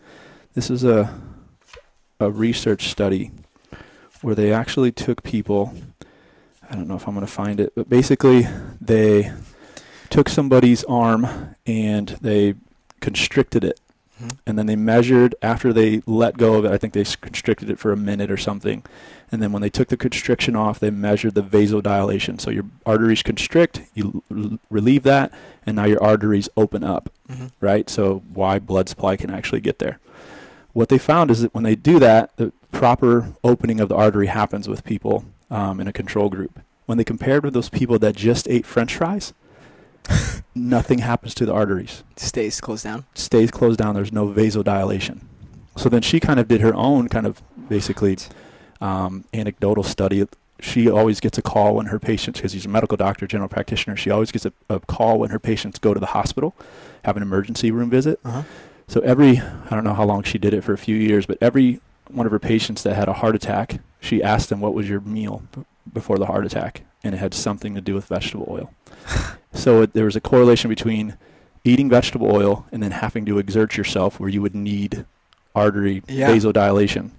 This 0.55 0.71
is 0.71 0.85
a 0.85 1.15
a 2.19 2.31
research 2.31 2.89
study 2.89 3.31
where 4.23 4.35
they 4.35 4.53
actually 4.53 4.93
took 4.93 5.23
people. 5.23 5.75
I 6.69 6.75
don't 6.75 6.89
know 6.89 6.97
if 6.97 7.07
I'm 7.07 7.15
going 7.15 7.27
to 7.27 7.33
find 7.33 7.61
it, 7.61 7.73
but 7.75 7.89
basically 7.89 8.47
they 8.81 9.33
took 10.11 10.29
somebody's 10.29 10.83
arm 10.85 11.55
and 11.67 12.09
they 12.21 12.55
constricted 13.01 13.65
it 13.65 13.79
And 14.47 14.59
then 14.59 14.67
they 14.67 14.77
measured 14.77 15.35
after 15.43 15.73
they 15.73 16.03
let 16.07 16.39
go 16.39 16.55
of 16.55 16.65
it. 16.65 16.73
I 16.73 16.79
think 16.79 16.95
they 16.95 17.05
constricted 17.05 17.69
it 17.69 17.79
for 17.79 17.93
a 17.93 17.97
minute 17.97 18.31
or 18.31 18.37
something, 18.39 18.83
and 19.31 19.43
then 19.43 19.53
when 19.53 19.61
they 19.61 19.69
took 19.69 19.89
the 19.89 19.97
constriction 19.97 20.57
off, 20.57 20.79
they 20.81 20.91
measured 20.91 21.35
the 21.35 21.43
vasodilation. 21.43 22.41
So 22.41 22.51
your 22.51 22.65
arteries 22.87 23.23
constrict, 23.23 23.83
you 23.95 24.23
l- 24.31 24.59
relieve 24.71 25.03
that, 25.03 25.33
and 25.67 25.77
now 25.77 25.85
your 25.85 26.03
arteries 26.03 26.49
open 26.57 26.83
up, 26.83 27.11
Mhm. 27.31 27.51
right? 27.61 27.91
So 27.91 28.23
why 28.33 28.59
blood 28.59 28.89
supply 28.89 29.17
can 29.17 29.31
actually 29.31 29.61
get 29.61 29.81
there. 29.81 29.99
What 30.73 30.89
they 30.89 30.99
found 30.99 31.31
is 31.31 31.43
that 31.43 31.55
when 31.55 31.65
they 31.65 31.75
do 31.75 31.99
that, 31.99 32.31
the 32.37 32.53
proper 32.73 33.33
opening 33.45 33.81
of 33.81 33.89
the 33.89 33.97
artery 33.97 34.27
happens 34.29 34.69
with 34.69 34.85
people 34.85 35.25
um, 35.51 35.79
in 35.81 35.87
a 35.89 35.93
control 35.93 36.29
group. 36.29 36.59
When 36.87 36.99
they 36.99 37.05
compared 37.05 37.45
with 37.45 37.55
those 37.55 37.69
people 37.69 37.99
that 38.01 38.17
just 38.17 38.49
ate 38.49 38.67
French 38.67 38.97
fries, 38.97 39.33
nothing 40.55 40.99
happens 41.01 41.35
to 41.35 41.47
the 41.47 41.53
arteries 41.53 42.03
Stays 42.17 42.61
closed 42.61 42.85
down. 42.85 43.05
stays 43.15 43.51
closed 43.51 43.79
down. 43.79 43.95
There's 43.95 44.13
no 44.13 44.29
vasodilation. 44.29 45.21
So 45.77 45.89
then 45.89 46.03
she 46.03 46.21
kind 46.21 46.41
of 46.41 46.49
did 46.49 46.61
her 46.63 46.75
own 46.75 47.09
kind 47.09 47.27
of 47.27 47.43
basically 47.69 48.17
um, 48.81 49.25
anecdotal 49.35 49.83
study. 49.85 50.27
She 50.61 50.89
always 50.89 51.21
gets 51.21 51.37
a 51.37 51.43
call 51.43 51.75
when 51.75 51.87
her 51.87 51.99
patients, 51.99 52.39
because 52.39 52.53
he's 52.55 52.65
a 52.65 52.69
medical 52.69 52.97
doctor, 52.97 53.27
general 53.27 53.49
practitioner, 53.49 53.95
she 53.97 54.11
always 54.11 54.33
gets 54.33 54.47
a, 54.47 54.53
a 54.71 54.81
call 54.81 55.19
when 55.19 55.31
her 55.31 55.39
patients 55.39 55.79
go 55.79 55.93
to 55.93 56.01
the 56.01 56.07
hospital, 56.07 56.55
have 57.05 57.17
an 57.17 57.23
emergency 57.23 57.71
room 57.71 57.91
visit. 57.91 58.19
Uh-huh. 58.25 58.43
So 58.89 59.01
every, 59.01 59.39
I 59.41 59.69
don't 59.71 59.85
know 59.85 59.93
how 59.95 60.05
long 60.05 60.23
she 60.23 60.39
did 60.39 60.55
it 60.55 60.63
for 60.65 60.73
a 60.73 60.79
few 60.79 60.97
years, 60.97 61.27
but 61.27 61.37
every 61.43 61.81
one 62.09 62.25
of 62.25 62.33
her 62.33 62.39
patients 62.39 62.83
that 62.85 62.95
had 62.95 63.09
a 63.09 63.13
heart 63.15 63.35
attack, 63.35 63.81
she 64.01 64.23
asked 64.23 64.49
them, 64.49 64.61
what 64.61 64.73
was 64.73 64.89
your 64.89 65.01
meal 65.01 65.43
b- 65.55 65.65
before 65.93 66.17
the 66.19 66.27
heart 66.27 66.47
attack? 66.47 66.83
And 67.07 67.15
it 67.15 67.19
had 67.19 67.33
something 67.35 67.75
to 67.75 67.81
do 67.81 67.95
with 67.95 68.07
vegetable 68.07 68.47
oil. 68.49 68.75
so 69.53 69.83
it, 69.83 69.93
there 69.95 70.05
was 70.05 70.17
a 70.17 70.21
correlation 70.21 70.69
between 70.69 71.17
eating 71.65 71.89
vegetable 71.89 72.31
oil 72.35 72.67
and 72.73 72.83
then 72.83 72.91
having 72.91 73.25
to 73.27 73.39
exert 73.39 73.77
yourself 73.77 74.21
where 74.21 74.29
you 74.29 74.43
would 74.43 74.55
need 74.55 75.05
artery 75.55 76.03
Yeah. 76.09 76.29
vasodilation. 76.31 77.11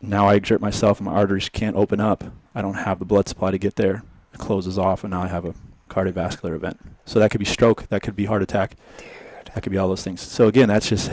Now 0.00 0.26
I 0.28 0.34
exert 0.34 0.60
myself 0.60 0.98
and 0.98 1.06
my 1.06 1.12
arteries 1.14 1.48
can't 1.48 1.76
open 1.76 2.00
up. 2.00 2.24
I 2.54 2.62
don't 2.62 2.74
have 2.74 2.98
the 2.98 3.04
blood 3.04 3.28
supply 3.28 3.50
to 3.50 3.58
get 3.58 3.76
there. 3.76 4.02
It 4.32 4.38
closes 4.38 4.78
off 4.78 5.04
and 5.04 5.10
now 5.10 5.22
I 5.22 5.28
have 5.28 5.44
a 5.44 5.54
cardiovascular 5.88 6.54
event. 6.54 6.78
So 7.04 7.18
that 7.18 7.30
could 7.30 7.38
be 7.38 7.44
stroke, 7.46 7.88
that 7.88 8.02
could 8.02 8.16
be 8.16 8.26
heart 8.26 8.42
attack. 8.42 8.76
That 9.54 9.62
could 9.62 9.72
be 9.72 9.78
all 9.78 9.88
those 9.88 10.02
things. 10.04 10.20
So 10.20 10.48
again, 10.48 10.68
that's 10.68 10.88
just 10.88 11.10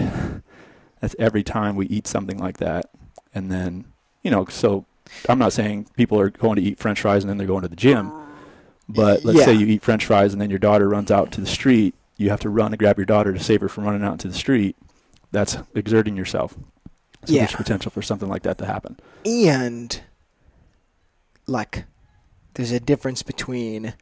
that's 0.99 1.15
every 1.19 1.43
time 1.43 1.75
we 1.75 1.85
eat 1.87 2.07
something 2.07 2.37
like 2.37 2.57
that. 2.57 2.89
And 3.33 3.51
then, 3.51 3.85
you 4.21 4.31
know, 4.31 4.45
so 4.45 4.85
I'm 5.29 5.39
not 5.39 5.53
saying 5.53 5.87
people 5.95 6.19
are 6.19 6.29
going 6.29 6.55
to 6.57 6.61
eat 6.61 6.79
french 6.79 7.01
fries 7.01 7.23
and 7.23 7.29
then 7.29 7.37
they're 7.37 7.47
going 7.47 7.61
to 7.63 7.67
the 7.67 7.75
gym. 7.75 8.11
But 8.89 9.23
let's 9.23 9.43
say 9.45 9.53
you 9.53 9.65
eat 9.67 9.81
french 9.81 10.05
fries 10.05 10.33
and 10.33 10.41
then 10.41 10.49
your 10.49 10.59
daughter 10.59 10.89
runs 10.89 11.09
out 11.11 11.31
to 11.33 11.41
the 11.41 11.47
street. 11.47 11.95
You 12.17 12.29
have 12.29 12.41
to 12.41 12.49
run 12.49 12.71
to 12.71 12.77
grab 12.77 12.97
your 12.97 13.05
daughter 13.05 13.33
to 13.33 13.39
save 13.39 13.61
her 13.61 13.69
from 13.69 13.85
running 13.85 14.03
out 14.03 14.13
into 14.13 14.27
the 14.27 14.33
street. 14.33 14.75
That's 15.31 15.57
exerting 15.73 16.15
yourself. 16.17 16.53
So 17.25 17.33
Yeah. 17.33 17.39
there's 17.45 17.55
potential 17.55 17.89
for 17.91 18.01
something 18.01 18.27
like 18.29 18.43
that 18.43 18.57
to 18.59 18.65
happen. 18.65 18.99
And 19.25 20.01
like 21.47 21.85
there's 22.55 22.71
a 22.71 22.79
difference 22.79 23.23
between 23.23 23.93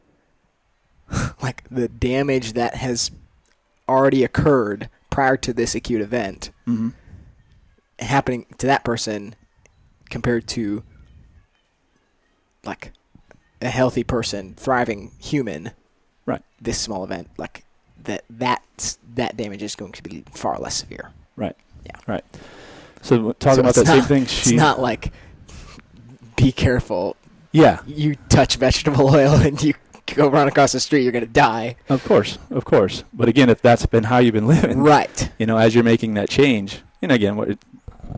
like 1.42 1.64
the 1.70 1.88
damage 1.88 2.54
that 2.54 2.76
has 2.76 3.12
already 3.88 4.24
occurred 4.24 4.90
prior 5.10 5.38
to 5.38 5.54
this 5.54 5.76
acute 5.76 6.02
event 6.02 6.52
Mm-hmm. 6.68 6.90
happening 8.00 8.46
to 8.58 8.68
that 8.68 8.84
person 8.84 9.36
compared 10.10 10.48
to 10.48 10.84
like 12.66 12.92
a 13.62 13.70
healthy 13.70 14.04
person 14.04 14.54
thriving 14.56 15.12
human 15.20 15.72
Right. 16.26 16.42
this 16.62 16.78
small 16.80 17.04
event 17.04 17.30
like 17.38 17.64
that 18.04 18.24
that 18.30 18.98
that 19.16 19.36
damage 19.38 19.64
is 19.64 19.76
going 19.76 19.92
to 19.94 20.04
be 20.04 20.24
far 20.34 20.58
less 20.60 20.76
severe 20.76 21.12
Right. 21.36 21.56
Yeah. 21.86 21.96
Right. 22.08 22.24
So 23.02 23.32
talking 23.34 23.56
So 23.56 23.60
about 23.62 23.70
it's 23.70 23.78
that 23.80 23.88
same 23.88 23.98
not- 24.00 24.08
thing, 24.08 24.24
it's 24.24 24.32
she 24.34 24.56
not 24.56 24.80
like 24.80 25.12
be 26.36 26.52
careful 26.52 27.16
yeah, 27.54 27.80
you 27.86 28.16
touch 28.30 28.56
vegetable 28.56 29.10
oil 29.14 29.34
and 29.34 29.62
you 29.62 29.74
go 30.16 30.30
run 30.30 30.48
across 30.48 30.72
the 30.72 30.80
street 30.80 31.02
you're 31.04 31.12
going 31.12 31.26
to 31.26 31.30
die 31.32 31.76
of 31.90 32.04
course, 32.04 32.38
of 32.50 32.64
course. 32.66 33.04
But 33.14 33.28
again, 33.28 33.50
if 33.50 33.62
that's 33.62 33.86
been 33.86 34.06
how 34.06 34.20
you've 34.20 34.34
been 34.34 34.48
living, 34.48 34.80
right 34.82 35.30
you 35.38 35.46
know, 35.46 35.58
as 35.58 35.74
you're 35.76 35.84
making 35.84 36.14
that 36.16 36.30
change, 36.30 36.82
and 37.02 37.12
again, 37.12 37.36
what- 37.36 37.58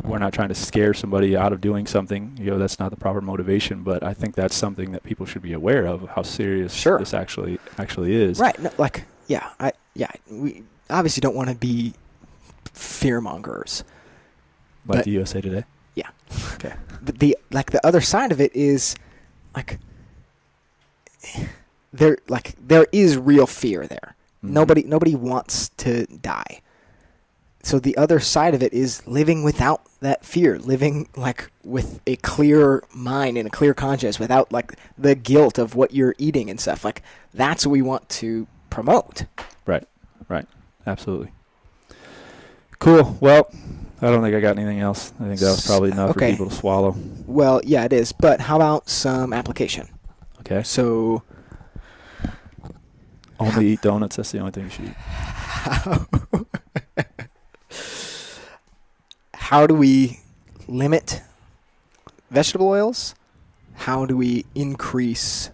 we're 0.03 0.17
not 0.19 0.33
trying 0.33 0.49
to 0.49 0.55
scare 0.55 0.93
somebody 0.93 1.35
out 1.35 1.53
of 1.53 1.61
doing 1.61 1.87
something. 1.87 2.37
You 2.39 2.51
know, 2.51 2.57
that's 2.57 2.77
not 2.79 2.89
the 2.91 2.97
proper 2.97 3.21
motivation. 3.21 3.83
But 3.83 4.03
I 4.03 4.13
think 4.13 4.35
that's 4.35 4.55
something 4.55 4.91
that 4.91 5.03
people 5.03 5.25
should 5.25 5.41
be 5.41 5.53
aware 5.53 5.85
of 5.85 6.07
how 6.09 6.21
serious 6.23 6.73
Sure. 6.73 6.99
this 6.99 7.13
actually 7.13 7.59
actually 7.77 8.13
is. 8.15 8.39
right 8.39 8.57
no, 8.59 8.69
like 8.77 9.05
yeah 9.27 9.49
i 9.59 9.71
yeah 9.95 10.11
we 10.29 10.63
obviously 10.89 11.21
don't 11.21 11.35
want 11.35 11.47
to 11.49 11.55
be 11.55 11.93
fear 12.73 13.21
mongers 13.21 13.83
Like 14.85 14.97
But- 14.99 15.05
the 15.05 15.11
USA 15.11 15.39
Today. 15.41 15.63
Yeah. 15.95 16.09
but 17.03 17.19
the 17.19 17.37
like 17.51 17.71
the 17.71 17.85
other 17.87 18.01
side 18.01 18.31
of 18.33 18.41
it 18.41 18.53
is 18.55 18.95
like 19.55 19.79
there 21.93 22.17
like 22.27 22.55
there 22.59 22.87
is 22.91 23.17
real 23.17 23.45
fear 23.47 23.87
there 23.87 24.15
Mhm. 24.43 24.49
nobody 24.49 24.83
nobody 24.83 25.15
wants 25.15 25.69
to 25.77 26.05
die 26.07 26.61
so 27.65 27.79
the 27.79 27.95
other 27.97 28.19
side 28.19 28.53
of 28.53 28.61
it 28.61 28.73
is 28.73 29.05
living 29.07 29.41
without 29.43 29.81
that 30.01 30.25
fear 30.25 30.59
living 30.59 31.07
like 31.15 31.49
with 31.63 32.01
a 32.05 32.17
clear 32.17 32.83
mind 32.93 33.37
and 33.37 33.47
a 33.47 33.49
clear 33.49 33.73
conscience 33.73 34.19
without 34.19 34.51
like 34.51 34.73
the 34.97 35.15
guilt 35.15 35.57
of 35.57 35.73
what 35.75 35.93
you're 35.93 36.13
eating 36.17 36.49
and 36.49 36.59
stuff 36.59 36.83
like 36.83 37.01
that's 37.33 37.65
what 37.65 37.71
we 37.71 37.81
want 37.81 38.07
to 38.09 38.45
promote 38.69 39.25
Right. 39.65 39.87
Right. 40.27 40.45
Absolutely. 40.85 41.31
Cool. 42.79 43.17
Well, 43.21 43.49
I 44.01 44.07
don't 44.09 44.21
think 44.21 44.35
I 44.35 44.41
got 44.41 44.57
anything 44.57 44.81
else. 44.81 45.13
I 45.21 45.27
think 45.27 45.39
that 45.39 45.51
was 45.51 45.65
probably 45.65 45.91
enough 45.91 46.09
Okay. 46.17 46.31
for 46.31 46.37
people 46.37 46.49
to 46.49 46.55
swallow. 46.55 46.95
well 47.25 47.61
yeah 47.63 47.85
it 47.85 47.93
is 47.93 48.11
but 48.11 48.41
how 48.41 48.57
about 48.57 48.89
some 48.89 49.31
application 49.31 49.87
Okay. 50.41 50.63
so 50.63 51.23
Only 53.39 53.67
eat 53.67 53.81
donuts. 53.81 54.17
That's 54.17 54.31
the 54.31 54.39
only 54.39 54.51
thing 54.51 54.65
you 54.65 54.69
should 54.69 54.85
eat. 54.85 56.47
how, 59.43 59.67
do 59.67 59.75
we 59.75 60.19
limit 60.67 61.21
vegetable 62.31 62.67
oils? 62.67 63.15
How 63.75 64.05
do 64.05 64.15
we 64.17 64.45
increase? 64.55 65.49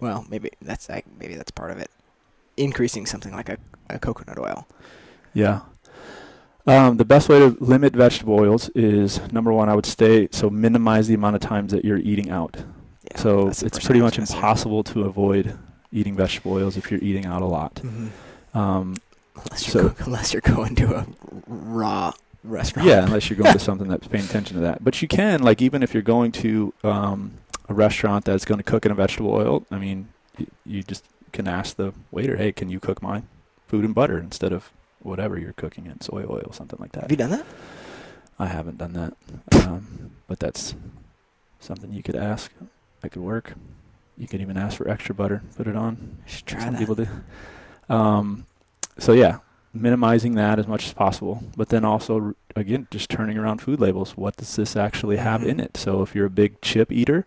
Well, 0.00 0.26
maybe 0.28 0.50
that's 0.60 0.88
maybe 1.18 1.34
that's 1.36 1.50
part 1.50 1.70
of 1.70 1.78
it. 1.78 1.90
Increasing 2.56 3.06
something 3.06 3.32
like 3.32 3.48
a, 3.48 3.58
a 3.90 3.98
coconut 3.98 4.38
oil. 4.38 4.66
Yeah. 5.32 5.60
Um, 6.66 6.96
the 6.96 7.04
best 7.04 7.28
way 7.28 7.38
to 7.40 7.56
limit 7.60 7.94
vegetable 7.94 8.34
oils 8.40 8.70
is 8.70 9.20
number 9.30 9.52
one, 9.52 9.68
I 9.68 9.74
would 9.74 9.86
stay 9.86 10.28
so 10.32 10.48
minimize 10.48 11.08
the 11.08 11.14
amount 11.14 11.36
of 11.36 11.42
times 11.42 11.72
that 11.72 11.84
you're 11.84 11.98
eating 11.98 12.30
out. 12.30 12.56
Yeah, 13.10 13.18
so 13.18 13.48
it's 13.48 13.62
pretty 13.84 14.00
much 14.00 14.16
say. 14.16 14.22
impossible 14.34 14.82
to 14.84 15.02
avoid 15.04 15.58
eating 15.92 16.16
vegetable 16.16 16.52
oils 16.54 16.76
if 16.78 16.90
you're 16.90 17.00
eating 17.02 17.26
out 17.26 17.42
a 17.42 17.46
lot. 17.46 17.74
Mhm. 17.76 18.08
Um, 18.54 18.96
Unless 19.36 19.66
you're 19.74 19.82
So- 19.82 19.88
go- 19.90 20.04
unless 20.06 20.32
you're 20.32 20.40
going 20.40 20.74
to 20.76 20.94
a 20.96 21.06
raw 21.46 22.12
restaurant. 22.44 22.88
yeah, 22.88 23.04
unless 23.04 23.28
you're 23.30 23.38
going 23.38 23.52
to 23.52 23.58
something 23.70 23.88
that's 23.88 24.06
paying 24.06 24.24
attention 24.24 24.54
to 24.56 24.62
that. 24.62 24.84
But 24.84 25.02
you 25.02 25.08
can, 25.08 25.42
like, 25.42 25.60
even 25.60 25.82
if 25.82 25.92
you're 25.94 26.02
going 26.02 26.30
to 26.32 26.72
um, 26.84 27.32
a 27.68 27.74
restaurant 27.74 28.24
that's 28.26 28.44
going 28.44 28.58
to 28.58 28.64
cook 28.64 28.86
in 28.86 28.92
a 28.92 28.94
vegetable 28.94 29.32
oil, 29.32 29.66
I 29.70 29.78
mean, 29.78 30.08
y- 30.38 30.46
you 30.64 30.82
just 30.82 31.04
can 31.32 31.48
ask 31.48 31.76
the 31.76 31.92
waiter, 32.10 32.36
hey, 32.36 32.52
can 32.52 32.68
you 32.68 32.78
cook 32.78 33.02
my 33.02 33.22
food 33.66 33.84
in 33.84 33.92
butter 33.92 34.18
instead 34.18 34.52
of 34.52 34.70
whatever 35.00 35.38
you're 35.38 35.52
cooking 35.52 35.86
in 35.86 36.00
soy 36.00 36.24
oil, 36.28 36.50
something 36.52 36.78
like 36.80 36.92
that. 36.92 37.02
Have 37.02 37.10
you 37.10 37.16
done 37.16 37.30
that? 37.30 37.44
I 38.38 38.46
haven't 38.46 38.78
done 38.78 38.92
that, 38.94 39.14
um, 39.66 40.10
but 40.26 40.38
that's 40.40 40.74
something 41.60 41.92
you 41.92 42.02
could 42.02 42.16
ask. 42.16 42.50
That 43.00 43.10
could 43.10 43.22
work. 43.22 43.52
You 44.16 44.26
could 44.26 44.40
even 44.40 44.56
ask 44.56 44.76
for 44.78 44.88
extra 44.88 45.14
butter, 45.14 45.42
put 45.56 45.66
it 45.66 45.76
on. 45.76 46.18
I 46.26 46.30
should 46.30 46.46
try 46.46 46.60
Some 46.60 46.72
that. 46.72 46.78
people 46.78 46.94
do. 46.94 47.06
Um, 47.88 48.46
so 48.98 49.12
yeah, 49.12 49.38
minimizing 49.74 50.34
that 50.36 50.58
as 50.58 50.66
much 50.68 50.86
as 50.86 50.92
possible, 50.92 51.42
but 51.56 51.68
then 51.68 51.84
also 51.84 52.34
again 52.56 52.86
just 52.90 53.10
turning 53.10 53.36
around 53.36 53.58
food 53.60 53.80
labels. 53.80 54.16
What 54.16 54.36
does 54.36 54.54
this 54.56 54.76
actually 54.76 55.16
have 55.16 55.40
Mhm. 55.40 55.46
in 55.48 55.60
it? 55.60 55.76
So 55.76 56.00
if 56.02 56.14
you're 56.14 56.26
a 56.26 56.30
big 56.30 56.60
chip 56.62 56.92
eater, 56.92 57.26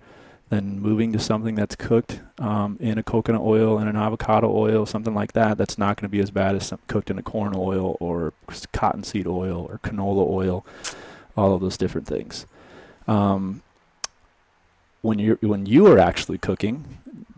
then 0.49 0.79
moving 0.79 1.11
to 1.11 1.19
something 1.19 1.55
that's 1.55 1.75
cooked 1.75 2.21
um, 2.39 2.77
in 2.79 2.97
a 2.97 3.03
coconut 3.03 3.41
oil 3.41 3.77
and 3.77 3.89
an 3.89 3.97
avocado 3.97 4.49
oil, 4.49 4.85
something 4.85 5.13
like 5.13 5.33
that, 5.33 5.57
that's 5.57 5.77
not 5.77 5.97
going 5.97 6.05
to 6.05 6.09
be 6.11 6.21
as 6.21 6.31
bad 6.31 6.55
as 6.55 6.67
some 6.67 6.79
cooked 6.87 7.09
in 7.09 7.17
a 7.19 7.21
corn 7.21 7.53
oil 7.55 7.97
or 7.99 8.31
cottonseed 8.71 9.27
oil 9.27 9.67
or 9.69 9.79
canola 9.79 10.25
oil, 10.25 10.65
all 11.35 11.53
of 11.53 11.59
those 11.59 11.75
different 11.77 12.07
things. 12.07 12.45
Um, 13.09 13.61
when 15.01 15.19
you're 15.19 15.37
when 15.41 15.65
you 15.65 15.87
are 15.87 15.99
actually 15.99 16.37
cooking, 16.37 16.85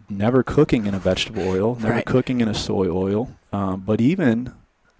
never 0.09 0.43
cooking 0.43 0.85
in 0.85 0.93
a 0.93 0.99
vegetable 0.99 1.47
oil, 1.47 1.75
never 1.75 1.95
Right. 1.95 2.05
cooking 2.05 2.41
in 2.41 2.47
a 2.47 2.53
soy 2.53 2.87
oil, 2.89 3.29
um, 3.51 3.81
but 3.85 3.99
even 4.01 4.51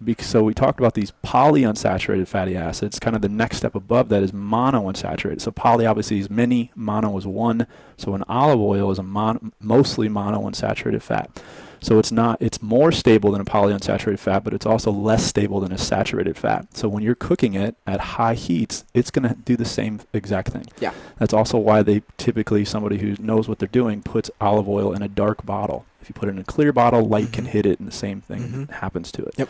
because 0.02 0.26
so 0.26 0.42
we 0.42 0.54
talked 0.54 0.78
about 0.80 0.94
these 0.94 1.12
polyunsaturated 1.24 2.26
fatty 2.28 2.56
acids. 2.56 2.98
Kind 2.98 3.16
of 3.16 3.22
the 3.22 3.28
next 3.28 3.58
step 3.58 3.74
above 3.74 4.08
that 4.08 4.22
is 4.22 4.32
monounsaturated. 4.32 5.40
So 5.40 5.50
poly 5.50 5.86
obviously 5.86 6.18
is 6.18 6.30
many, 6.30 6.70
mono 6.74 7.16
is 7.18 7.26
one. 7.26 7.66
So 7.96 8.14
an 8.14 8.24
olive 8.28 8.60
oil 8.60 8.90
is 8.90 8.98
a 8.98 9.02
mon- 9.02 9.52
mostly 9.60 10.08
monounsaturated 10.08 11.02
fat. 11.02 11.42
So 11.82 11.98
it's 11.98 12.12
not 12.12 12.36
it's 12.42 12.60
more 12.60 12.92
stable 12.92 13.32
than 13.32 13.40
a 13.40 13.44
polyunsaturated 13.44 14.18
fat, 14.18 14.44
but 14.44 14.52
it's 14.52 14.66
also 14.66 14.90
less 14.90 15.24
stable 15.24 15.60
than 15.60 15.72
a 15.72 15.78
saturated 15.78 16.36
fat. 16.36 16.76
So 16.76 16.88
when 16.88 17.02
you're 17.02 17.14
cooking 17.14 17.54
it 17.54 17.74
at 17.86 18.00
high 18.00 18.34
heats, 18.34 18.84
it's 18.92 19.10
going 19.10 19.26
to 19.28 19.34
do 19.34 19.56
the 19.56 19.64
same 19.64 20.00
exact 20.12 20.48
thing. 20.48 20.66
Yeah. 20.78 20.92
That's 21.18 21.32
also 21.32 21.56
why 21.56 21.82
they 21.82 22.02
typically 22.18 22.64
somebody 22.66 22.98
who 22.98 23.16
knows 23.18 23.48
what 23.48 23.58
they're 23.60 23.68
doing 23.68 24.02
puts 24.02 24.30
olive 24.40 24.68
oil 24.68 24.92
in 24.92 25.00
a 25.02 25.08
dark 25.08 25.46
bottle. 25.46 25.86
If 26.02 26.08
you 26.10 26.14
put 26.14 26.28
it 26.28 26.32
in 26.32 26.38
a 26.38 26.44
clear 26.44 26.72
bottle, 26.72 27.02
light 27.06 27.32
can 27.32 27.44
Mhm. 27.46 27.48
hit 27.48 27.66
it 27.66 27.78
and 27.78 27.88
the 27.88 27.92
same 27.92 28.20
thing 28.20 28.40
Mhm. 28.68 28.70
happens 28.70 29.10
to 29.12 29.22
it. 29.22 29.34
Yep. 29.38 29.48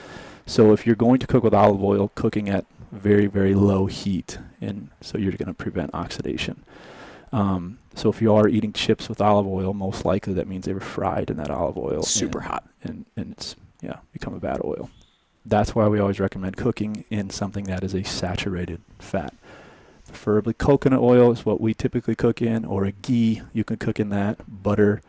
So 0.51 0.73
if 0.73 0.85
you're 0.85 0.97
going 0.97 1.21
to 1.21 1.29
cook 1.29 1.45
with 1.45 1.55
olive 1.55 1.81
oil, 1.81 2.11
cooking 2.17 2.49
at 2.49 2.65
very 2.91 3.27
very 3.27 3.55
low 3.55 3.87
heat 3.87 4.39
and 4.61 4.91
so 5.01 5.17
you're 5.17 5.31
going 5.31 5.47
to 5.47 5.55
prevent 5.55 5.95
oxidation. 5.95 6.65
Um, 7.33 7.79
so 7.95 8.09
if 8.11 8.21
you 8.21 8.35
are 8.35 8.49
eating 8.49 8.73
chips 8.73 9.09
with 9.09 9.21
olive 9.21 9.47
oil, 9.47 9.73
most 9.73 10.05
likely 10.05 10.33
that 10.35 10.49
means 10.49 10.65
they 10.65 10.73
were 10.73 10.81
fried 10.81 11.31
in 11.31 11.37
that 11.37 11.51
olive 11.51 11.79
oil. 11.79 12.03
Super 12.03 12.39
and, 12.39 12.49
hot. 12.49 12.69
And, 12.83 13.07
and 13.17 13.33
it's, 13.33 13.55
yeah, 13.81 13.99
become 14.13 14.35
a 14.35 14.41
bad 14.41 14.61
oil. 14.65 14.91
That's 15.47 15.77
why 15.77 15.87
we 15.87 16.01
always 16.01 16.19
recommend 16.19 16.57
cooking 16.57 17.05
in 17.11 17.31
something 17.31 17.65
that 17.67 17.85
is 17.85 17.95
a 17.95 18.03
saturated 18.03 18.81
fat. 18.99 19.33
Preferably 20.09 20.55
coconut 20.55 21.01
oil 21.01 21.31
is 21.31 21.47
what 21.47 21.61
we 21.61 21.75
typically 21.75 22.17
cook 22.17 22.43
in, 22.43 22.65
or 22.65 22.85
a 22.85 22.91
ghee, 22.91 23.43
you 23.53 23.63
can 23.63 23.77
cook 23.77 24.01
in 24.01 24.09
that, 24.11 24.39
butter, 24.49 25.01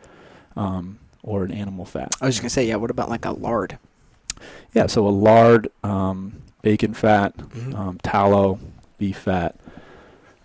um, 0.54 1.00
or 1.24 1.42
an 1.42 1.50
animal 1.50 1.84
fat. 1.84 2.14
I 2.20 2.26
was 2.26 2.36
just 2.36 2.42
gonna 2.42 2.50
say, 2.50 2.68
yeah. 2.68 2.76
What 2.76 2.92
about 2.92 3.10
like 3.10 3.24
a 3.24 3.32
lard? 3.32 3.78
Yeah, 4.74 4.86
so 4.86 5.06
a 5.06 5.10
lard, 5.10 5.70
um, 5.84 6.42
bacon 6.62 6.94
fat, 6.94 7.36
Mhm. 7.36 7.74
um, 7.74 7.98
tallow, 8.02 8.58
beef 8.98 9.18
fat. 9.18 9.56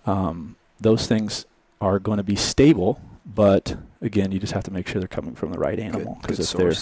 Um, 0.05 0.55
those 0.79 1.07
things 1.07 1.45
are 1.81 1.99
going 1.99 2.17
to 2.17 2.23
be 2.23 2.35
stable, 2.35 2.99
but 3.25 3.77
again, 4.01 4.31
you 4.31 4.39
just 4.39 4.53
have 4.53 4.63
to 4.63 4.71
make 4.71 4.87
sure 4.87 4.99
they're 4.99 5.07
coming 5.07 5.35
from 5.35 5.51
the 5.51 5.59
right 5.59 5.79
animal 5.79 6.17
because 6.21 6.39
if 6.39 6.57
they're 6.57 6.73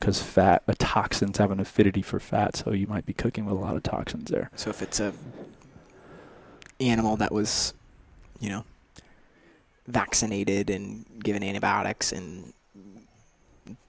because 0.00 0.20
fat, 0.22 0.62
uh, 0.68 0.74
toxins 0.78 1.38
have 1.38 1.50
an 1.50 1.60
affinity 1.60 2.02
for 2.02 2.20
fat, 2.20 2.56
so 2.56 2.72
you 2.72 2.86
might 2.86 3.06
be 3.06 3.12
cooking 3.14 3.46
with 3.46 3.54
a 3.54 3.58
lot 3.58 3.74
of 3.74 3.82
toxins 3.82 4.30
there. 4.30 4.50
So 4.54 4.68
if 4.70 4.82
it's 4.82 5.00
a 5.00 5.12
animal 6.80 7.16
that 7.16 7.32
was, 7.32 7.72
you 8.40 8.50
know, 8.50 8.64
vaccinated 9.86 10.70
and 10.70 11.04
given 11.22 11.42
antibiotics 11.42 12.12
and 12.12 12.52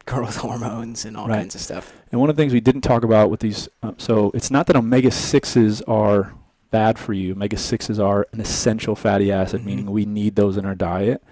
growth 0.12 0.36
hormones 0.46 1.06
and 1.06 1.18
all 1.18 1.28
Right. 1.28 1.38
kinds 1.40 1.56
of 1.56 1.62
stuff. 1.62 1.94
And 2.12 2.20
one 2.22 2.30
of 2.30 2.36
the 2.36 2.42
things 2.42 2.54
we 2.54 2.60
didn't 2.62 2.82
talk 2.82 3.04
about 3.04 3.30
with 3.30 3.40
these, 3.40 3.68
uh, 3.84 3.94
so 3.98 4.32
it's 4.34 4.52
not 4.52 4.68
that 4.68 4.76
omega 4.76 5.12
sixes 5.12 5.82
are 5.84 6.34
bad 6.72 6.98
for 7.00 7.14
you. 7.14 7.32
Omega 7.34 7.58
sixes 7.58 8.00
are 8.00 8.28
an 8.34 8.42
essential 8.42 8.96
fatty 8.96 9.32
acid, 9.32 9.62
Mhm. 9.62 9.66
meaning 9.66 9.92
we 9.92 10.06
need 10.06 10.36
those 10.36 10.58
in 10.58 10.66
our 10.66 10.76
diet. 10.76 11.24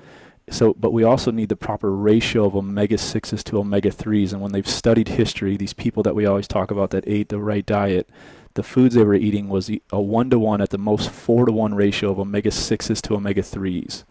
So, 0.49 0.74
but 0.78 0.91
we 0.91 1.03
also 1.03 1.32
need 1.32 1.49
the 1.49 1.55
proper 1.55 1.91
ratio 1.95 2.45
of 2.45 2.55
omega 2.55 2.97
sixes 2.97 3.43
to 3.45 3.59
omega 3.59 3.91
threes. 3.91 4.34
And 4.34 4.41
when 4.41 4.51
they've 4.51 4.67
studied 4.67 5.07
history, 5.09 5.55
these 5.55 5.74
people 5.74 6.03
that 6.03 6.15
we 6.15 6.26
always 6.26 6.47
talk 6.49 6.69
about 6.71 6.89
that 6.91 7.05
ate 7.07 7.30
the 7.30 7.39
right 7.39 7.65
diet, 7.65 8.09
the 8.55 8.63
foods 8.63 8.93
they 8.95 9.03
were 9.03 9.13
eating 9.15 9.47
was 9.49 9.69
a 9.91 10.01
one 10.01 10.30
to 10.30 10.38
one 10.39 10.61
at 10.61 10.69
the 10.69 10.78
most 10.78 11.09
four 11.09 11.45
to 11.45 11.51
one 11.51 11.74
ratio 11.76 12.11
of 12.11 12.19
omega 12.19 12.51
sixes 12.51 13.01
to 13.03 13.15
omega 13.15 13.41
threes. 13.41 14.03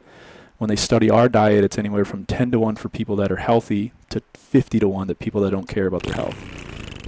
When 0.63 0.69
they 0.69 0.77
study 0.77 1.11
our 1.11 1.29
diet, 1.29 1.65
it's 1.65 1.77
anywhere 1.77 2.05
from 2.05 2.25
10 2.25 2.53
to 2.53 2.61
1 2.61 2.77
for 2.77 2.89
people 2.89 3.17
that 3.17 3.33
are 3.33 3.37
healthy 3.37 3.91
to 4.11 4.23
50 4.35 4.79
to 4.79 4.87
1 4.87 5.09
that 5.09 5.19
people 5.19 5.41
that 5.41 5.51
don't 5.51 5.67
care 5.67 5.89
about 5.89 6.05
their 6.05 6.15
health. 6.15 6.37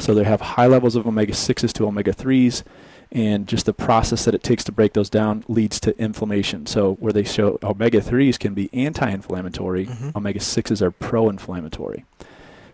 So 0.00 0.12
they 0.12 0.24
have 0.24 0.40
high 0.40 0.66
levels 0.66 0.96
of 0.96 1.06
omega 1.06 1.34
6s 1.34 1.72
to 1.74 1.86
omega 1.86 2.12
3s, 2.12 2.64
and 3.12 3.46
just 3.46 3.66
the 3.66 3.72
process 3.72 4.24
that 4.24 4.34
it 4.34 4.42
takes 4.42 4.64
to 4.64 4.72
break 4.72 4.94
those 4.94 5.08
down 5.08 5.44
leads 5.46 5.78
to 5.78 5.96
inflammation. 6.00 6.66
So 6.66 6.94
where 6.94 7.12
they 7.12 7.22
show 7.22 7.60
omega 7.62 8.00
3s 8.00 8.38
can 8.38 8.54
be 8.54 8.70
anti 8.72 9.08
inflammatory, 9.08 9.86
Mhm. 9.86 10.16
omega 10.16 10.40
6s 10.40 10.82
are 10.82 10.90
pro 10.90 11.28
inflammatory. 11.28 12.04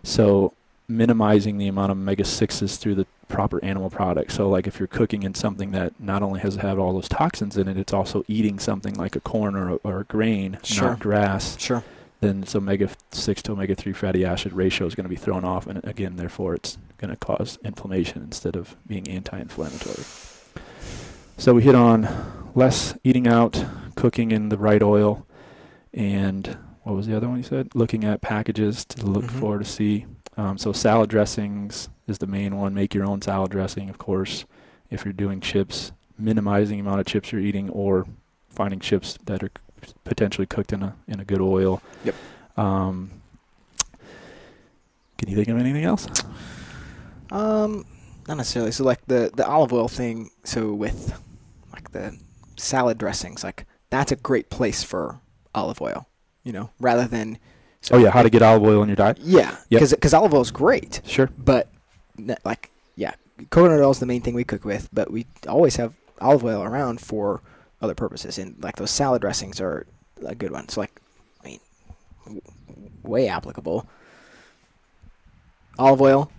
So 0.01 0.53
minimizing 0.97 1.57
the 1.57 1.67
amount 1.67 1.91
of 1.91 1.97
omega 1.97 2.23
6s 2.23 2.77
through 2.77 2.95
the 2.95 3.05
proper 3.27 3.63
animal 3.63 3.89
product. 3.89 4.31
So 4.31 4.49
like 4.49 4.67
if 4.67 4.79
you're 4.79 4.87
cooking 4.87 5.23
in 5.23 5.33
something 5.35 5.71
that 5.71 5.93
not 5.99 6.21
only 6.21 6.41
has 6.41 6.55
had 6.55 6.77
all 6.77 6.93
those 6.93 7.07
toxins 7.07 7.55
in 7.57 7.67
it, 7.67 7.77
it's 7.77 7.93
also 7.93 8.25
eating 8.27 8.59
something 8.59 8.93
like 8.95 9.15
a 9.15 9.19
corn 9.21 9.55
or 9.55 9.69
a, 9.69 9.75
or 9.83 9.99
a 10.01 10.03
grain, 10.03 10.57
Sure. 10.63 10.89
not 10.89 10.99
grass, 10.99 11.57
Sure. 11.59 11.83
then 12.19 12.43
its 12.43 12.55
omega 12.55 12.89
6 13.11 13.41
to 13.43 13.53
omega 13.53 13.73
3 13.73 13.93
fatty 13.93 14.25
acid 14.25 14.51
ratio 14.53 14.85
is 14.85 14.95
going 14.95 15.05
to 15.05 15.09
be 15.09 15.15
thrown 15.15 15.45
off. 15.45 15.65
And 15.65 15.83
again, 15.85 16.17
therefore, 16.17 16.55
it's 16.55 16.77
going 16.97 17.09
to 17.11 17.15
cause 17.17 17.57
inflammation 17.63 18.21
instead 18.21 18.55
of 18.55 18.75
being 18.85 19.07
anti 19.07 19.39
inflammatory. 19.39 20.03
So 21.37 21.53
we 21.53 21.63
hit 21.63 21.73
on 21.73 22.07
less 22.53 22.93
eating 23.03 23.27
out, 23.27 23.63
cooking 23.95 24.31
in 24.31 24.49
the 24.49 24.57
right 24.57 24.83
oil, 24.83 25.25
and 25.93 26.57
what 26.83 26.95
was 26.95 27.07
the 27.07 27.15
other 27.15 27.27
one 27.27 27.37
you 27.37 27.43
said? 27.43 27.69
Looking 27.73 28.03
at 28.03 28.21
packages 28.21 28.85
to 28.85 29.05
look 29.05 29.25
Mhm. 29.25 29.29
for 29.39 29.57
to 29.59 29.65
see. 29.65 30.05
Um, 30.37 30.57
so 30.57 30.71
salad 30.71 31.09
dressings 31.09 31.89
is 32.07 32.19
the 32.19 32.27
main 32.27 32.57
one. 32.57 32.73
Make 32.73 32.93
your 32.93 33.05
own 33.05 33.21
salad 33.21 33.51
dressing, 33.51 33.89
of 33.89 33.97
course. 33.97 34.45
If 34.89 35.05
you're 35.05 35.13
doing 35.13 35.39
chips, 35.41 35.91
minimizing 36.17 36.77
the 36.77 36.81
amount 36.81 37.01
of 37.01 37.05
chips 37.05 37.31
you're 37.31 37.41
eating, 37.41 37.69
or 37.69 38.05
finding 38.49 38.79
chips 38.79 39.17
that 39.25 39.43
are 39.43 39.51
c- 39.85 39.93
potentially 40.03 40.45
cooked 40.45 40.73
in 40.73 40.83
a 40.83 40.95
in 41.07 41.19
a 41.19 41.25
good 41.25 41.41
oil. 41.41 41.81
Yep. 42.03 42.15
Um, 42.57 43.21
can 45.17 45.29
you 45.29 45.35
think 45.35 45.47
of 45.49 45.57
anything 45.57 45.83
else? 45.83 46.07
Um, 47.31 47.85
not 48.27 48.37
necessarily. 48.37 48.71
So 48.71 48.83
like 48.83 49.05
the 49.07 49.31
the 49.33 49.47
olive 49.47 49.73
oil 49.73 49.87
thing. 49.87 50.31
So 50.43 50.73
with 50.73 51.19
like 51.73 51.91
the 51.91 52.17
salad 52.57 52.97
dressings, 52.97 53.43
like 53.43 53.65
that's 53.89 54.11
a 54.11 54.17
great 54.17 54.49
place 54.49 54.83
for 54.83 55.19
olive 55.53 55.81
oil. 55.81 56.07
You 56.43 56.53
know, 56.53 56.69
rather 56.79 57.05
than. 57.05 57.37
So 57.81 57.95
oh 57.95 57.97
yeah, 57.97 58.11
how 58.11 58.21
to 58.21 58.29
get 58.29 58.41
olive 58.41 58.63
oil 58.63 58.83
in 58.83 58.89
your 58.89 58.95
diet? 58.95 59.17
Yeah, 59.19 59.55
Yep. 59.69 59.89
because 59.89 60.13
olive 60.13 60.33
oil 60.33 60.41
is 60.41 60.51
great, 60.51 61.01
Sure. 61.05 61.29
but 61.37 61.67
like 62.45 62.69
yeah, 62.95 63.13
coconut 63.49 63.79
oil 63.79 63.91
is 63.91 63.99
the 63.99 64.05
main 64.05 64.21
thing 64.21 64.33
we 64.35 64.43
cook 64.43 64.63
with, 64.65 64.87
but 64.93 65.11
we 65.11 65.25
always 65.47 65.77
have 65.77 65.93
olive 66.19 66.43
oil 66.45 66.61
around 66.63 67.01
for 67.01 67.41
other 67.81 67.95
purposes, 67.95 68.37
and 68.37 68.55
like 68.61 68.75
those 68.75 68.91
salad 68.91 69.21
dressings 69.21 69.59
are 69.59 69.87
a 70.25 70.35
good 70.35 70.51
one. 70.51 70.69
So 70.69 70.81
like, 70.81 71.01
I 71.43 71.47
mean, 71.47 71.59
w- 72.25 72.41
way 73.01 73.27
applicable. 73.27 73.87
Olive 75.79 76.01
oil, 76.01 76.31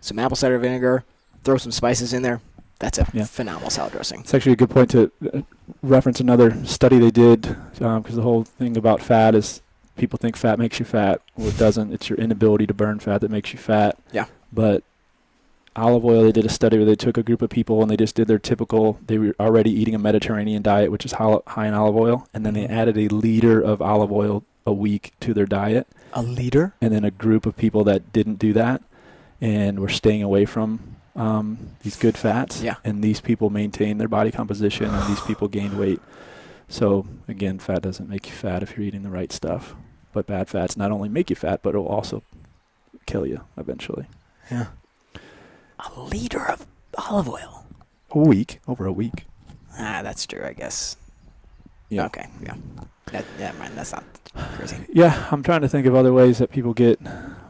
some 0.00 0.18
apple 0.18 0.36
cider 0.36 0.58
vinegar, 0.58 1.04
throw 1.44 1.58
some 1.58 1.72
spices 1.72 2.12
in 2.14 2.22
there. 2.22 2.40
That's 2.78 2.98
a 2.98 3.06
Yeah. 3.12 3.24
phenomenal 3.24 3.68
salad 3.70 3.92
dressing. 3.92 4.20
It's 4.20 4.32
actually 4.32 4.52
a 4.52 4.56
good 4.56 4.70
point 4.70 4.90
to 4.90 5.10
uh, 5.34 5.40
reference 5.82 6.20
another 6.20 6.64
study 6.64 6.98
they 6.98 7.10
did 7.10 7.42
because 7.72 8.14
the 8.16 8.22
whole 8.22 8.44
thing 8.44 8.76
about 8.76 9.02
fat 9.02 9.34
is 9.34 9.60
people 9.96 10.18
think 10.18 10.36
fat 10.36 10.58
makes 10.58 10.78
you 10.78 10.84
fat. 10.84 11.20
Well, 11.36 11.48
it 11.48 11.58
doesn't. 11.58 11.92
It's 11.92 12.08
your 12.08 12.18
inability 12.18 12.66
to 12.68 12.74
burn 12.74 12.98
fat 12.98 13.20
that 13.22 13.30
makes 13.30 13.52
you 13.52 13.58
fat. 13.58 13.98
Yeah. 14.12 14.26
But 14.52 14.82
olive 15.74 16.04
oil, 16.04 16.22
they 16.24 16.32
did 16.32 16.44
a 16.46 16.48
study 16.50 16.76
where 16.76 16.86
they 16.86 16.94
took 16.94 17.18
a 17.18 17.22
group 17.22 17.42
of 17.42 17.50
people 17.50 17.82
and 17.82 17.90
they 17.90 17.96
just 17.96 18.14
did 18.14 18.28
their 18.28 18.38
typical. 18.38 18.98
They 19.06 19.18
were 19.18 19.34
already 19.38 19.70
eating 19.70 19.94
a 19.94 19.98
Mediterranean 19.98 20.62
diet, 20.62 20.90
which 20.90 21.04
is 21.04 21.12
high 21.12 21.66
in 21.66 21.74
olive 21.74 21.96
oil, 21.96 22.26
and 22.32 22.46
then 22.46 22.54
they 22.54 22.64
Mhm. 22.66 22.70
added 22.70 22.96
a 22.98 23.08
liter 23.08 23.60
of 23.60 23.82
olive 23.82 24.10
oil 24.12 24.42
a 24.64 24.72
week 24.72 25.12
to 25.20 25.34
their 25.34 25.46
diet. 25.46 25.86
A 26.12 26.22
liter? 26.22 26.74
And 26.80 26.92
then 26.94 27.04
a 27.04 27.10
group 27.10 27.44
of 27.46 27.56
people 27.56 27.84
that 27.84 28.12
didn't 28.12 28.38
do 28.38 28.52
that 28.54 28.82
and 29.40 29.78
were 29.80 29.88
staying 29.88 30.22
away 30.22 30.44
from 30.44 30.80
um, 31.14 31.56
these 31.82 31.96
good 31.96 32.14
fats. 32.18 32.62
Yeah. 32.62 32.74
And 32.84 33.02
these 33.02 33.22
people 33.22 33.48
maintained 33.48 33.98
their 33.98 34.08
body 34.08 34.30
composition, 34.30 34.86
and 34.94 35.08
these 35.08 35.20
people 35.22 35.48
gained 35.48 35.78
weight. 35.78 35.98
So 36.68 37.06
again, 37.26 37.58
fat 37.58 37.80
doesn't 37.80 38.06
make 38.08 38.26
you 38.26 38.32
fat 38.32 38.62
if 38.62 38.76
you're 38.76 38.86
eating 38.86 39.02
the 39.02 39.08
right 39.08 39.32
stuff. 39.32 39.74
But 40.16 40.26
bad 40.26 40.48
fats 40.48 40.78
not 40.78 40.90
only 40.90 41.10
make 41.10 41.28
you 41.28 41.36
fat, 41.36 41.60
but 41.62 41.74
it'll 41.74 41.86
also 41.88 42.22
kill 43.04 43.26
you 43.26 43.42
eventually. 43.58 44.06
Yeah. 44.50 44.68
A 45.78 46.00
liter 46.00 46.42
of 46.48 46.66
olive 46.96 47.28
oil. 47.28 47.66
A 48.12 48.18
week, 48.18 48.60
over 48.66 48.86
a 48.86 48.92
week. 48.92 49.26
Ah, 49.78 50.00
that's 50.02 50.24
true, 50.26 50.42
I 50.42 50.54
guess. 50.54 50.96
Yeah. 51.90 52.06
Okay, 52.06 52.28
yeah. 52.42 52.54
That, 53.12 53.26
never 53.38 53.58
mind, 53.58 53.74
that's 53.76 53.92
not 53.92 54.04
crazy. 54.54 54.78
Yeah, 54.90 55.28
I'm 55.30 55.42
trying 55.42 55.60
to 55.60 55.68
think 55.68 55.86
of 55.86 55.94
other 55.94 56.14
ways 56.14 56.38
that 56.38 56.50
people 56.50 56.72
get 56.72 56.98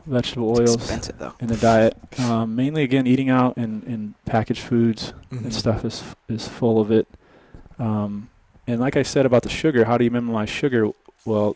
vegetable 0.05 0.61
It's 0.61 0.73
oils 0.73 0.91
in 1.39 1.47
the 1.47 1.57
diet. 1.57 1.97
Um, 2.19 2.57
mainly, 2.57 2.83
again, 2.83 3.07
eating 3.07 3.31
out 3.31 3.57
and, 3.57 3.85
and 3.85 4.15
packaged 4.25 4.63
foods 4.63 5.13
Mhm. 5.31 5.45
and 5.45 5.55
stuff 5.55 5.85
is 5.85 6.03
is 6.29 6.49
full 6.49 6.81
of 6.81 6.91
it. 6.91 7.07
Um, 7.79 8.29
and 8.67 8.81
like 8.81 8.97
I 8.97 9.05
said 9.05 9.25
about 9.25 9.45
the 9.45 9.51
sugar, 9.51 9.85
how 9.85 9.97
do 9.99 10.03
you 10.05 10.11
minimize 10.11 10.51
sugar? 10.51 10.91
Well, 11.25 11.55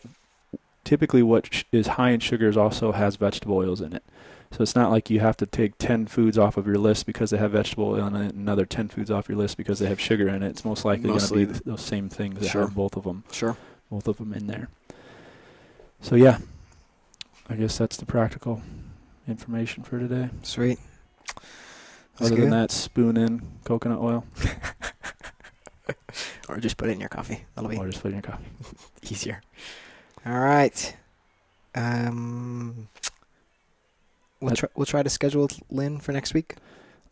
typically 0.83 1.23
what 1.23 1.53
sh- 1.53 1.63
is 1.71 1.87
high 1.87 2.09
in 2.11 2.19
sugars 2.19 2.57
also 2.57 2.91
has 2.91 3.15
vegetable 3.15 3.57
oils 3.57 3.81
in 3.81 3.93
it. 3.93 4.03
So 4.51 4.61
it's 4.63 4.75
not 4.75 4.91
like 4.91 5.09
you 5.09 5.21
have 5.21 5.37
to 5.37 5.45
take 5.45 5.77
10 5.77 6.07
foods 6.07 6.37
off 6.37 6.57
of 6.57 6.67
your 6.67 6.75
list 6.77 7.05
because 7.05 7.29
they 7.29 7.37
have 7.37 7.51
vegetable 7.51 7.85
oil 7.89 8.07
in 8.07 8.15
it, 8.17 8.33
and 8.33 8.39
another 8.41 8.65
10 8.65 8.89
foods 8.89 9.09
off 9.09 9.29
your 9.29 9.37
list 9.37 9.55
because 9.55 9.79
they 9.79 9.87
have 9.87 9.99
sugar 9.99 10.27
in 10.27 10.43
it. 10.43 10.49
It's 10.49 10.65
most 10.65 10.83
likely 10.83 11.07
going 11.07 11.19
to 11.19 11.33
be 11.33 11.45
th- 11.45 11.61
those 11.63 11.81
same 11.81 12.09
things 12.09 12.39
that 12.41 12.49
Sure. 12.49 12.61
have 12.63 12.75
both 12.75 12.97
of 12.97 13.03
them, 13.05 13.23
Sure. 13.31 13.55
both 13.89 14.07
of 14.09 14.17
them 14.17 14.33
in 14.33 14.47
there. 14.47 14.67
So 16.01 16.15
yeah, 16.15 16.39
I 17.49 17.55
guess 17.55 17.77
that's 17.77 17.95
the 17.95 18.05
practical 18.05 18.61
information 19.27 19.83
for 19.83 19.99
today. 19.99 20.29
Sweet. 20.43 20.79
That's 22.17 22.29
Other 22.31 22.35
good. 22.35 22.43
than 22.45 22.49
that, 22.51 22.71
spoon 22.71 23.15
in 23.15 23.41
coconut 23.63 23.99
oil 23.99 24.25
Or 26.49 26.57
just 26.57 26.75
put 26.77 26.89
it 26.89 26.93
in 26.93 26.99
your 26.99 27.09
coffee. 27.09 27.45
That'll 27.55 27.69
be 27.69 27.77
or 27.77 27.87
just 27.87 28.01
put 28.01 28.09
it 28.09 28.15
in 28.15 28.21
your 28.23 28.31
coffee. 28.31 28.45
easier. 29.13 29.41
All 30.25 30.39
right. 30.39 30.95
Um, 31.75 32.89
we'll 34.39 34.55
try, 34.55 34.69
we'll 34.75 34.85
try 34.85 35.03
to 35.03 35.09
schedule 35.09 35.49
Lynn 35.69 35.99
for 35.99 36.11
next 36.11 36.33
week. 36.33 36.55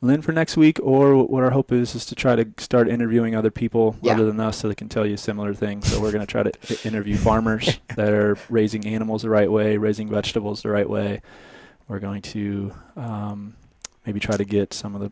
Lynn 0.02 0.22
for 0.22 0.32
next 0.32 0.56
week, 0.56 0.80
or 0.82 1.26
what 1.26 1.44
our 1.44 1.50
hope 1.50 1.74
is 1.74 1.94
is 1.94 2.06
to 2.06 2.16
try 2.16 2.36
to 2.36 2.48
start 2.58 2.88
interviewing 2.88 3.36
other 3.36 3.52
people 3.52 3.98
Yeah. 4.02 4.14
other 4.14 4.26
than 4.26 4.40
us, 4.40 4.58
so 4.58 4.70
they 4.70 4.76
can 4.76 4.88
tell 4.88 5.06
you 5.06 5.18
similar 5.18 5.54
things. 5.54 5.92
So 5.92 6.00
we're 6.02 6.12
going 6.14 6.26
to 6.26 6.32
try 6.32 6.44
to 6.44 6.88
interview 6.88 7.18
farmers 7.18 7.80
that 7.96 8.14
are 8.14 8.38
raising 8.50 8.86
animals 8.86 9.24
the 9.24 9.30
right 9.30 9.52
way, 9.52 9.76
raising 9.76 10.08
vegetables 10.10 10.62
the 10.62 10.70
right 10.70 10.90
way. 10.90 11.22
We're 11.90 12.00
going 12.00 12.22
to 12.22 12.74
um, 12.96 13.56
maybe 14.06 14.20
try 14.22 14.38
to 14.38 14.46
get 14.46 14.74
some 14.74 14.96
of 14.96 15.02
the 15.02 15.12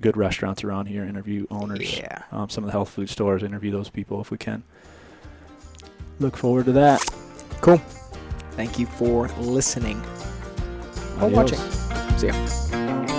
good 0.00 0.16
restaurants 0.16 0.62
around 0.62 0.86
here, 0.86 1.02
interview 1.02 1.46
owners, 1.50 1.98
Yeah. 1.98 2.22
um, 2.30 2.48
some 2.48 2.62
of 2.62 2.68
the 2.68 2.72
health 2.72 2.90
food 2.90 3.08
stores, 3.10 3.42
interview 3.42 3.72
those 3.72 3.88
people 3.88 4.20
if 4.20 4.30
we 4.30 4.38
can. 4.38 4.62
Look 6.20 6.36
forward 6.36 6.66
to 6.66 6.72
that. 6.72 7.04
Cool. 7.60 7.78
Thank 8.52 8.78
you 8.78 8.86
for 8.86 9.28
listening 9.38 10.02
or 11.20 11.28
watching. 11.28 11.58
See 12.18 12.28
ya. 12.28 13.17